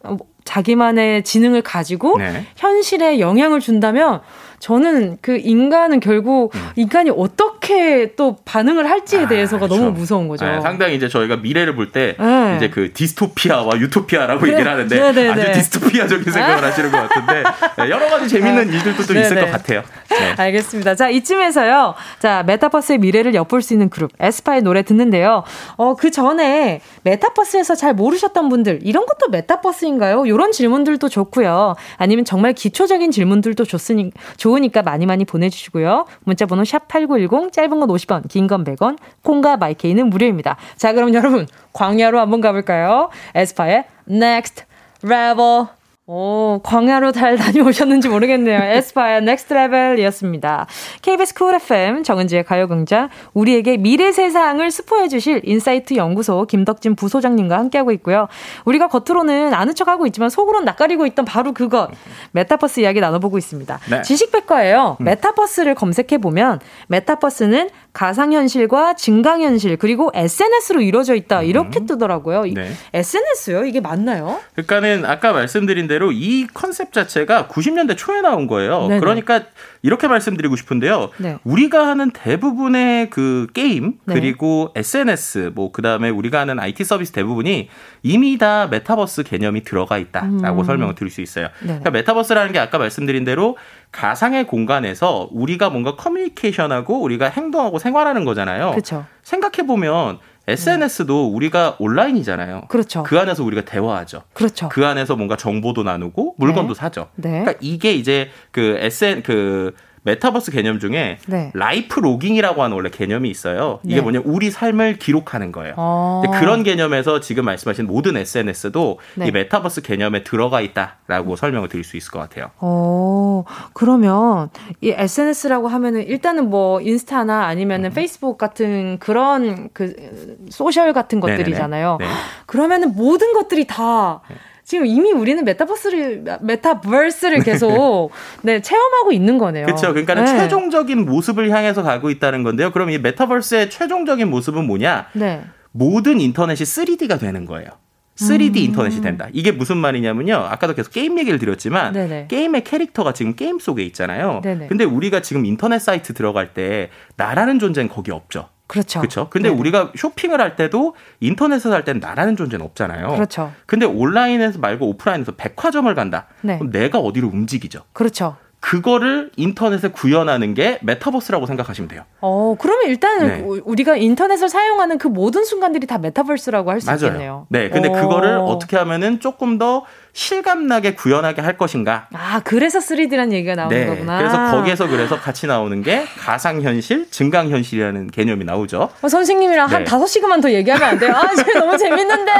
음. 0.04 0.18
자기만의 0.44 1.22
지능을 1.22 1.62
가지고 1.62 2.18
네. 2.18 2.44
현실에 2.56 3.20
영향을 3.20 3.61
준다면 3.61 4.20
저는 4.61 5.16
그 5.22 5.38
인간은 5.38 6.00
결국 6.00 6.54
음. 6.54 6.61
인간이 6.76 7.11
어떻게 7.11 8.14
또 8.14 8.36
반응을 8.44 8.88
할지에 8.88 9.24
아, 9.24 9.28
대해서가 9.28 9.66
그렇죠. 9.66 9.82
너무 9.82 9.98
무서운 9.98 10.28
거죠. 10.28 10.44
네, 10.44 10.61
상당히 10.61 10.96
이제 10.96 11.08
저희가 11.08 11.36
미래를 11.36 11.74
볼때 11.74 12.14
네. 12.20 12.56
이제 12.58 12.68
그 12.68 12.92
디스토피아와 12.92 13.78
유토피아라고 13.80 14.40
그래, 14.40 14.52
얘기를 14.52 14.70
하는데 14.70 14.94
네네네. 14.94 15.22
네, 15.22 15.30
아주 15.30 15.42
네. 15.42 15.52
디스토피아적인 15.52 16.30
생각을 16.30 16.62
하시는 16.62 16.92
것 16.92 17.08
같은데 17.08 17.42
네, 17.78 17.90
여러 17.90 18.06
가지 18.11 18.28
재밌는 18.28 18.68
아, 18.68 18.70
일들도 18.70 19.02
또 19.06 19.18
있을 19.18 19.40
것 19.40 19.50
같아요. 19.50 19.82
네. 20.11 20.34
알겠습니다. 20.36 20.94
자 20.94 21.08
이쯤에서요. 21.08 21.94
자 22.18 22.42
메타버스의 22.46 22.98
미래를 22.98 23.34
엿볼 23.34 23.62
수 23.62 23.72
있는 23.72 23.88
그룹 23.88 24.12
에스파의 24.20 24.61
노래 24.61 24.82
듣는데요. 24.82 25.42
어그 25.76 26.11
전에 26.11 26.82
메타버스에서 27.04 27.76
잘 27.76 27.94
모르셨던 27.94 28.50
분들 28.50 28.80
이런 28.82 29.06
것도 29.06 29.30
메타버스인가요? 29.30 30.26
이런 30.26 30.52
질문들도 30.52 31.08
좋고요. 31.08 31.76
아니면 31.96 32.26
정말 32.26 32.52
기초적인 32.52 33.11
질문들도 33.11 33.64
좋으니 33.64 34.11
좋 34.36 34.49
좋으니까 34.51 34.82
많이 34.82 35.07
많이 35.07 35.24
보내주시고요. 35.24 36.07
문자번호 36.24 36.64
샵 36.64 36.88
8910, 36.88 37.53
짧은 37.53 37.70
건 37.80 37.88
50원, 37.88 38.28
긴 38.28 38.46
건 38.48 38.64
100원, 38.64 38.98
콩과 39.22 39.57
마이케이는 39.59 40.11
무료입니다. 40.11 40.57
자, 40.76 40.92
그럼 40.92 41.14
여러분, 41.14 41.46
광야로 41.72 42.18
한번 42.18 42.40
가볼까요? 42.40 43.11
에스파의 43.34 43.84
Next 44.11 44.64
Level. 45.05 45.66
오, 46.12 46.58
광야로 46.64 47.12
잘 47.12 47.36
다녀오셨는지 47.38 48.08
모르겠네요. 48.08 48.61
에스파의 48.61 49.22
Next 49.22 49.55
Level이었습니다. 49.55 50.66
KBS 51.02 51.34
쿨 51.34 51.54
FM 51.54 52.02
정은지의 52.02 52.42
가요광장 52.42 53.11
우리에게 53.32 53.76
미래 53.76 54.11
세상을 54.11 54.68
스포해 54.72 55.06
주실 55.06 55.40
인사이트 55.44 55.94
연구소 55.94 56.46
김덕진 56.46 56.96
부소장님과 56.96 57.56
함께하고 57.56 57.92
있고요. 57.92 58.26
우리가 58.64 58.88
겉으로는 58.88 59.54
아는 59.54 59.72
척하고 59.76 60.04
있지만 60.08 60.30
속으로는 60.30 60.64
낯가리고 60.64 61.06
있던 61.06 61.24
바로 61.24 61.52
그것 61.52 61.90
메타버스 62.32 62.80
이야기 62.80 62.98
나눠보고 62.98 63.38
있습니다. 63.38 63.78
네. 63.88 64.02
지식백과예요. 64.02 64.96
음. 64.98 65.04
메타버스를 65.04 65.76
검색해 65.76 66.18
보면 66.18 66.58
메타버스는 66.88 67.70
가상현실과 67.92 68.94
증강현실 68.94 69.76
그리고 69.76 70.11
SNS로 70.14 70.80
이루어져 70.80 71.14
있다 71.14 71.42
이렇게 71.42 71.78
음. 71.80 71.86
뜨더라고요. 71.86 72.46
네. 72.46 72.72
SNS요? 72.94 73.64
이게 73.64 73.80
맞나요? 73.80 74.40
그러니까는 74.54 75.04
아까 75.04 75.32
말씀드린 75.32 75.86
대로 75.86 75.99
이 76.11 76.46
컨셉 76.53 76.92
자체가 76.92 77.48
90년대 77.48 77.96
초에 77.96 78.22
나온 78.22 78.46
거예요. 78.46 78.88
네네. 78.88 79.01
그러니까 79.01 79.42
이렇게 79.82 80.09
말씀드리고 80.09 80.57
싶은데요. 80.57 81.11
네. 81.18 81.38
우리가 81.44 81.86
하는 81.86 82.11
대부분의 82.11 83.11
그 83.11 83.46
게임 83.53 83.94
네. 84.05 84.14
그리고 84.14 84.72
SNS 84.74 85.53
뭐 85.55 85.72
그다음에 85.72 86.09
우리가 86.09 86.40
하는 86.40 86.59
IT 86.59 86.84
서비스 86.84 87.12
대부분이 87.12 87.68
이미 88.03 88.38
다 88.38 88.66
메타버스 88.68 89.24
개념이 89.24 89.62
들어가 89.62 89.98
있다라고 89.98 90.62
음. 90.62 90.64
설명을 90.64 90.94
드릴 90.94 91.11
수 91.11 91.20
있어요. 91.20 91.48
네. 91.61 91.66
그러니까 91.66 91.90
메타버스라는 91.90 92.53
게 92.53 92.59
아까 92.59 92.78
말씀드린 92.78 93.24
대로 93.24 93.57
가상의 93.92 94.46
공간에서 94.46 95.28
우리가 95.32 95.70
뭔가 95.70 95.96
커뮤니케이션하고 95.96 97.01
우리가 97.01 97.28
행동하고 97.28 97.78
생활하는 97.78 98.24
거잖아요. 98.24 98.72
그쵸. 98.74 99.05
생각해 99.22 99.66
보면 99.66 100.18
SNS도 100.53 101.28
음. 101.30 101.34
우리가 101.34 101.76
온라인이잖아요. 101.78 102.62
그렇죠. 102.68 103.03
그 103.03 103.18
안에서 103.18 103.44
우리가 103.44 103.64
대화하죠. 103.64 104.22
그렇죠. 104.32 104.68
그 104.68 104.86
안에서 104.86 105.16
뭔가 105.16 105.36
정보도 105.36 105.82
나누고 105.82 106.34
물건도 106.38 106.74
네. 106.74 106.78
사죠. 106.78 107.09
네. 107.16 107.30
그러니까 107.40 107.55
이게 107.61 107.92
이제 107.92 108.30
그 108.51 108.76
SN 108.80 109.22
그 109.22 109.74
메타버스 110.03 110.51
개념 110.51 110.78
중에 110.78 111.18
네. 111.26 111.51
life 111.55 112.01
logging이라고 112.01 112.62
하는 112.62 112.74
원래 112.74 112.88
개념이 112.90 113.28
있어요. 113.28 113.80
이게 113.84 113.96
네. 113.96 114.01
뭐냐 114.01 114.22
우리 114.24 114.51
삶을 114.51 114.98
기록하는 114.98 115.53
거예요. 115.53 115.74
어. 115.76 116.22
그런 116.38 116.62
개념에서 116.62 117.20
지금 117.20 117.44
말씀하신 117.44 117.86
모든 117.86 118.16
SNS도 118.16 118.98
네. 119.16 119.28
이 119.28 119.30
메타버스 119.30 119.82
개념에 119.82 120.24
들어가 120.24 120.61
있다라고 120.61 121.36
설명을 121.36 121.68
드릴 121.68 121.84
수 121.84 121.96
있을 121.96 122.11
것 122.11 122.18
같아요. 122.18 122.51
어, 122.59 123.44
그러면 123.74 124.48
이 124.80 124.90
SNS라고 124.90 125.68
하면은 125.68 126.07
일단은 126.07 126.48
뭐 126.48 126.80
인스타나 126.80 127.44
아니면은 127.44 127.90
음. 127.90 127.94
페이스북 127.94 128.38
같은 128.38 128.98
그런 128.98 129.68
그 129.74 130.38
소셜 130.51 130.92
같은 130.92 131.20
것들이잖아요. 131.20 131.98
네. 132.01 132.07
그러면은 132.46 132.94
모든 132.94 133.32
것들이 133.34 133.66
다 133.66 134.22
네. 134.28 134.36
지금 134.70 134.86
이미 134.86 135.10
우리는 135.10 135.44
메타버스를 135.44 136.22
메타버스를 136.42 137.42
계속 137.42 138.12
네, 138.42 138.62
체험하고 138.62 139.10
있는 139.10 139.36
거네요. 139.36 139.66
그렇죠. 139.66 139.88
그러니까 139.88 140.14
네. 140.14 140.24
최종적인 140.24 141.06
모습을 141.06 141.50
향해서 141.50 141.82
가고 141.82 142.08
있다는 142.08 142.44
건데요. 142.44 142.70
그럼 142.70 142.90
이 142.90 142.98
메타버스의 142.98 143.68
최종적인 143.70 144.30
모습은 144.30 144.68
뭐냐? 144.68 145.08
네. 145.14 145.40
모든 145.72 146.20
인터넷이 146.20 146.64
3D가 146.64 147.18
되는 147.18 147.46
거예요. 147.46 147.66
3D 148.14 148.58
음. 148.58 148.62
인터넷이 148.62 149.00
된다. 149.00 149.26
이게 149.32 149.50
무슨 149.50 149.76
말이냐면요. 149.76 150.36
아까도 150.36 150.74
계속 150.74 150.92
게임 150.92 151.18
얘기를 151.18 151.40
드렸지만 151.40 151.92
네네. 151.92 152.26
게임의 152.28 152.62
캐릭터가 152.62 153.12
지금 153.12 153.34
게임 153.34 153.58
속에 153.58 153.82
있잖아요. 153.86 154.40
네네. 154.44 154.68
근데 154.68 154.84
우리가 154.84 155.20
지금 155.20 155.46
인터넷 155.46 155.80
사이트 155.80 156.14
들어갈 156.14 156.54
때 156.54 156.90
나라는 157.16 157.58
존재는 157.58 157.88
거기 157.88 158.12
없죠. 158.12 158.48
그렇죠. 158.70 159.00
그렇죠. 159.00 159.28
근데 159.30 159.48
네 159.48 159.54
우리가 159.54 159.90
쇼핑을 159.96 160.40
할 160.40 160.54
때도 160.54 160.94
인터넷에서 161.18 161.72
할 161.72 161.84
때는 161.84 161.98
나라는 162.00 162.36
존재는 162.36 162.64
없잖아요. 162.66 163.08
그렇죠. 163.08 163.52
근데 163.66 163.84
온라인에서 163.84 164.60
말고 164.60 164.86
오프라인에서 164.90 165.32
백화점을 165.32 165.92
간다. 165.96 166.26
네. 166.42 166.56
그럼 166.56 166.70
내가 166.70 167.00
어디로 167.00 167.26
움직이죠. 167.26 167.80
그렇죠. 167.92 168.36
그거를 168.60 169.30
인터넷에 169.36 169.88
구현하는 169.88 170.54
게 170.54 170.78
메타버스라고 170.82 171.46
생각하시면 171.46 171.88
돼요. 171.88 172.02
어, 172.20 172.54
그러면 172.60 172.88
일단 172.88 173.26
네. 173.26 173.40
우리가 173.40 173.96
인터넷을 173.96 174.48
사용하는 174.48 174.98
그 174.98 175.08
모든 175.08 175.44
순간들이 175.44 175.86
다 175.86 175.98
메타버스라고 175.98 176.70
할 176.70 176.80
수 176.80 176.92
있겠네요. 176.92 177.46
네, 177.48 177.70
근데 177.70 177.88
오. 177.88 177.92
그거를 177.92 178.36
어떻게 178.38 178.76
하면은 178.76 179.18
조금 179.18 179.58
더 179.58 179.84
실감나게 180.12 180.94
구현하게 180.94 181.40
할 181.42 181.56
것인가? 181.56 182.08
아, 182.12 182.40
그래서 182.44 182.78
3D라는 182.78 183.32
얘기가 183.32 183.54
나오는 183.54 183.76
네, 183.76 183.86
거구나. 183.86 184.18
그래서 184.18 184.50
거기에서 184.56 184.88
그래서 184.88 185.18
같이 185.18 185.46
나오는 185.46 185.82
게 185.82 186.04
가상현실, 186.18 187.11
증강현실이라는 187.11 188.11
개념이 188.11 188.44
나오죠. 188.44 188.90
어, 189.02 189.08
선생님이랑 189.08 189.68
네. 189.68 189.74
한 189.76 189.84
5시간만 189.84 190.42
더 190.42 190.50
얘기하면 190.50 190.88
안 190.88 190.98
돼요? 190.98 191.12
아, 191.14 191.34
지금 191.34 191.54
너무 191.61 191.78
재밌는데! 191.78 192.32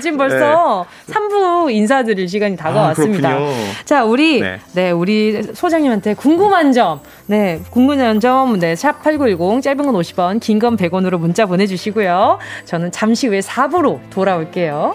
지금 0.00 0.16
벌써 0.18 0.86
네. 1.06 1.12
3부 1.14 1.70
인사드릴 1.72 2.28
시간이 2.28 2.56
다가왔습니다. 2.56 3.30
아, 3.30 3.52
자, 3.84 4.04
우리, 4.04 4.40
네. 4.40 4.58
네, 4.74 4.90
우리 4.90 5.42
소장님한테 5.54 6.14
궁금한 6.14 6.72
점, 6.72 7.00
네, 7.26 7.60
궁금한 7.70 8.20
점, 8.20 8.58
네, 8.58 8.74
샵8910, 8.74 9.62
짧은 9.62 9.84
건 9.84 9.94
50원, 9.94 10.40
긴 10.40 10.58
건 10.62 10.76
100원으로 10.76 11.18
문자 11.18 11.44
보내주시고요. 11.46 12.38
저는 12.66 12.92
잠시 12.92 13.26
후에 13.26 13.40
4부로 13.40 13.98
돌아올게요. 14.10 14.94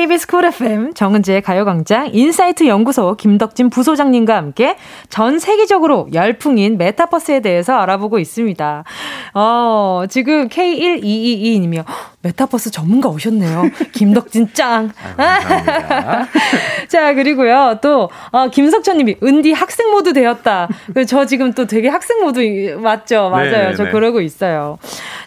KBS 0.00 0.28
쿨 0.28 0.46
FM 0.46 0.94
정은지의 0.94 1.42
가요광장 1.42 2.08
인사이트 2.14 2.66
연구소 2.66 3.16
김덕진 3.16 3.68
부소장님과 3.68 4.34
함께 4.34 4.78
전 5.10 5.38
세계적으로 5.38 6.08
열풍인 6.14 6.78
메타버스에 6.78 7.40
대해서 7.40 7.74
알아보고 7.74 8.18
있습니다. 8.18 8.84
어, 9.34 10.04
지금 10.08 10.48
K1222님이요. 10.48 11.84
메타버스 12.22 12.70
전문가 12.70 13.10
오셨네요. 13.10 13.64
김덕진 13.92 14.54
짱. 14.54 14.90
자, 16.88 17.12
그리고요. 17.12 17.80
또, 17.82 18.08
어, 18.30 18.48
김석천 18.48 18.96
님이 18.96 19.16
은디 19.22 19.52
학생 19.52 19.90
모드 19.90 20.14
되었다. 20.14 20.68
그저 20.94 21.26
지금 21.26 21.52
또 21.52 21.66
되게 21.66 21.90
학생 21.90 22.22
모드 22.22 22.40
맞죠? 22.80 23.28
맞아요. 23.28 23.74
저 23.76 23.82
네, 23.82 23.84
네. 23.84 23.90
그러고 23.90 24.22
있어요. 24.22 24.78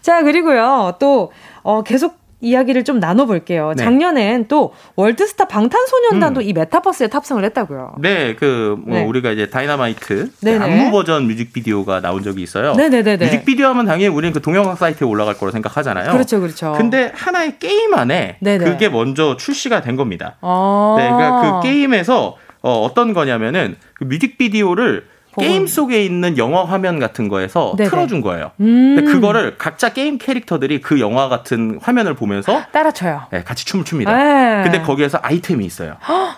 자, 0.02 0.24
그리고요. 0.24 0.96
또, 0.98 1.32
어, 1.62 1.84
계속 1.84 2.23
이야기를 2.44 2.84
좀 2.84 3.00
나눠볼게요. 3.00 3.74
네. 3.76 3.84
작년엔 3.84 4.48
또 4.48 4.74
월드스타 4.96 5.48
방탄소년단도 5.48 6.42
음. 6.42 6.46
이 6.46 6.54
메타버스에 6.54 7.08
탑승을 7.08 7.44
했다고요. 7.46 7.96
네, 8.00 8.36
그, 8.36 8.78
뭐 8.86 8.98
네. 8.98 9.06
우리가 9.06 9.32
이제 9.32 9.50
다이너마이트 9.50 10.30
안무 10.46 10.92
버전 10.92 11.26
뮤직비디오가 11.26 12.02
나온 12.02 12.22
적이 12.22 12.44
있어요. 12.44 12.74
네네네. 12.74 13.18
뮤직비디오 13.18 13.68
하면 13.68 13.86
당연히 13.86 14.14
우리는 14.14 14.34
그 14.34 14.42
동영상 14.42 14.76
사이트에 14.76 15.08
올라갈 15.08 15.38
거로 15.38 15.52
생각하잖아요. 15.52 16.12
그렇죠, 16.12 16.42
그렇죠. 16.42 16.74
근데 16.78 17.12
하나의 17.16 17.58
게임 17.60 17.94
안에 17.94 18.38
네네. 18.42 18.66
그게 18.66 18.90
먼저 18.90 19.38
출시가 19.38 19.82
된 19.82 19.96
겁니다. 19.96 20.36
아~ 20.42 20.96
네, 20.98 21.10
그러니까 21.10 21.62
그 21.62 21.68
게임에서 21.68 22.38
어, 22.62 22.82
어떤 22.82 23.14
거냐면은 23.14 23.76
그 23.94 24.04
뮤직비디오를 24.06 25.06
게임 25.40 25.68
속에 25.68 26.04
있는 26.04 26.38
영화 26.38 26.64
화면 26.66 27.00
같은 27.00 27.28
거에서 27.28 27.74
네네. 27.78 27.90
틀어준 27.90 28.22
거예요. 28.22 28.52
음. 28.60 28.96
근데 28.96 29.12
그거를 29.12 29.58
각자 29.58 29.90
게임 29.90 30.18
캐릭터들이 30.18 30.82
그 30.82 31.00
영화 31.00 31.30
같은 31.30 31.80
화면을 31.82 32.14
보면서 32.14 32.64
따라춰요. 32.72 33.24
네, 33.32 33.44
같이 33.44 33.66
춤을 33.66 33.86
춥니다. 33.86 34.16
네. 34.16 34.64
근데 34.64 34.82
거기에서 34.82 35.20
아이템이 35.22 35.66
있어요. 35.66 35.96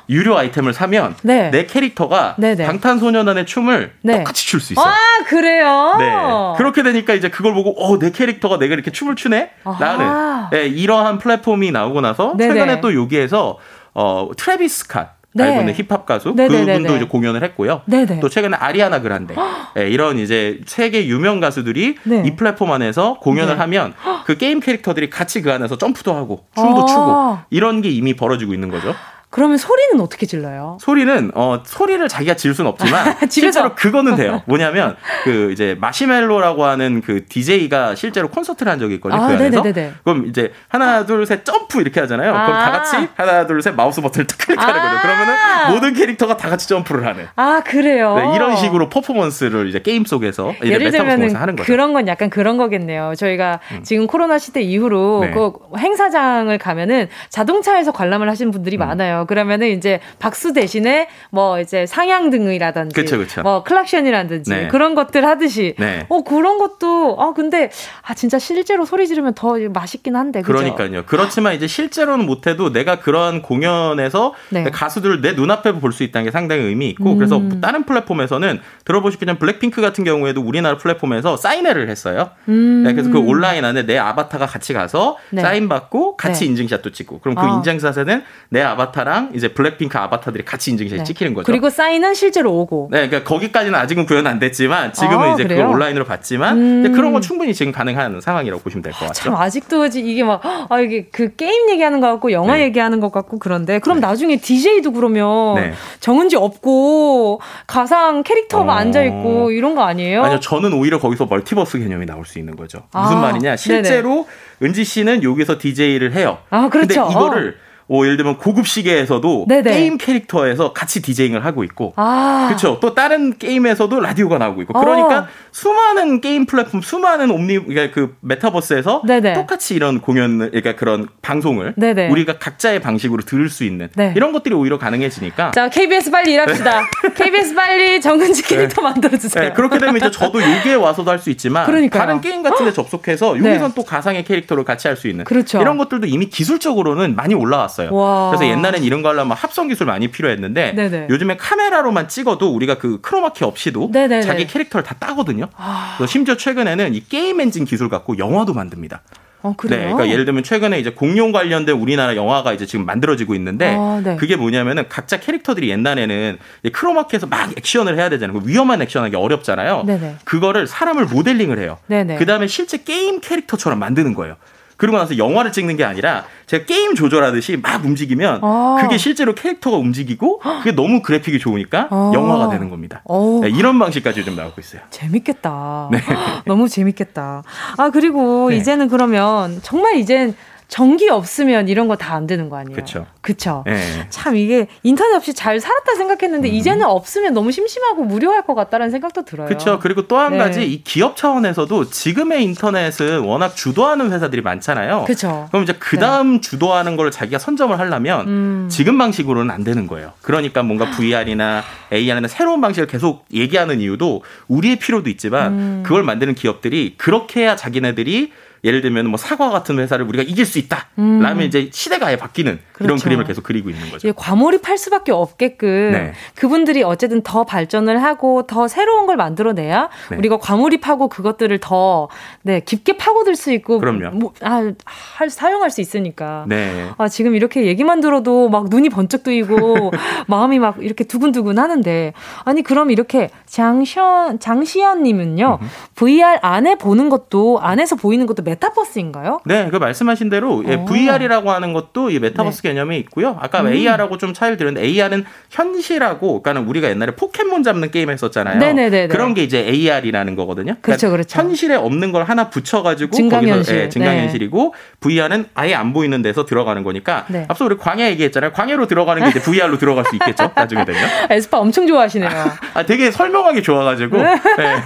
유료 0.09 0.37
아이템을 0.37 0.73
사면 0.73 1.15
네. 1.23 1.49
내 1.51 1.65
캐릭터가 1.65 2.35
네네. 2.37 2.65
방탄소년단의 2.65 3.45
춤을 3.45 3.93
네. 4.01 4.17
똑같이 4.19 4.45
출 4.47 4.59
수 4.61 4.73
있어요. 4.73 4.85
아 4.85 4.95
그래요? 5.27 5.95
네. 5.99 6.13
그렇게 6.57 6.83
되니까 6.83 7.13
이제 7.13 7.29
그걸 7.29 7.53
보고 7.53 7.73
어 7.77 7.97
내 7.99 8.11
캐릭터가 8.11 8.57
내가 8.59 8.73
이렇게 8.73 8.91
춤을 8.91 9.15
추네? 9.15 9.51
라는 9.79 10.49
네, 10.51 10.65
이러한 10.67 11.17
플랫폼이 11.17 11.71
나오고 11.71 12.01
나서 12.01 12.35
최근에 12.37 12.81
또 12.81 12.93
여기에서 12.93 13.57
어 13.93 14.29
트래비스 14.35 14.87
스캇 14.87 14.99
네. 15.01 15.07
알고 15.43 15.59
있는 15.61 15.73
힙합 15.73 16.05
가수 16.05 16.33
네네네네. 16.35 16.65
그분도 16.65 16.95
이제 16.97 17.05
공연을 17.05 17.43
했고요. 17.43 17.81
네네. 17.85 18.19
또 18.19 18.29
최근에 18.29 18.55
아리아나 18.57 19.01
그란데 19.01 19.35
네, 19.75 19.89
이런 19.89 20.19
이제 20.19 20.61
세계 20.65 21.05
유명 21.07 21.39
가수들이 21.39 21.95
네. 22.03 22.23
이 22.25 22.35
플랫폼 22.35 22.71
안에서 22.71 23.19
공연을 23.19 23.55
네. 23.55 23.59
하면 23.59 23.93
그 24.25 24.37
게임 24.37 24.59
캐릭터들이 24.59 25.09
같이 25.09 25.41
그 25.41 25.51
안에서 25.51 25.77
점프도 25.77 26.13
하고 26.13 26.45
춤도 26.55 26.81
아~ 26.81 26.85
추고 26.85 27.37
이런 27.49 27.81
게 27.81 27.89
이미 27.89 28.15
벌어지고 28.15 28.53
있는 28.53 28.69
거죠. 28.69 28.93
그러면 29.29 29.57
소리는 29.57 29.99
어떻게 29.99 30.25
질러요? 30.25 30.77
소리는 30.79 31.31
어 31.35 31.61
소리를 31.65 32.07
자기가 32.07 32.35
지를 32.35 32.53
수는 32.53 32.69
없지만 32.71 33.15
실제로 33.29 33.75
그거는 33.75 34.15
돼요. 34.15 34.41
뭐냐면 34.45 34.95
그 35.23 35.51
이제 35.51 35.75
마시멜로라고 35.79 36.63
하는 36.63 37.01
그 37.01 37.25
DJ가 37.25 37.95
실제로 37.95 38.29
콘서트를 38.29 38.71
한 38.71 38.79
적이 38.79 38.95
있거든요. 38.95 39.21
아, 39.21 39.27
그 39.27 39.33
안에서 39.33 39.61
네네네네. 39.61 39.93
그럼 40.03 40.25
이제 40.27 40.53
하나 40.69 41.05
둘 41.05 41.25
셋 41.25 41.43
점프 41.43 41.81
이렇게 41.81 41.99
하잖아요. 42.01 42.33
아. 42.35 42.45
그럼 42.45 42.59
다 42.59 42.71
같이 42.71 43.07
하나 43.15 43.45
둘 43.47 43.61
셋 43.61 43.73
마우스 43.75 43.99
버튼을 44.01 44.27
딱 44.27 44.37
클릭하는 44.37 44.73
아. 44.79 44.83
거죠. 44.89 45.01
그러면은 45.01 45.35
모든 45.73 45.93
캐릭터가 45.93 46.37
다 46.37 46.49
같이 46.49 46.67
점프를 46.69 47.05
하는. 47.05 47.25
아 47.35 47.61
그래요. 47.65 48.15
네, 48.15 48.35
이런 48.35 48.55
식으로 48.55 48.89
퍼포먼스를 48.89 49.67
이제 49.67 49.81
게임 49.81 50.05
속에서 50.05 50.53
예를 50.63 50.91
들면 50.91 51.35
하는 51.35 51.55
거죠. 51.55 51.65
그런 51.65 51.93
건 51.93 52.07
약간 52.07 52.29
그런 52.29 52.57
거겠네요. 52.57 53.13
저희가 53.17 53.59
음. 53.71 53.79
지금 53.83 54.07
코로나 54.07 54.37
시대 54.37 54.61
이후로 54.61 55.19
네. 55.25 55.31
그 55.31 55.51
행사장을 55.77 56.55
가면은 56.57 57.07
자동차에서 57.29 57.91
관람을 57.91 58.29
하시는 58.29 58.51
분들이 58.51 58.77
음. 58.77 58.79
많아요. 58.79 59.14
그러면은 59.25 59.69
이제 59.69 59.99
박수 60.19 60.53
대신에 60.53 61.07
뭐 61.31 61.59
이제 61.59 61.85
상향 61.85 62.29
등이라든지 62.29 62.93
그쵸, 62.93 63.17
그쵸. 63.17 63.41
뭐 63.41 63.63
클락션이라든지 63.63 64.51
네. 64.51 64.67
그런 64.67 64.93
것들 64.93 65.25
하듯이 65.25 65.75
네. 65.79 66.05
어 66.09 66.23
그런 66.23 66.57
것도 66.57 67.17
아 67.19 67.33
근데 67.33 67.71
아 68.03 68.13
진짜 68.13 68.37
실제로 68.37 68.85
소리 68.85 69.07
지르면 69.07 69.33
더 69.33 69.55
맛있긴 69.73 70.15
한데 70.15 70.41
그죠? 70.41 70.53
그러니까요. 70.53 71.05
그렇지만 71.05 71.55
이제 71.55 71.65
실제로는 71.65 72.25
못 72.27 72.45
해도 72.45 72.71
내가 72.71 72.99
그런 72.99 73.41
공연에서 73.41 74.33
네. 74.51 74.63
가수들을 74.65 75.21
내 75.21 75.31
눈앞에 75.33 75.71
볼 75.71 75.95
수 75.95 76.03
있다는 76.03 76.25
게 76.25 76.31
상당히 76.31 76.61
의미 76.61 76.89
있고 76.89 77.13
음. 77.13 77.17
그래서 77.17 77.41
다른 77.61 77.85
플랫폼에서는 77.85 78.59
들어보시기 78.83 79.25
전 79.25 79.39
블랙핑크 79.39 79.81
같은 79.81 80.03
경우에도 80.03 80.41
우리나라 80.41 80.77
플랫폼에서 80.77 81.37
사인회를 81.37 81.89
했어요. 81.89 82.31
음. 82.49 82.83
네, 82.83 82.91
그래서 82.91 83.09
그 83.09 83.17
온라인 83.17 83.63
안에 83.63 83.85
내 83.85 83.97
아바타가 83.97 84.45
같이 84.45 84.73
가서 84.73 85.17
네. 85.31 85.41
사인 85.41 85.69
받고 85.69 86.17
같이 86.17 86.41
네. 86.41 86.49
인증샷도 86.51 86.91
찍고 86.91 87.19
그럼 87.19 87.35
그 87.35 87.41
아. 87.41 87.55
인증샷에는 87.55 88.23
내 88.49 88.61
아바타 88.61 89.04
랑 89.05 89.29
이제 89.35 89.49
블랙핑크 89.49 89.95
아바타들이 89.97 90.43
같이 90.45 90.71
인증샷이 90.71 90.97
네. 90.97 91.03
찍히는 91.03 91.35
거죠. 91.35 91.45
그리고 91.45 91.69
사인은 91.69 92.15
실제로 92.15 92.51
오고. 92.59 92.89
네, 92.91 93.07
그러니까 93.07 93.29
거기까지는 93.29 93.77
아직은 93.77 94.05
구현 94.07 94.25
안 94.25 94.39
됐지만 94.39 94.93
지금은 94.93 95.19
아, 95.29 95.33
이제 95.33 95.43
그래요? 95.43 95.59
그걸 95.59 95.75
온라인으로 95.75 96.05
봤지만 96.05 96.57
음. 96.85 96.91
그런 96.91 97.13
건 97.13 97.21
충분히 97.21 97.53
지금 97.53 97.71
가능한 97.71 98.19
상황이라고 98.19 98.63
보시면 98.63 98.81
될 98.81 98.91
것 98.93 99.01
같죠. 99.07 99.23
참 99.25 99.35
아직도 99.35 99.85
이게 99.85 100.23
막 100.23 100.41
아, 100.43 100.79
이게 100.79 101.05
그 101.11 101.35
게임 101.35 101.69
얘기하는 101.69 102.01
것 102.01 102.07
같고 102.07 102.31
영화 102.31 102.55
네. 102.57 102.63
얘기하는 102.63 102.99
것 102.99 103.11
같고 103.11 103.37
그런데 103.37 103.77
그럼 103.79 103.99
네. 103.99 104.07
나중에 104.07 104.37
DJ도 104.37 104.91
그러면 104.93 105.55
네. 105.55 105.73
정은지 105.99 106.35
없고 106.35 107.41
가상 107.67 108.23
캐릭터가 108.23 108.73
어... 108.73 108.75
앉아 108.75 109.03
있고 109.03 109.51
이런 109.51 109.75
거 109.75 109.83
아니에요? 109.83 110.23
아니요, 110.23 110.39
저는 110.39 110.73
오히려 110.73 110.99
거기서 110.99 111.27
멀티버스 111.27 111.77
개념이 111.79 112.05
나올 112.07 112.25
수 112.25 112.39
있는 112.39 112.55
거죠. 112.55 112.79
무슨 112.93 113.17
아, 113.17 113.21
말이냐? 113.21 113.55
실제로 113.55 114.09
네네. 114.09 114.25
은지 114.63 114.83
씨는 114.83 115.21
여기서 115.23 115.57
DJ를 115.59 116.13
해요. 116.13 116.39
아, 116.49 116.69
그렇죠. 116.69 117.03
근데 117.03 117.11
이거를 117.11 117.57
뭐 117.87 118.05
예를 118.05 118.17
들면 118.17 118.37
고급 118.37 118.67
시계에서도 118.67 119.45
네네. 119.47 119.71
게임 119.71 119.97
캐릭터에서 119.97 120.73
같이 120.73 121.01
디제잉을 121.01 121.45
하고 121.45 121.63
있고 121.63 121.93
아. 121.97 122.45
그렇죠. 122.47 122.79
또 122.81 122.95
다른 122.95 123.37
게임에서도 123.37 123.99
라디오가 123.99 124.37
나오고 124.37 124.61
있고 124.63 124.73
그러니까 124.73 125.19
어. 125.19 125.27
수많은 125.51 126.19
게임 126.21 126.45
플랫폼, 126.45 126.81
수많은 126.81 127.29
omni 127.31 127.65
그러니까 127.65 127.93
그 127.93 128.15
메타버스에서 128.21 129.03
네네. 129.05 129.33
똑같이 129.33 129.75
이런 129.75 130.01
공연을 130.01 130.49
그러니까 130.49 130.75
그런 130.75 131.07
방송을 131.21 131.73
네네. 131.77 132.09
우리가 132.09 132.39
각자의 132.39 132.79
방식으로 132.81 133.21
들을 133.23 133.49
수 133.49 133.63
있는 133.63 133.89
네. 133.95 134.13
이런 134.15 134.31
것들이 134.33 134.55
오히려 134.55 134.77
가능해지니까 134.79 135.51
자 135.51 135.69
KBS 135.69 136.11
빨리 136.11 136.33
일합시다. 136.33 136.81
KBS 137.15 137.53
빨리 137.53 138.01
정은지 138.01 138.41
네. 138.43 138.55
캐릭터 138.55 138.81
네. 138.81 138.87
만들어 138.89 139.17
주세요. 139.17 139.43
네. 139.49 139.53
그렇게 139.53 139.77
되면 139.77 139.95
이제 139.97 140.09
저도 140.11 140.41
여기에 140.41 140.73
와서도 140.75 141.11
할 141.11 141.15
수 141.19 141.29
있지만 141.29 141.65
그러니까요. 141.65 142.01
다른 142.01 142.21
게임 142.21 142.43
같은 142.43 142.65
데 142.65 142.73
접속해서 142.73 143.37
여기선 143.37 143.69
네. 143.69 143.73
또 143.75 143.83
가상의 143.83 144.23
캐릭터를 144.25 144.63
같이 144.63 144.87
할 144.87 144.95
수 144.97 145.07
있는 145.07 145.23
그렇죠. 145.25 145.59
이런 145.61 145.77
것들도 145.77 146.07
이미 146.07 146.27
기술적으로는 146.27 147.15
많이 147.15 147.33
올라왔어요. 147.33 147.74
나왔어요. 147.75 147.93
와. 147.93 148.31
그래서 148.31 148.47
옛날엔 148.47 148.83
이런 148.83 149.01
거 149.01 149.09
하려면 149.09 149.35
합성 149.35 149.67
기술 149.67 149.87
많이 149.87 150.07
필요했는데 150.07 150.73
네네. 150.73 151.07
요즘에 151.09 151.37
카메라로만 151.37 152.07
찍어도 152.07 152.53
우리가 152.53 152.77
그 152.77 153.01
크로마키 153.01 153.43
없이도 153.43 153.89
네네네. 153.91 154.21
자기 154.21 154.47
캐릭터를 154.47 154.83
다 154.83 154.95
따거든요. 154.97 155.47
아. 155.57 155.97
심지어 156.07 156.37
최근에는 156.37 156.95
이 156.95 157.03
게임 157.07 157.41
엔진 157.41 157.65
기술 157.65 157.89
갖고 157.89 158.17
영화도 158.17 158.53
만듭니다. 158.53 159.01
어, 159.41 159.53
그래요? 159.55 159.79
네, 159.79 159.85
그러니까 159.85 160.09
예를 160.09 160.25
들면 160.25 160.41
최근에 160.41 160.79
이제 160.79 160.89
공룡 160.89 161.31
관련된 161.31 161.75
우리나라 161.75 162.15
영화가 162.15 162.53
이제 162.53 162.65
지금 162.65 162.83
만들어지고 162.83 163.35
있는데 163.35 163.75
아, 163.77 164.01
네. 164.03 164.15
그게 164.15 164.35
뭐냐면은 164.35 164.85
각자 164.89 165.19
캐릭터들이 165.19 165.69
옛날에는 165.69 166.39
크로마키에서 166.73 167.27
막 167.27 167.55
액션을 167.55 167.95
해야 167.95 168.09
되잖아요. 168.09 168.41
위험한 168.43 168.81
액션하기 168.81 169.15
어렵잖아요. 169.15 169.83
네네. 169.85 170.15
그거를 170.23 170.65
사람을 170.65 171.05
모델링을 171.05 171.59
해요. 171.59 171.77
그 171.87 172.25
다음에 172.25 172.47
실제 172.47 172.79
게임 172.79 173.19
캐릭터처럼 173.19 173.77
만드는 173.77 174.15
거예요. 174.15 174.35
그러고 174.77 174.97
나서 174.97 175.17
영화를 175.17 175.51
찍는 175.51 175.77
게 175.77 175.83
아니라 175.83 176.25
제가 176.47 176.65
게임 176.65 176.95
조절하듯이 176.95 177.57
막 177.57 177.83
움직이면 177.83 178.39
아. 178.43 178.77
그게 178.81 178.97
실제로 178.97 179.33
캐릭터가 179.33 179.77
움직이고 179.77 180.39
그게 180.39 180.71
너무 180.73 181.01
그래픽이 181.01 181.39
좋으니까 181.39 181.87
아. 181.89 182.11
영화가 182.13 182.49
되는 182.49 182.69
겁니다. 182.69 183.01
네, 183.41 183.49
이런 183.49 183.79
방식까지 183.79 184.25
좀 184.25 184.35
나오고 184.35 184.59
있어요. 184.59 184.81
재밌겠다. 184.89 185.89
네. 185.91 185.99
너무 186.45 186.67
재밌겠다. 186.67 187.43
아 187.77 187.89
그리고 187.89 188.49
네. 188.49 188.57
이제는 188.57 188.89
그러면 188.89 189.59
정말 189.63 189.97
이젠 189.97 190.35
전기 190.67 191.09
없으면 191.09 191.67
이런 191.67 191.87
거 191.87 191.95
다 191.95 192.15
안 192.15 192.27
되는 192.27 192.49
거 192.49 192.57
아니에요? 192.57 192.75
그렇죠. 192.75 193.05
그렇죠. 193.21 193.63
네. 193.65 194.07
참 194.09 194.35
이게 194.35 194.67
인터넷 194.83 195.15
없이 195.15 195.33
잘 195.33 195.59
살았다 195.59 195.95
생각했는데 195.95 196.49
음. 196.49 196.53
이제는 196.53 196.85
없으면 196.85 197.33
너무 197.33 197.51
심심하고 197.51 198.03
무료할 198.03 198.43
것 198.43 198.53
같다라는 198.55 198.91
생각도 198.91 199.23
들어요. 199.25 199.47
그렇죠. 199.47 199.79
그리고 199.79 200.07
또한 200.07 200.33
네. 200.33 200.37
가지 200.37 200.65
이 200.65 200.83
기업 200.83 201.17
차원에서도 201.17 201.89
지금의 201.89 202.43
인터넷은 202.43 203.19
워낙 203.21 203.55
주도하는 203.55 204.11
회사들이 204.11 204.41
많잖아요. 204.41 205.03
그렇죠. 205.05 205.47
그럼 205.51 205.63
이제 205.63 205.73
그 205.79 205.97
다음 205.97 206.33
네. 206.35 206.41
주도하는 206.41 206.95
걸 206.95 207.11
자기가 207.11 207.39
선점을 207.39 207.77
하려면 207.77 208.27
음. 208.27 208.67
지금 208.69 208.97
방식으로는 208.97 209.53
안 209.53 209.63
되는 209.63 209.87
거예요. 209.87 210.13
그러니까 210.21 210.63
뭔가 210.63 210.89
VR이나 210.91 211.63
AR이나 211.91 212.27
새로운 212.27 212.61
방식을 212.61 212.87
계속 212.87 213.25
얘기하는 213.33 213.79
이유도 213.81 214.23
우리의 214.47 214.77
필요도 214.77 215.09
있지만 215.09 215.53
음. 215.53 215.83
그걸 215.85 216.03
만드는 216.03 216.35
기업들이 216.35 216.95
그렇게 216.97 217.41
해야 217.41 217.55
자기네들이 217.55 218.31
예를 218.65 218.81
들면 218.81 219.07
뭐 219.07 219.17
사과 219.17 219.51
같은 219.51 219.77
회사를 219.77 220.05
우리가 220.07 220.23
이길 220.23 220.45
수 220.45 220.57
있다. 220.57 220.87
음. 220.97 221.19
라면 221.19 221.45
이제 221.45 221.69
시대가 221.71 222.07
아예 222.07 222.17
바뀌는 222.17 222.59
그렇죠. 222.73 222.83
이런 222.83 222.97
그림을 222.97 223.23
계속 223.25 223.43
그리고 223.43 223.69
있는 223.69 223.89
거죠. 223.91 224.07
예, 224.07 224.13
과몰입할 224.15 224.77
수밖에 224.77 225.11
없게끔 225.11 225.91
네. 225.91 226.13
그분들이 226.33 226.81
어쨌든 226.83 227.21
더 227.21 227.43
발전을 227.43 228.01
하고 228.01 228.47
더 228.47 228.67
새로운 228.67 229.05
걸 229.05 229.17
만들어내야 229.17 229.89
네. 230.09 230.17
우리가 230.17 230.37
과몰입하고 230.37 231.07
그것들을 231.07 231.57
더 231.59 232.09
네, 232.41 232.59
깊게 232.59 232.97
파고들 232.97 233.35
수 233.35 233.51
있고 233.53 233.79
그럼요. 233.79 234.17
뭐, 234.17 234.33
아, 234.41 234.73
할, 234.85 235.29
사용할 235.29 235.69
수 235.69 235.79
있으니까. 235.81 236.45
네. 236.47 236.89
아, 236.97 237.07
지금 237.07 237.35
이렇게 237.35 237.67
얘기만 237.67 238.01
들어도 238.01 238.49
막 238.49 238.69
눈이 238.69 238.89
번쩍 238.89 239.23
뜨이고 239.23 239.91
마음이 240.27 240.57
막 240.57 240.77
이렇게 240.83 241.03
두근두근 241.03 241.59
하는데 241.59 242.13
아니 242.43 242.63
그럼 242.63 242.89
이렇게 242.89 243.29
장시연 243.45 244.39
장시연 244.39 245.03
님은요. 245.03 245.59
VR 245.95 246.39
안에 246.41 246.75
보는 246.75 247.09
것도 247.09 247.59
안에서 247.61 247.95
보이는 247.95 248.25
것도 248.25 248.43
메타버스인가요? 248.55 249.41
네, 249.45 249.69
그 249.69 249.77
말씀하신 249.77 250.29
대로 250.29 250.63
예, 250.67 250.75
어. 250.75 250.85
VR이라고 250.85 251.51
하는 251.51 251.73
것도 251.73 252.09
이 252.09 252.19
메타버스 252.19 252.61
네. 252.61 252.69
개념이 252.69 252.97
있고요. 252.99 253.37
아까 253.39 253.61
음. 253.61 253.67
AR하고 253.67 254.17
좀 254.17 254.33
차이를 254.33 254.57
드렸는데 254.57 254.87
AR은 254.87 255.25
현실하고 255.49 256.41
그러니까 256.41 256.69
우리가 256.69 256.89
옛날에 256.89 257.15
포켓몬 257.15 257.63
잡는 257.63 257.91
게임 257.91 258.09
했었잖아요. 258.09 258.59
네네네. 258.59 259.07
그런 259.07 259.33
게 259.33 259.43
이제 259.43 259.59
AR이라는 259.59 260.35
거거든요. 260.35 260.75
그러니까 260.81 260.81
그렇죠, 260.81 261.09
그렇죠. 261.11 261.39
현실에 261.39 261.75
없는 261.75 262.11
걸 262.11 262.23
하나 262.23 262.49
붙여가지고 262.49 263.11
증강현실. 263.11 263.55
거기서 263.55 263.75
예, 263.75 263.89
증강현실이고 263.89 264.73
네. 264.73 264.97
VR은 264.99 265.45
아예 265.53 265.73
안 265.75 265.93
보이는 265.93 266.21
데서 266.21 266.45
들어가는 266.45 266.83
거니까 266.83 267.25
네. 267.27 267.45
앞서 267.47 267.65
우리 267.65 267.77
광야 267.77 268.07
얘기했잖아요. 268.11 268.51
광야로 268.53 268.87
들어가는 268.87 269.23
게 269.23 269.29
이제 269.29 269.41
VR로 269.51 269.77
들어갈 269.77 270.05
수 270.05 270.15
있겠죠. 270.15 270.51
나중에 270.55 270.85
되면. 270.85 271.01
에스파 271.29 271.59
엄청 271.59 271.87
좋아하시네요. 271.87 272.29
아, 272.73 272.85
되게 272.85 273.11
설명하기 273.11 273.61
좋아가지고. 273.63 274.17
네. 274.17 274.35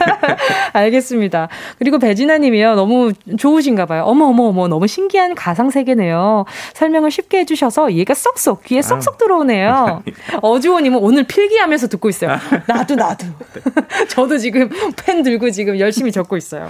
알겠습니다. 0.74 1.50
그리고 1.78 2.00
배진아님이요. 2.00 2.76
너무 2.76 3.14
좋 3.38 3.49
으신가 3.58 3.86
봐요. 3.86 4.04
어머 4.06 4.26
어머 4.26 4.44
어머 4.46 4.68
너무 4.68 4.88
신기한 4.88 5.36
가상 5.36 5.70
세계네요. 5.70 6.46
설명을 6.74 7.12
쉽게 7.12 7.40
해주셔서 7.40 7.94
얘가 7.94 8.14
쏙쏙 8.14 8.64
귀에 8.64 8.82
쏙쏙 8.82 9.18
들어오네요. 9.18 10.04
어주호님은 10.42 11.00
오늘 11.00 11.24
필기하면서 11.24 11.88
듣고 11.88 12.10
있어요. 12.10 12.38
나도 12.68 12.96
나도. 12.96 13.26
저도 14.10 14.38
지금 14.38 14.70
펜 14.96 15.24
들고 15.24 15.52
지금 15.52 15.80
열심히 15.80 16.12
적고 16.12 16.38
있어요. 16.38 16.70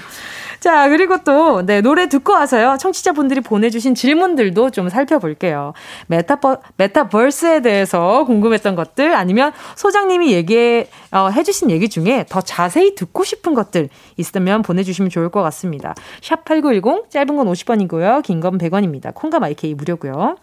자, 0.60 0.89
그리고 0.89 1.18
또, 1.24 1.66
네, 1.66 1.80
노래 1.80 2.10
듣고 2.10 2.34
와서요. 2.34 2.76
청취자분들이 2.80 3.39
보내주신 3.39 3.95
질문들도 3.95 4.72
좀 4.72 4.89
살펴볼게요. 4.89 5.74
메타버, 6.07 6.57
메타버스에 6.76 7.62
대해서 7.62 8.26
궁금했던 8.26 8.76
것들, 8.76 9.14
아니면 9.16 9.53
소장님이 9.78 10.34
얘기해, 10.34 10.89
어, 11.12 11.30
해주신 11.30 11.72
얘기 11.72 11.88
중에 11.88 12.26
더 12.28 12.41
자세히 12.41 12.93
듣고 12.95 13.24
싶은 13.24 13.53
것들 13.53 13.88
있으면 14.18 14.62
보내주시면 14.62 15.10
좋을 15.10 15.30
것 15.30 15.41
같습니다. 15.43 15.95
샵8910, 16.22 17.10
짧은 17.10 17.36
건 17.38 17.47
50원이고요. 17.47 18.22
긴 18.24 18.39
건 18.41 18.57
100원입니다. 18.57 19.14
콩과 19.14 19.39
마이케이 19.39 19.74
무료고요. 19.74 20.36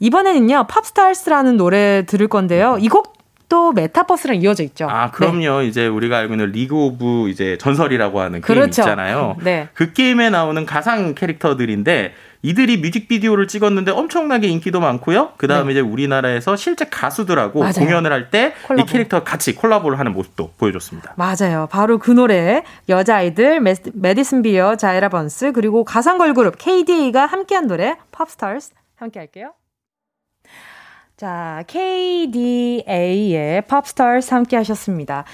이번에는요, 0.00 0.66
팝스타즈라는 0.68 1.56
노래 1.56 2.04
들을 2.06 2.28
건데요. 2.28 2.76
이곡 2.80 3.19
또 3.50 3.72
메타버스랑 3.72 4.36
이어져 4.40 4.62
있죠. 4.62 4.86
아, 4.88 5.10
그럼요. 5.10 5.60
네. 5.60 5.66
이제 5.66 5.86
우리가 5.86 6.16
알고 6.18 6.32
있는 6.34 6.52
리그 6.52 6.74
오브 6.74 7.28
이제 7.28 7.58
전설이라고 7.58 8.20
하는 8.20 8.40
게임 8.40 8.42
그렇죠. 8.42 8.80
있잖아요. 8.80 9.36
네. 9.42 9.68
그 9.74 9.92
게임에 9.92 10.30
나오는 10.30 10.64
가상 10.64 11.14
캐릭터들인데 11.16 12.14
이들이 12.42 12.78
뮤직비디오를 12.78 13.48
찍었는데 13.48 13.90
엄청나게 13.90 14.46
인기도 14.46 14.80
많고요. 14.80 15.32
그 15.36 15.46
다음에 15.48 15.66
네. 15.66 15.72
이제 15.72 15.80
우리나라에서 15.80 16.56
실제 16.56 16.86
가수들하고 16.86 17.58
맞아요. 17.60 17.72
공연을 17.74 18.12
할 18.12 18.30
때 18.30 18.54
이 18.78 18.84
캐릭터 18.86 19.24
같이 19.24 19.54
콜라보를 19.56 19.98
하는 19.98 20.12
모습도 20.12 20.52
보여줬습니다. 20.56 21.14
맞아요. 21.16 21.68
바로 21.70 21.98
그 21.98 22.12
노래 22.12 22.62
여자아이들 22.88 23.60
매디슨 23.94 24.42
비어, 24.42 24.76
자이라 24.76 25.08
번스 25.10 25.52
그리고 25.52 25.84
가상 25.84 26.16
걸그룹 26.18 26.54
KDA가 26.56 27.26
함께한 27.26 27.66
노래 27.66 27.96
팝스타즈 28.12 28.70
함께 28.96 29.18
할게요. 29.18 29.52
자, 31.20 31.62
KDA의 31.66 33.60
POP/STARS 33.68 34.32
함께 34.32 34.56
하셨습니다. 34.56 35.24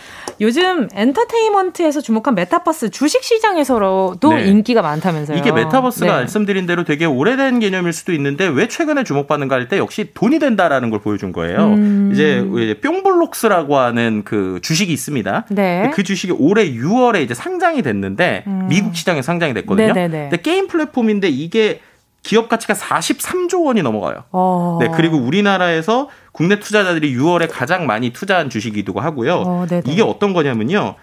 요즘 0.41 0.89
엔터테인먼트에서 0.93 2.01
주목한 2.01 2.35
메타버스 2.35 2.91
주식 2.91 3.23
시장에서도 3.23 4.19
네. 4.35 4.49
인기가 4.49 4.83
많다면서요. 4.83 5.39
이게 5.39 5.53
메타버스가 5.53 6.07
네. 6.07 6.13
말씀드린 6.13 6.67
대로 6.67 6.83
되게 6.83 7.05
오래된 7.05 7.61
개념일 7.61 7.93
수도 7.93 8.13
있는데 8.13 8.49
왜 8.49 8.67
최근에 8.67 9.05
주목받는가 9.05 9.55
할 9.55 9.69
때 9.69 9.79
역시 9.79 10.11
돈이 10.13 10.41
된다라는 10.41 10.91
걸 10.91 10.99
보여준 10.99 11.31
거예요. 11.31 11.75
음. 11.75 12.11
이제 12.13 12.45
뿅블록스라고 12.83 13.77
하는 13.79 14.25
그 14.25 14.59
주식이 14.63 14.93
있습니다. 14.93 15.47
네. 15.51 15.93
그 15.95 16.03
주식이 16.03 16.33
올해 16.37 16.69
6월에 16.69 17.23
이제 17.23 17.33
상장이 17.35 17.83
됐는데 17.83 18.43
음. 18.49 18.67
미국 18.69 18.97
시장에 18.97 19.23
상장이 19.23 19.55
됐거든요. 19.55 19.93
네네네. 19.93 20.31
근데 20.31 20.37
게임 20.43 20.67
플랫폼인데 20.67 21.29
이게 21.29 21.81
기업 22.27 22.49
가치가 22.49 22.75
43조 22.75 23.65
원이 23.67 23.83
넘어가요. 23.83 24.25
어. 24.33 24.79
네, 24.81 24.89
그리고 24.93 25.17
우리나라에서 25.17 26.09
국내 26.33 26.59
투자자들이 26.59 27.17
6월에 27.17 27.49
가장 27.49 27.87
많이 27.87 28.11
투자한 28.11 28.51
주식이기도 28.51 28.99
하고요. 28.99 29.43
어, 29.47 29.67
이게 29.87 30.03
어떤 30.03 30.33
거냐면요. 30.33 30.97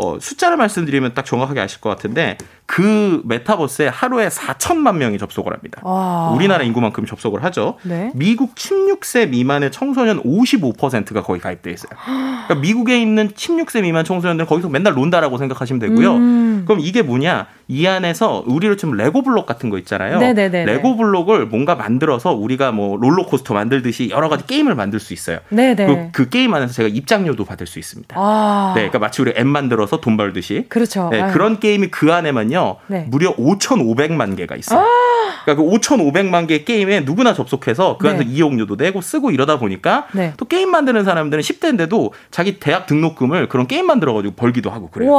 어, 0.00 0.16
숫자를 0.20 0.56
말씀드리면 0.56 1.14
딱 1.14 1.24
정확하게 1.24 1.58
아실 1.58 1.80
것 1.80 1.88
같은데 1.88 2.38
그 2.66 3.20
메타버스에 3.24 3.88
하루에 3.88 4.28
4천만 4.28 4.96
명이 4.96 5.18
접속을 5.18 5.52
합니다. 5.52 5.80
와. 5.82 6.30
우리나라 6.30 6.62
인구만큼 6.62 7.04
접속을 7.04 7.42
하죠. 7.44 7.78
네. 7.82 8.12
미국 8.14 8.54
16세 8.54 9.28
미만의 9.30 9.72
청소년 9.72 10.22
55%가 10.22 11.22
거기 11.22 11.40
가입돼 11.40 11.72
있어요. 11.72 11.90
그러니까 12.04 12.54
미국에 12.56 13.00
있는 13.02 13.30
16세 13.30 13.82
미만 13.82 14.04
청소년들은 14.04 14.46
거기서 14.46 14.68
맨날 14.68 14.94
논다라고 14.94 15.36
생각하시면 15.36 15.80
되고요. 15.80 16.14
음. 16.14 16.62
그럼 16.64 16.80
이게 16.80 17.02
뭐냐? 17.02 17.48
이 17.66 17.86
안에서 17.86 18.44
우리로 18.46 18.76
치면 18.76 18.96
레고 18.96 19.22
블록 19.22 19.46
같은 19.46 19.68
거 19.68 19.78
있잖아요. 19.78 20.18
네네네 20.18 20.64
레고 20.64 20.96
블록을 20.96 21.46
뭔가 21.46 21.74
만들어서 21.74 22.32
우리가 22.32 22.70
뭐 22.70 22.96
롤러코스터 22.96 23.52
만들듯이 23.52 24.10
여러 24.10 24.28
가지 24.28 24.46
게임을 24.46 24.74
만들 24.74 25.00
수 25.00 25.12
있어요. 25.12 25.38
그, 25.86 26.08
그 26.12 26.28
게임 26.28 26.54
안에서 26.54 26.72
제가 26.72 26.88
입장료도 26.88 27.44
받을 27.44 27.66
수 27.66 27.78
있습니다. 27.78 28.14
아. 28.18 28.72
네, 28.74 28.82
그러니까 28.82 28.98
마치 28.98 29.22
우리 29.22 29.32
앱 29.36 29.46
만들어서 29.46 29.87
돈 29.96 30.16
벌듯이. 30.16 30.66
그렇죠. 30.68 31.08
네, 31.10 31.26
그런 31.32 31.58
게임이 31.58 31.88
그 31.88 32.12
안에만요. 32.12 32.76
네. 32.86 33.06
무려 33.08 33.34
5,500만 33.36 34.36
개가 34.36 34.56
있어요. 34.56 34.80
아. 34.80 34.86
그러니까 35.44 35.64
그 35.64 35.70
5,500만 35.78 36.46
개 36.46 36.64
게임에 36.64 37.00
누구나 37.00 37.34
접속해서 37.34 37.96
그 37.98 38.08
안에서 38.08 38.24
네. 38.24 38.30
이용료도 38.30 38.76
내고 38.76 39.00
쓰고 39.00 39.30
이러다 39.30 39.58
보니까 39.58 40.06
네. 40.12 40.34
또 40.36 40.44
게임 40.44 40.70
만드는 40.70 41.04
사람들은 41.04 41.42
10대인데도 41.42 42.10
자기 42.30 42.60
대학 42.60 42.86
등록금을 42.86 43.48
그런 43.48 43.66
게임 43.66 43.86
만들어 43.86 44.12
가지고 44.14 44.34
벌기도 44.34 44.70
하고 44.70 44.88
그래요. 44.90 45.10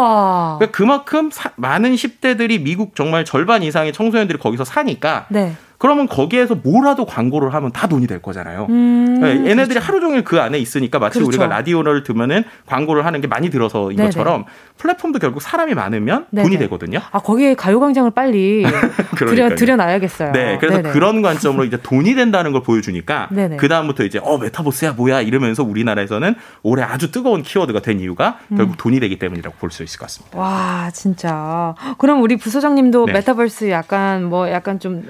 그러니까 0.59 0.71
그만큼 0.71 1.29
사, 1.31 1.51
많은 1.55 1.95
10대 1.95 2.29
청소년들이 2.29 2.59
미국 2.59 2.95
정말 2.95 3.25
절반 3.25 3.63
이상의 3.63 3.91
청소년들이 3.93 4.39
거기서 4.39 4.63
사니까 4.63 5.25
네. 5.29 5.55
그러면 5.79 6.07
거기에서 6.07 6.55
뭐라도 6.55 7.05
광고를 7.05 7.53
하면 7.53 7.71
다 7.71 7.87
돈이 7.87 8.05
될 8.05 8.21
거잖아요. 8.21 8.67
음, 8.69 9.19
네, 9.21 9.29
얘네들이 9.49 9.69
그렇죠. 9.69 9.79
하루 9.79 9.99
종일 10.01 10.23
그 10.23 10.39
안에 10.39 10.59
있으니까 10.59 10.99
마치 10.99 11.15
그렇죠. 11.19 11.29
우리가 11.29 11.47
라디오를 11.47 12.03
듣면은 12.03 12.43
광고를 12.67 13.05
하는 13.05 13.21
게 13.21 13.27
많이 13.27 13.49
들어서인 13.49 13.95
네네. 13.95 14.09
것처럼 14.09 14.45
플랫폼도 14.77 15.19
결국 15.19 15.41
사람이 15.41 15.73
많으면 15.73 16.25
네네. 16.31 16.43
돈이 16.43 16.57
되거든요. 16.59 16.99
아 17.11 17.19
거기에 17.19 17.55
가요광장을 17.55 18.11
빨리 18.11 18.63
들여 19.17 19.55
들여놔야겠어요. 19.55 20.33
네, 20.33 20.57
그래서 20.59 20.81
네네. 20.81 20.91
그런 20.91 21.21
관점으로 21.21 21.63
이제 21.63 21.77
돈이 21.81 22.13
된다는 22.13 22.51
걸 22.51 22.61
보여주니까 22.61 23.29
그 23.57 23.67
다음부터 23.69 24.03
이제 24.03 24.19
어 24.21 24.37
메타버스야 24.37 24.91
뭐야 24.93 25.21
이러면서 25.21 25.63
우리나라에서,는 25.63 26.35
올해 26.61 26.83
아주 26.83 27.11
뜨거운 27.11 27.41
키워드가 27.41 27.79
된 27.81 27.99
이유가 28.01 28.37
음. 28.51 28.57
결국 28.57 28.77
돈이 28.77 28.99
되기 28.99 29.17
때문이라고 29.17 29.55
볼 29.59 29.69
수 29.71 29.83
있을 29.83 29.97
것 29.99 30.05
같습니다. 30.07 30.37
와 30.37 30.89
진짜. 30.93 31.75
그럼 31.99 32.21
우리 32.21 32.35
부소장님도 32.37 33.05
네. 33.05 33.13
메타버스 33.13 33.69
약간 33.69 34.25
뭐 34.25 34.49
약간 34.49 34.79
좀 34.79 35.03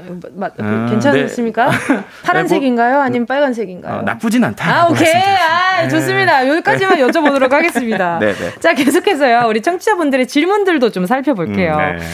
아, 0.61 0.87
괜찮으십니까? 0.89 1.69
네. 1.69 2.03
파란색인가요? 2.23 2.93
뭐, 2.95 3.03
아니면 3.03 3.25
빨간색인가요? 3.25 3.99
어, 3.99 4.01
나쁘진 4.01 4.43
않다. 4.43 4.69
아, 4.69 4.87
오케이. 4.87 5.13
아, 5.13 5.81
네. 5.83 5.89
좋습니다. 5.89 6.47
여기까지만 6.47 6.95
네. 6.95 7.03
여쭤보도록 7.03 7.49
하겠습니다. 7.51 8.19
네, 8.21 8.33
네. 8.33 8.51
자, 8.59 8.73
계속해서요. 8.73 9.47
우리 9.47 9.61
청취자분들의 9.61 10.27
질문들도 10.27 10.91
좀 10.91 11.05
살펴볼게요. 11.05 11.73
음, 11.73 11.97
네. 11.97 12.05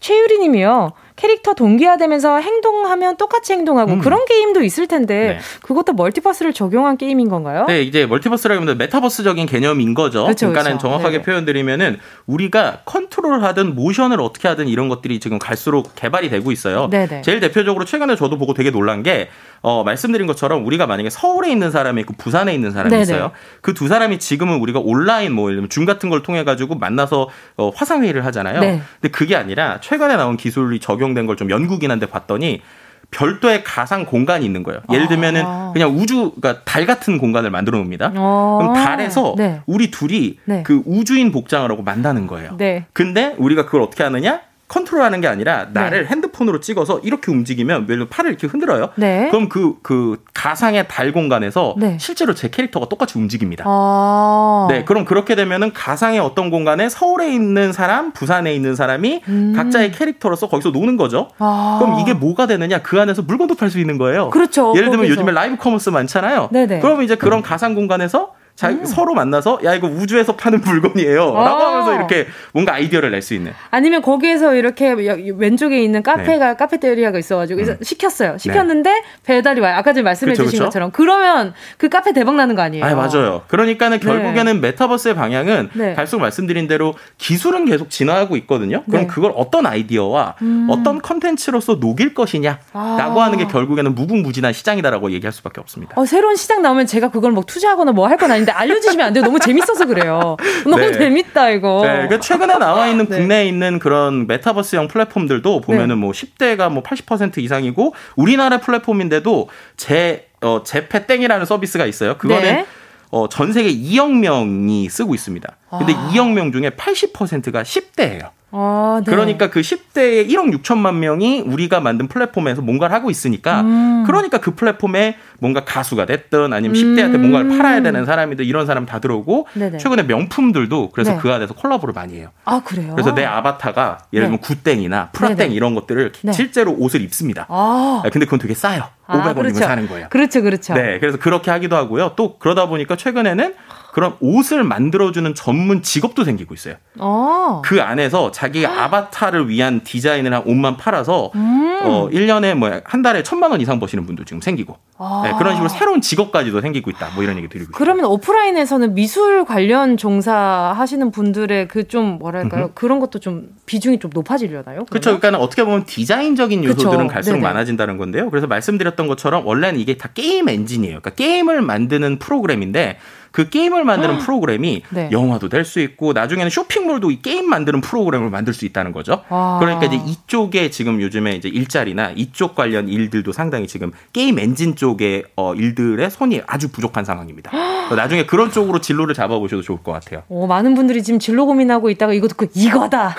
최유리 0.00 0.38
님이요. 0.38 0.92
캐릭터 1.20 1.54
동기화되면서 1.54 2.38
행동하면 2.38 3.16
똑같이 3.16 3.52
행동하고 3.52 3.94
음. 3.94 3.98
그런 3.98 4.24
게임도 4.24 4.62
있을 4.62 4.86
텐데 4.86 5.14
네. 5.14 5.38
그것도 5.62 5.92
멀티버스를 5.92 6.52
적용한 6.54 6.96
게임인 6.96 7.28
건가요? 7.28 7.66
네, 7.66 7.82
이제 7.82 8.06
멀티버스라기보다 8.06 8.74
메타버스적인 8.76 9.46
개념인 9.46 9.92
거죠. 9.94 10.24
그렇죠, 10.24 10.46
그러니까는 10.48 10.78
그렇죠. 10.78 10.88
정확하게 10.88 11.18
네 11.18 11.22
표현드리면은 11.24 11.98
우리가 12.26 12.82
컨트롤하든 12.86 13.74
모션을 13.74 14.20
어떻게 14.20 14.48
하든 14.48 14.68
이런 14.68 14.88
것들이 14.88 15.20
지금 15.20 15.38
갈수록 15.38 15.94
개발이 15.94 16.30
되고 16.30 16.52
있어요. 16.52 16.88
네네. 16.88 17.22
제일 17.22 17.40
대표적으로 17.40 17.84
최근에 17.84 18.16
저도 18.16 18.38
보고 18.38 18.54
되게 18.54 18.70
놀란 18.70 19.02
게 19.02 19.28
어, 19.62 19.84
말씀드린 19.84 20.26
것처럼 20.26 20.64
우리가 20.64 20.86
만약에 20.86 21.10
서울에 21.10 21.50
있는 21.50 21.70
사람이 21.70 22.00
있고 22.00 22.14
부산에 22.16 22.54
있는 22.54 22.70
사람이 22.70 22.90
네네. 22.90 23.02
있어요. 23.02 23.32
그 23.60 23.74
두 23.74 23.88
사람이 23.88 24.18
지금은 24.18 24.58
우리가 24.58 24.78
온라인 24.78 25.32
뭐 25.32 25.50
줌 25.70 25.84
같은 25.84 26.10
걸 26.10 26.22
통해 26.22 26.44
가지고 26.44 26.74
만나서 26.76 27.28
어, 27.56 27.70
화상 27.74 28.02
회의를 28.04 28.24
하잖아요. 28.26 28.60
네. 28.60 28.80
근데 29.00 29.10
그게 29.10 29.36
아니라 29.36 29.80
최근에 29.80 30.16
나온 30.16 30.36
기술이 30.36 30.80
적용 30.80 31.09
된 31.14 31.26
걸 31.26 31.36
좀 31.36 31.50
연구기관한테 31.50 32.06
봤더니 32.06 32.62
별도의 33.10 33.64
가상 33.64 34.04
공간이 34.06 34.44
있는 34.44 34.62
거예요. 34.62 34.80
예를 34.92 35.08
들면은 35.08 35.42
아. 35.44 35.70
그냥 35.72 35.90
우주, 35.96 36.32
그러니까 36.40 36.62
달 36.64 36.86
같은 36.86 37.18
공간을 37.18 37.50
만들어 37.50 37.78
놓습니다. 37.78 38.12
아. 38.14 38.56
그럼 38.60 38.72
달에서 38.74 39.34
네. 39.36 39.62
우리 39.66 39.90
둘이 39.90 40.38
네. 40.44 40.62
그 40.62 40.82
우주인 40.86 41.32
복장을 41.32 41.68
하고 41.68 41.82
만나는 41.82 42.28
거예요. 42.28 42.56
네. 42.56 42.84
근데 42.92 43.34
우리가 43.38 43.64
그걸 43.66 43.82
어떻게 43.82 44.04
하느냐? 44.04 44.42
컨트롤하는 44.70 45.20
게 45.20 45.26
아니라 45.26 45.66
나를 45.72 46.04
네. 46.04 46.08
핸드폰으로 46.08 46.60
찍어서 46.60 47.00
이렇게 47.00 47.32
움직이면 47.32 47.88
예를 47.90 48.08
팔을 48.08 48.30
이렇게 48.30 48.46
흔들어요. 48.46 48.90
네. 48.94 49.28
그럼 49.30 49.48
그, 49.48 49.74
그 49.82 50.22
가상의 50.32 50.86
달 50.86 51.12
공간에서 51.12 51.74
네. 51.76 51.98
실제로 51.98 52.34
제 52.34 52.48
캐릭터가 52.50 52.88
똑같이 52.88 53.18
움직입니다. 53.18 53.64
아~ 53.66 54.68
네. 54.70 54.84
그럼 54.84 55.04
그렇게 55.04 55.34
되면은 55.34 55.72
가상의 55.72 56.20
어떤 56.20 56.50
공간에 56.50 56.88
서울에 56.88 57.32
있는 57.34 57.72
사람, 57.72 58.12
부산에 58.12 58.54
있는 58.54 58.76
사람이 58.76 59.22
음~ 59.28 59.52
각자의 59.56 59.90
캐릭터로서 59.90 60.48
거기서 60.48 60.70
노는 60.70 60.96
거죠. 60.96 61.28
아~ 61.38 61.78
그럼 61.80 61.98
이게 61.98 62.14
뭐가 62.14 62.46
되느냐? 62.46 62.80
그 62.80 63.00
안에서 63.00 63.22
물건도 63.22 63.56
팔 63.56 63.70
수 63.70 63.80
있는 63.80 63.98
거예요. 63.98 64.30
그렇죠. 64.30 64.72
예를 64.76 64.90
들면 64.90 65.06
거기서. 65.06 65.12
요즘에 65.12 65.32
라이브 65.32 65.56
커머스 65.56 65.90
많잖아요. 65.90 66.48
네네. 66.52 66.78
그러면 66.78 67.04
이제 67.04 67.16
그런 67.16 67.42
가상 67.42 67.74
공간에서 67.74 68.34
자, 68.60 68.68
음. 68.68 68.84
서로 68.84 69.14
만나서 69.14 69.60
야 69.64 69.74
이거 69.74 69.86
우주에서 69.86 70.36
파는 70.36 70.60
물건이에요. 70.60 71.34
아. 71.34 71.44
라고 71.44 71.62
하면서 71.62 71.94
이렇게 71.94 72.26
뭔가 72.52 72.74
아이디어를 72.74 73.10
낼 73.10 73.22
수 73.22 73.32
있는. 73.32 73.52
아니면 73.70 74.02
거기에서 74.02 74.54
이렇게 74.54 74.92
왼쪽에 74.92 75.82
있는 75.82 76.02
카페가 76.02 76.48
네. 76.50 76.56
카페테리아가 76.56 77.18
있어가지고 77.18 77.62
음. 77.62 77.76
시켰어요. 77.80 78.36
시켰는데 78.36 78.90
네. 78.90 79.02
배달이 79.24 79.62
와요. 79.62 79.76
아까 79.76 79.94
전에 79.94 80.02
말씀해주신 80.02 80.44
그쵸, 80.44 80.56
그쵸? 80.58 80.64
것처럼 80.64 80.90
그러면 80.90 81.54
그 81.78 81.88
카페 81.88 82.12
대박 82.12 82.34
나는 82.34 82.54
거 82.54 82.60
아니에요? 82.60 82.84
아 82.84 82.94
맞아요. 82.94 83.42
그러니까는 83.48 83.98
네. 84.00 84.06
결국에는 84.06 84.52
네. 84.60 84.60
메타버스의 84.68 85.14
방향은 85.14 85.70
네. 85.72 85.94
갈수록 85.94 86.20
말씀드린 86.20 86.68
대로 86.68 86.94
기술은 87.16 87.64
계속 87.64 87.88
진화하고 87.88 88.36
있거든요. 88.38 88.82
그럼 88.84 89.02
네. 89.02 89.06
그걸 89.06 89.32
어떤 89.36 89.64
아이디어와 89.64 90.36
음. 90.42 90.66
어떤 90.68 91.00
컨텐츠로서 91.00 91.76
녹일 91.76 92.12
것이냐라고 92.12 92.60
아. 92.74 93.24
하는 93.24 93.38
게 93.38 93.46
결국에는 93.46 93.94
무궁무진한 93.94 94.52
시장이다라고 94.52 95.12
얘기할 95.12 95.32
수밖에 95.32 95.62
없습니다. 95.62 95.94
어, 95.98 96.04
새로운 96.04 96.36
시장 96.36 96.60
나오면 96.60 96.84
제가 96.86 97.08
그걸 97.10 97.32
뭐 97.32 97.42
투자하거나 97.46 97.92
뭐 97.92 98.06
할 98.06 98.16
건 98.20 98.30
아닌데. 98.32 98.49
있는데 98.50 98.52
알려주시면 98.52 99.06
안 99.06 99.12
돼요. 99.12 99.24
너무 99.24 99.38
재밌어서 99.38 99.86
그래요. 99.86 100.36
너무 100.64 100.78
네. 100.78 100.92
재밌다 100.92 101.50
이거. 101.50 101.80
네, 101.84 101.92
그러니까 101.92 102.20
최근에 102.20 102.58
나와 102.58 102.88
있는 102.88 103.06
네. 103.08 103.16
국내에 103.18 103.46
있는 103.46 103.78
그런 103.78 104.26
메타버스형 104.26 104.88
플랫폼들도 104.88 105.60
보면은 105.60 105.88
네. 105.88 105.94
뭐 105.94 106.12
10대가 106.12 106.70
뭐 106.70 106.82
80% 106.82 107.38
이상이고 107.38 107.94
우리나라 108.16 108.58
플랫폼인데도 108.58 109.48
제 109.76 110.28
어, 110.42 110.62
제페땡이라는 110.64 111.46
서비스가 111.46 111.86
있어요. 111.86 112.16
그거는 112.18 112.42
네. 112.42 112.66
어, 113.10 113.28
전 113.28 113.52
세계 113.52 113.70
2억 113.70 114.12
명이 114.12 114.88
쓰고 114.88 115.14
있습니다. 115.14 115.56
근데 115.78 115.94
아. 115.94 116.10
2억 116.12 116.32
명 116.32 116.52
중에 116.52 116.70
80%가 116.70 117.62
10대예요. 117.62 118.30
아, 118.52 119.00
네. 119.04 119.10
그러니까 119.10 119.50
그 119.50 119.60
10대의 119.60 120.28
1억 120.28 120.62
6천만 120.62 120.96
명이 120.96 121.42
우리가 121.46 121.80
만든 121.80 122.08
플랫폼에서 122.08 122.62
뭔가를 122.62 122.94
하고 122.94 123.10
있으니까 123.10 123.60
음. 123.60 124.04
그러니까 124.06 124.38
그 124.38 124.54
플랫폼에 124.54 125.16
뭔가 125.38 125.64
가수가 125.64 126.06
됐든 126.06 126.52
아니면 126.52 126.76
10대한테 126.76 127.14
음. 127.14 127.20
뭔가를 127.22 127.56
팔아야 127.56 127.82
되는 127.82 128.04
사람이든 128.04 128.44
이런 128.44 128.66
사람 128.66 128.86
다 128.86 128.98
들어오고 128.98 129.46
네네. 129.54 129.78
최근에 129.78 130.02
명품들도 130.04 130.90
그래서 130.90 131.12
네. 131.12 131.18
그 131.18 131.32
안에서 131.32 131.54
콜라보를 131.54 131.94
많이 131.94 132.14
해요. 132.14 132.28
아 132.44 132.62
그래요? 132.64 132.92
그래서 132.92 133.14
내 133.14 133.24
아바타가 133.24 133.98
예를 134.12 134.26
들면 134.26 134.40
네. 134.40 134.54
굿땡이나 134.54 135.10
프라땡 135.12 135.52
이런 135.52 135.74
것들을 135.74 136.12
네. 136.22 136.32
실제로 136.32 136.72
옷을 136.72 137.00
입습니다. 137.02 137.46
아. 137.48 138.02
근데 138.12 138.26
그건 138.26 138.38
되게 138.40 138.54
싸요. 138.54 138.84
500원이면 139.06 139.26
아, 139.26 139.34
그렇죠. 139.34 139.58
사는 139.60 139.88
거예요. 139.88 140.06
그렇죠, 140.10 140.42
그렇죠. 140.42 140.74
네, 140.74 140.98
그래서 141.00 141.18
그렇게 141.18 141.50
하기도 141.50 141.76
하고요. 141.76 142.12
또 142.16 142.38
그러다 142.38 142.66
보니까 142.66 142.96
최근에는 142.96 143.54
그런 143.92 144.14
옷을 144.20 144.64
만들어주는 144.64 145.34
전문 145.34 145.82
직업도 145.82 146.24
생기고 146.24 146.54
있어요. 146.54 146.76
어. 146.98 147.60
그 147.64 147.82
안에서 147.82 148.30
자기 148.30 148.64
아바타를 148.66 149.48
위한 149.48 149.82
디자인을 149.84 150.32
한 150.32 150.42
옷만 150.46 150.76
팔아서 150.76 151.30
음. 151.34 151.80
어 151.82 152.08
1년에 152.10 152.54
뭐 152.54 152.70
한 152.84 153.02
달에 153.02 153.22
천만 153.22 153.50
원 153.50 153.60
이상 153.60 153.78
버시는 153.80 154.06
분도 154.06 154.24
지금 154.24 154.40
생기고 154.40 154.76
아. 154.96 155.22
네, 155.24 155.32
그런 155.38 155.54
식으로 155.54 155.68
새로운 155.68 156.00
직업까지도 156.00 156.60
생기고 156.60 156.90
있다. 156.90 157.10
뭐 157.14 157.22
이런 157.24 157.36
얘기 157.36 157.48
드리고 157.48 157.72
그러면 157.72 158.04
있어요. 158.04 158.12
오프라인에서는 158.14 158.94
미술 158.94 159.44
관련 159.44 159.96
종사 159.96 160.72
하시는 160.76 161.10
분들의 161.10 161.68
그 161.68 161.90
좀 161.90 162.18
뭐랄까요? 162.20 162.66
음흠. 162.66 162.72
그런 162.74 163.00
것도 163.00 163.18
좀 163.18 163.48
비중이 163.66 163.98
좀 163.98 164.12
높아지려나요? 164.14 164.84
그렇죠. 164.84 165.18
그러니까 165.18 165.42
어떻게 165.42 165.64
보면 165.64 165.84
디자인적인 165.86 166.62
요소들은 166.62 167.06
그쵸. 167.08 167.12
갈수록 167.12 167.36
네네. 167.38 167.48
많아진다는 167.48 167.96
건데요. 167.96 168.30
그래서 168.30 168.46
말씀드렸던 168.46 169.08
것처럼 169.08 169.44
원래는 169.44 169.80
이게 169.80 169.96
다 169.96 170.08
게임 170.14 170.48
엔진이에요. 170.48 171.00
그러니까 171.00 171.10
게임을 171.10 171.62
만드는 171.62 172.18
프로그램인데 172.20 172.98
그 173.32 173.48
게임을 173.48 173.84
만드는 173.84 174.18
프로그램이 174.18 174.82
네. 174.90 175.08
영화도 175.12 175.48
될 175.48 175.60
수 175.64 175.78
있고 175.80 176.12
나중에는 176.14 176.50
쇼핑몰도 176.50 177.10
이 177.10 177.22
게임 177.22 177.48
만드는 177.48 177.80
프로그램을 177.82 178.30
만들 178.30 178.52
수 178.54 178.64
있다는 178.64 178.92
거죠. 178.92 179.22
아. 179.28 179.58
그러니까 179.60 179.86
이제 179.86 179.96
이쪽에 180.04 180.70
지금 180.70 181.00
요즘에 181.00 181.36
이제 181.36 181.48
일자리나 181.48 182.12
이쪽 182.16 182.54
관련 182.54 182.88
일들도 182.88 183.30
상당히 183.32 183.66
지금 183.66 183.92
게임 184.12 184.38
엔진 184.38 184.74
쪽의 184.74 185.24
어, 185.36 185.54
일들의 185.54 186.10
손이 186.10 186.42
아주 186.46 186.72
부족한 186.72 187.04
상황입니다. 187.04 187.50
나중에 187.94 188.24
그런 188.24 188.50
쪽으로 188.50 188.80
진로를 188.80 189.14
잡아보셔도 189.14 189.62
좋을 189.62 189.82
것 189.82 189.92
같아요. 189.92 190.22
오, 190.28 190.46
많은 190.46 190.74
분들이 190.74 191.02
지금 191.02 191.18
진로 191.20 191.44
고민하고 191.46 191.90
있다가 191.90 192.14
이거 192.14 192.26
듣고 192.28 192.46
이거다. 192.54 193.14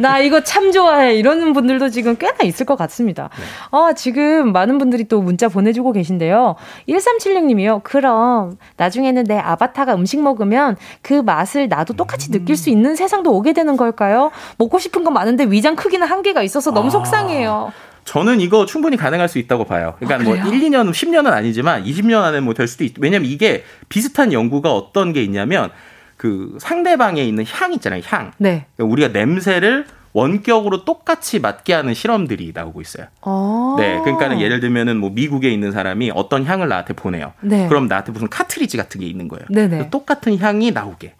나 0.00 0.18
이거 0.20 0.42
참 0.42 0.72
좋아해. 0.72 1.14
이러는 1.16 1.52
분들도 1.52 1.90
지금 1.90 2.16
꽤나 2.16 2.44
있을 2.44 2.64
것 2.66 2.76
같습니다. 2.76 3.28
네. 3.36 3.44
아, 3.72 3.92
지금 3.94 4.52
많은 4.52 4.78
분들이 4.78 5.04
또 5.04 5.20
문자 5.20 5.48
보내주고 5.48 5.92
계신데요. 5.92 6.56
1376님이요. 6.88 7.82
그럼 7.82 8.56
나중에는 8.76 9.24
내 9.24 9.38
아바타가 9.44 9.94
음식 9.94 10.20
먹으면 10.22 10.76
그 11.02 11.14
맛을 11.14 11.68
나도 11.68 11.94
똑같이 11.94 12.30
느낄 12.30 12.56
수 12.56 12.70
있는 12.70 12.94
세상도 12.96 13.32
오게 13.32 13.52
되는 13.52 13.76
걸까요? 13.76 14.30
먹고 14.58 14.78
싶은 14.78 15.04
건 15.04 15.12
많은데 15.12 15.44
위장 15.44 15.76
크기는 15.76 16.06
한계가 16.06 16.42
있어서 16.42 16.70
너무 16.72 16.88
아. 16.88 16.90
속상해요. 16.90 17.72
저는 18.04 18.40
이거 18.40 18.66
충분히 18.66 18.96
가능할 18.98 19.28
수 19.28 19.38
있다고 19.38 19.64
봐요. 19.64 19.94
그러니까 19.98 20.20
아, 20.20 20.24
뭐 20.24 20.36
1, 20.52 20.60
2년, 20.60 20.90
10년은 20.90 21.32
아니지만 21.32 21.84
20년 21.84 22.22
안에 22.22 22.40
뭐 22.40 22.52
될 22.52 22.68
수도 22.68 22.84
있. 22.84 22.94
왜냐면 22.98 23.30
이게 23.30 23.64
비슷한 23.88 24.32
연구가 24.32 24.72
어떤 24.72 25.12
게 25.14 25.22
있냐면 25.22 25.70
그 26.16 26.56
상대방에 26.60 27.22
있는 27.24 27.44
향 27.50 27.72
있잖아요. 27.72 28.02
향. 28.06 28.32
네. 28.38 28.66
그러니까 28.76 28.92
우리가 28.92 29.08
냄새를 29.08 29.86
원격으로 30.14 30.84
똑같이 30.84 31.40
맞게 31.40 31.74
하는 31.74 31.92
실험들이 31.92 32.52
나오고 32.54 32.80
있어요. 32.80 33.06
아~ 33.22 33.76
네, 33.78 34.00
그러니까는 34.04 34.40
예를 34.40 34.60
들면은 34.60 34.96
뭐 34.96 35.10
미국에 35.10 35.50
있는 35.50 35.72
사람이 35.72 36.12
어떤 36.14 36.44
향을 36.44 36.68
나한테 36.68 36.94
보내요. 36.94 37.32
네. 37.40 37.66
그럼 37.68 37.88
나한테 37.88 38.12
무슨 38.12 38.28
카트리지 38.28 38.76
같은 38.76 39.00
게 39.00 39.06
있는 39.06 39.26
거예요. 39.26 39.44
네네. 39.50 39.90
똑같은 39.90 40.38
향이 40.38 40.70
나오게 40.70 41.14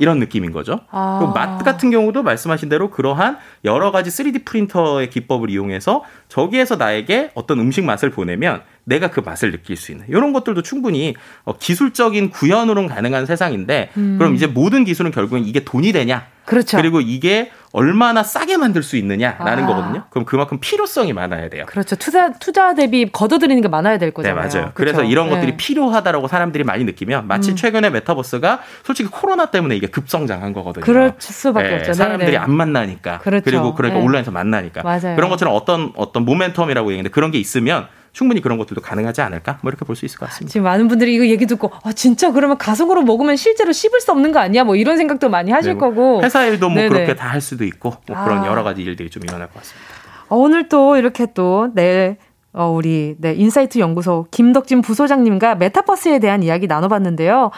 이런 0.00 0.18
느낌인 0.18 0.50
거죠. 0.50 0.80
아~ 0.90 1.20
그맛 1.20 1.62
같은 1.64 1.90
경우도 1.92 2.24
말씀하신 2.24 2.68
대로 2.68 2.90
그러한 2.90 3.38
여러 3.64 3.92
가지 3.92 4.10
3D 4.10 4.44
프린터의 4.44 5.08
기법을 5.08 5.48
이용해서 5.48 6.02
저기에서 6.28 6.76
나에게 6.76 7.30
어떤 7.34 7.60
음식 7.60 7.84
맛을 7.84 8.10
보내면 8.10 8.62
내가 8.84 9.10
그 9.10 9.20
맛을 9.20 9.52
느낄 9.52 9.76
수 9.76 9.92
있는 9.92 10.06
이런 10.08 10.32
것들도 10.32 10.62
충분히 10.62 11.14
어, 11.44 11.56
기술적인 11.56 12.30
구현으로는 12.30 12.88
가능한 12.88 13.26
세상인데 13.26 13.90
음. 13.96 14.16
그럼 14.18 14.34
이제 14.34 14.46
모든 14.46 14.84
기술은 14.84 15.12
결국엔 15.12 15.44
이게 15.44 15.60
돈이 15.64 15.92
되냐? 15.92 16.26
그렇죠. 16.44 16.76
그리고 16.76 17.00
이게 17.00 17.52
얼마나 17.70 18.24
싸게 18.24 18.56
만들 18.56 18.82
수 18.82 18.96
있느냐라는 18.96 19.64
아. 19.64 19.66
거거든요. 19.66 20.04
그럼 20.10 20.24
그만큼 20.24 20.58
필요성이 20.60 21.12
많아야 21.12 21.48
돼요. 21.48 21.64
그렇죠. 21.66 21.94
투자 21.94 22.32
투자 22.32 22.74
대비 22.74 23.08
걷어들이는 23.10 23.62
게 23.62 23.68
많아야 23.68 23.98
될 23.98 24.10
거잖아요. 24.10 24.34
네, 24.34 24.40
맞아요. 24.40 24.72
그렇죠. 24.74 24.74
그래서 24.74 25.04
이런 25.04 25.28
네. 25.28 25.36
것들이 25.36 25.56
필요하다라고 25.56 26.26
사람들이 26.26 26.64
많이 26.64 26.82
느끼면 26.84 27.28
마치 27.28 27.52
음. 27.52 27.56
최근에 27.56 27.90
메타버스가 27.90 28.60
솔직히 28.82 29.08
코로나 29.10 29.46
때문에 29.46 29.76
이게 29.76 29.86
급성장한 29.86 30.52
거거든요. 30.52 30.84
그럴 30.84 31.14
수밖에 31.18 31.68
네, 31.68 31.74
없죠. 31.76 31.92
사람들이 31.92 32.32
네네. 32.32 32.38
안 32.38 32.52
만나니까. 32.52 33.18
그렇죠. 33.18 33.44
그리고 33.44 33.74
그러니까 33.74 34.00
네. 34.00 34.04
온라인에서 34.06 34.32
만나니까. 34.32 34.82
맞아요. 34.82 35.14
그런 35.14 35.30
것처럼 35.30 35.54
어떤 35.54 35.92
어떤 35.94 36.26
모멘텀이라고 36.26 36.86
얘기하는데 36.86 37.10
그런 37.10 37.30
게 37.30 37.38
있으면 37.38 37.86
충분히 38.12 38.40
그런 38.42 38.58
것들도 38.58 38.80
가능하지 38.82 39.22
않을까? 39.22 39.58
뭐 39.62 39.70
이렇게 39.70 39.84
볼 39.84 39.96
수 39.96 40.04
있을 40.04 40.18
것 40.18 40.26
같습니다. 40.28 40.52
지금 40.52 40.64
많은 40.64 40.88
분들이 40.88 41.14
이거 41.14 41.26
얘기 41.26 41.46
듣고 41.46 41.70
아 41.82 41.92
진짜 41.92 42.30
그러면 42.32 42.58
가상으로 42.58 43.02
먹으면 43.02 43.36
실제로 43.36 43.72
씹을 43.72 44.00
수 44.00 44.10
없는 44.12 44.32
거 44.32 44.38
아니야? 44.38 44.64
뭐 44.64 44.76
이런 44.76 44.96
생각도 44.98 45.28
많이 45.30 45.50
하실 45.50 45.72
네, 45.74 45.78
뭐 45.78 45.88
거고 45.88 46.22
회사 46.22 46.44
일도 46.46 46.68
뭐 46.68 46.76
네네. 46.76 46.88
그렇게 46.88 47.14
다 47.16 47.28
할 47.28 47.40
수도 47.40 47.64
있고 47.64 47.94
뭐 48.06 48.16
아. 48.16 48.24
그런 48.24 48.44
여러 48.44 48.62
가지 48.62 48.82
일들이 48.82 49.08
좀 49.10 49.22
일어날 49.24 49.46
것 49.48 49.54
같습니다. 49.54 49.88
어, 50.28 50.36
오늘 50.36 50.68
또 50.68 50.96
이렇게 50.96 51.26
또내 51.32 52.18
어, 52.52 52.66
우리 52.68 53.16
네 53.18 53.32
인사이트 53.32 53.78
연구소 53.78 54.26
김덕진 54.30 54.82
부소장님과 54.82 55.54
메타버스에 55.54 56.18
대한 56.18 56.42
이야기 56.42 56.66
나눠봤는데요. 56.66 57.50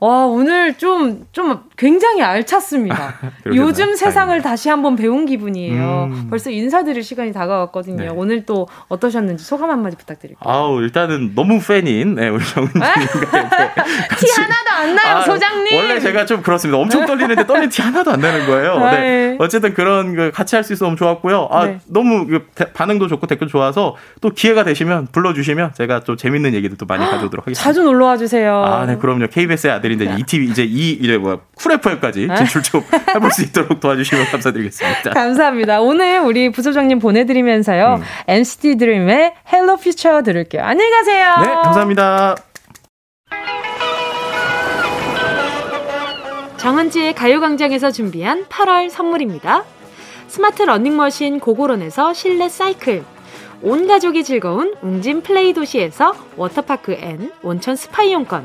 와, 0.00 0.26
오늘 0.26 0.74
좀, 0.74 1.26
좀 1.32 1.60
굉장히 1.76 2.22
알찼습니다. 2.22 3.14
요즘 3.54 3.94
세상을 3.96 4.26
다행입니다. 4.26 4.48
다시 4.50 4.68
한번 4.68 4.96
배운 4.96 5.26
기분이에요. 5.26 6.08
음. 6.12 6.26
벌써 6.30 6.50
인사드릴 6.50 7.02
시간이 7.02 7.32
다가왔거든요. 7.32 8.02
네. 8.02 8.08
오늘 8.08 8.44
또 8.44 8.68
어떠셨는지 8.88 9.44
소감 9.44 9.70
한마디 9.70 9.96
부탁드릴게요. 9.96 10.38
아우, 10.50 10.80
일단은 10.82 11.34
너무 11.34 11.60
팬인, 11.60 12.14
네, 12.14 12.28
우리 12.28 12.44
정은님과 12.44 12.94
티 14.18 14.30
하나도 14.40 14.70
안 14.76 14.94
나요, 14.94 15.16
아, 15.16 15.20
소장님! 15.22 15.76
원래 15.76 16.00
제가 16.00 16.26
좀 16.26 16.42
그렇습니다. 16.42 16.78
엄청 16.78 17.06
떨리는데 17.06 17.46
떨린 17.46 17.68
티 17.70 17.80
하나도 17.82 18.10
안 18.10 18.20
나는 18.20 18.46
거예요. 18.46 18.78
네. 18.78 19.00
네. 19.00 19.36
어쨌든 19.38 19.74
그런 19.74 20.14
그 20.14 20.30
같이 20.32 20.54
할 20.54 20.66
수 20.66 20.72
있어서 20.72 20.86
너무 20.86 20.96
좋았고요. 20.96 21.48
아, 21.52 21.66
네. 21.66 21.78
너무 21.86 22.26
반응도 22.74 23.06
좋고 23.08 23.26
댓글 23.28 23.46
좋아서 23.46 23.94
또 24.20 24.30
기회가 24.30 24.64
되시면 24.64 25.08
불러주시면 25.12 25.74
제가 25.74 26.00
좀 26.00 26.16
재밌는 26.16 26.54
얘기도 26.54 26.76
또 26.76 26.86
많이 26.86 27.04
가져오도록 27.04 27.46
하겠습니다. 27.46 27.62
자주 27.62 27.82
놀러와 27.84 28.16
주세요. 28.16 28.64
아, 28.64 28.84
네, 28.84 28.96
그럼요. 28.96 29.28
KBS의 29.28 29.72
아들 29.72 29.85
아들인데 29.86 30.16
이 30.18 30.22
TV 30.24 30.48
이제 30.48 30.64
이 30.64 30.90
이제 30.92 31.16
뭐 31.16 31.40
쿨FM까지 31.54 32.26
네. 32.26 32.36
진출 32.36 32.62
좀 32.62 32.82
해볼 33.14 33.30
수 33.30 33.42
있도록 33.42 33.80
도와주시면 33.80 34.26
감사드리겠습니다. 34.26 35.10
감사합니다. 35.10 35.80
오늘 35.80 36.20
우리 36.20 36.50
부소장님 36.50 36.98
보내드리면서요 36.98 38.00
음. 38.00 38.02
NCT 38.26 38.76
드림의 38.76 39.34
Hello 39.52 39.76
Future 39.76 40.22
들을게요. 40.22 40.62
안녕히 40.62 40.90
가세요. 40.90 41.34
네, 41.40 41.46
감사합니다. 41.46 42.36
정은지의 46.56 47.14
가요광장에서 47.14 47.92
준비한 47.92 48.44
8월 48.46 48.90
선물입니다. 48.90 49.64
스마트 50.26 50.62
러닝머신 50.62 51.38
고고론에서 51.38 52.12
실내 52.12 52.48
사이클 52.48 53.04
온 53.62 53.86
가족이 53.86 54.24
즐거운 54.24 54.74
웅진 54.82 55.22
플레이 55.22 55.52
도시에서 55.52 56.14
워터파크 56.36 56.92
and 56.92 57.30
온천 57.42 57.76
스파 57.76 58.02
이용권 58.02 58.44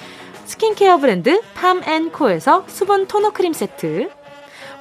스킨케어 0.51 0.97
브랜드 0.97 1.41
팜앤코에서 1.55 2.65
수분 2.67 3.07
토너 3.07 3.29
크림 3.29 3.53
세트 3.53 4.09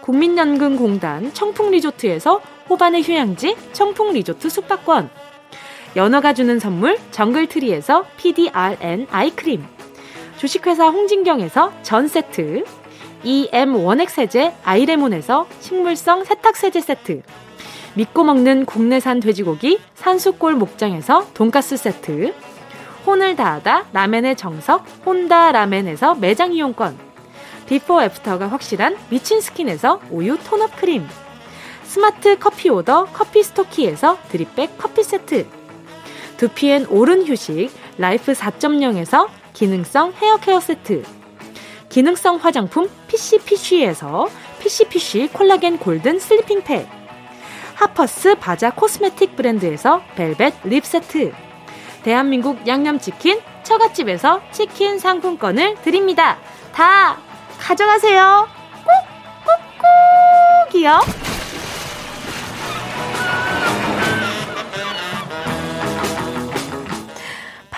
국민연금공단 0.01 1.32
청풍리조트에서 1.32 2.40
호반의 2.68 3.02
휴양지 3.02 3.56
청풍리조트 3.72 4.48
숙박권 4.48 5.09
연어가 5.94 6.32
주는 6.34 6.59
선물 6.59 6.98
정글트리에서 7.12 8.05
PDRN 8.16 9.06
아이크림 9.12 9.64
주식회사 10.38 10.88
홍진경에서 10.88 11.72
전 11.84 12.09
세트 12.09 12.64
EM 13.22 13.76
원액 13.76 14.10
세제 14.10 14.52
아이레몬에서 14.64 15.47
식물성 15.60 16.24
세탁세제 16.24 16.80
세트 16.80 17.22
믿고 17.94 18.24
먹는 18.24 18.66
국내산 18.66 19.20
돼지고기 19.20 19.78
산수골 19.94 20.56
목장에서 20.56 21.28
돈가스 21.32 21.76
세트 21.76 22.34
혼을 23.06 23.36
다하다 23.36 23.86
라멘의 23.93 24.36
정석 24.36 24.85
혼다 25.05 25.52
라멘에서 25.52 26.14
매장 26.14 26.52
이용권. 26.52 26.98
비포 27.66 28.02
애프터가 28.02 28.48
확실한 28.48 28.97
미친 29.10 29.40
스킨에서 29.40 30.01
우유 30.10 30.39
tone 30.39 30.64
up 30.64 30.77
크림. 30.77 31.06
스마트 31.85 32.39
커피 32.39 32.68
오더 32.68 33.06
커피 33.12 33.43
스토키에서 33.43 34.18
drip 34.28 34.56
bag 34.56 34.77
커피 34.78 35.02
세트. 35.02 35.47
두피에 36.36 36.86
오롯한 36.86 37.27
휴식 37.27 37.70
라이프 37.98 38.32
4.0에서 38.32 39.28
기능성 39.52 40.12
헤어 40.20 40.36
케어 40.36 40.60
세트. 40.60 41.02
기능성 41.89 42.36
화장품 42.36 42.89
PCPC에서 43.09 44.28
PCPC 44.60 45.31
콜라겐 45.32 45.78
골든 45.78 46.18
sleeping 46.19 46.62
팩. 46.62 46.89
하퍼스 47.74 48.35
바자 48.36 48.70
코스메틱 48.70 49.36
브랜드에서 49.36 50.02
벨벳 50.14 50.55
lip 50.65 50.85
세트 50.85 51.32
대한민국 52.02 52.66
양념치킨 52.66 53.40
처갓집에서 53.62 54.40
치킨 54.52 54.98
상품권을 54.98 55.77
드립니다. 55.82 56.39
다 56.72 57.18
가져가세요. 57.59 58.48
꾹꾹꾹이요. 60.70 61.01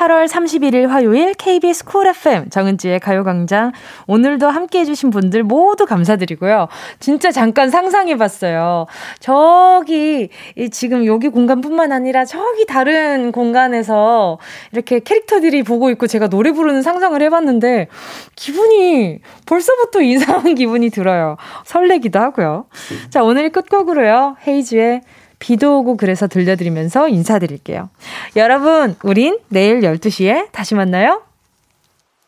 8월 0.02 0.26
31일 0.26 0.88
화요일 0.88 1.32
KBS 1.34 1.84
쿨 1.84 2.08
FM 2.08 2.50
정은지의 2.50 2.98
가요광장 2.98 3.70
오늘도 4.08 4.48
함께 4.48 4.80
해주신 4.80 5.10
분들 5.10 5.44
모두 5.44 5.86
감사드리고요. 5.86 6.66
진짜 6.98 7.30
잠깐 7.30 7.70
상상해봤어요. 7.70 8.86
저기 9.20 10.30
지금 10.72 11.06
여기 11.06 11.28
공간뿐만 11.28 11.92
아니라 11.92 12.24
저기 12.24 12.66
다른 12.66 13.30
공간에서 13.30 14.38
이렇게 14.72 14.98
캐릭터들이 14.98 15.62
보고 15.62 15.88
있고 15.90 16.08
제가 16.08 16.26
노래 16.28 16.50
부르는 16.50 16.82
상상을 16.82 17.22
해봤는데 17.22 17.86
기분이 18.34 19.20
벌써부터 19.46 20.00
이상한 20.02 20.56
기분이 20.56 20.90
들어요. 20.90 21.36
설레기도 21.64 22.18
하고요. 22.18 22.66
자 23.10 23.22
오늘 23.22 23.50
끝곡으로요. 23.50 24.36
헤이즈의 24.48 25.02
비도 25.42 25.80
오고 25.80 25.96
그래서 25.96 26.28
들려드리면서 26.28 27.08
인사드릴게요. 27.08 27.90
여러분, 28.36 28.94
우린 29.02 29.40
내일 29.48 29.80
12시에 29.80 30.52
다시 30.52 30.76
만나요. 30.76 31.22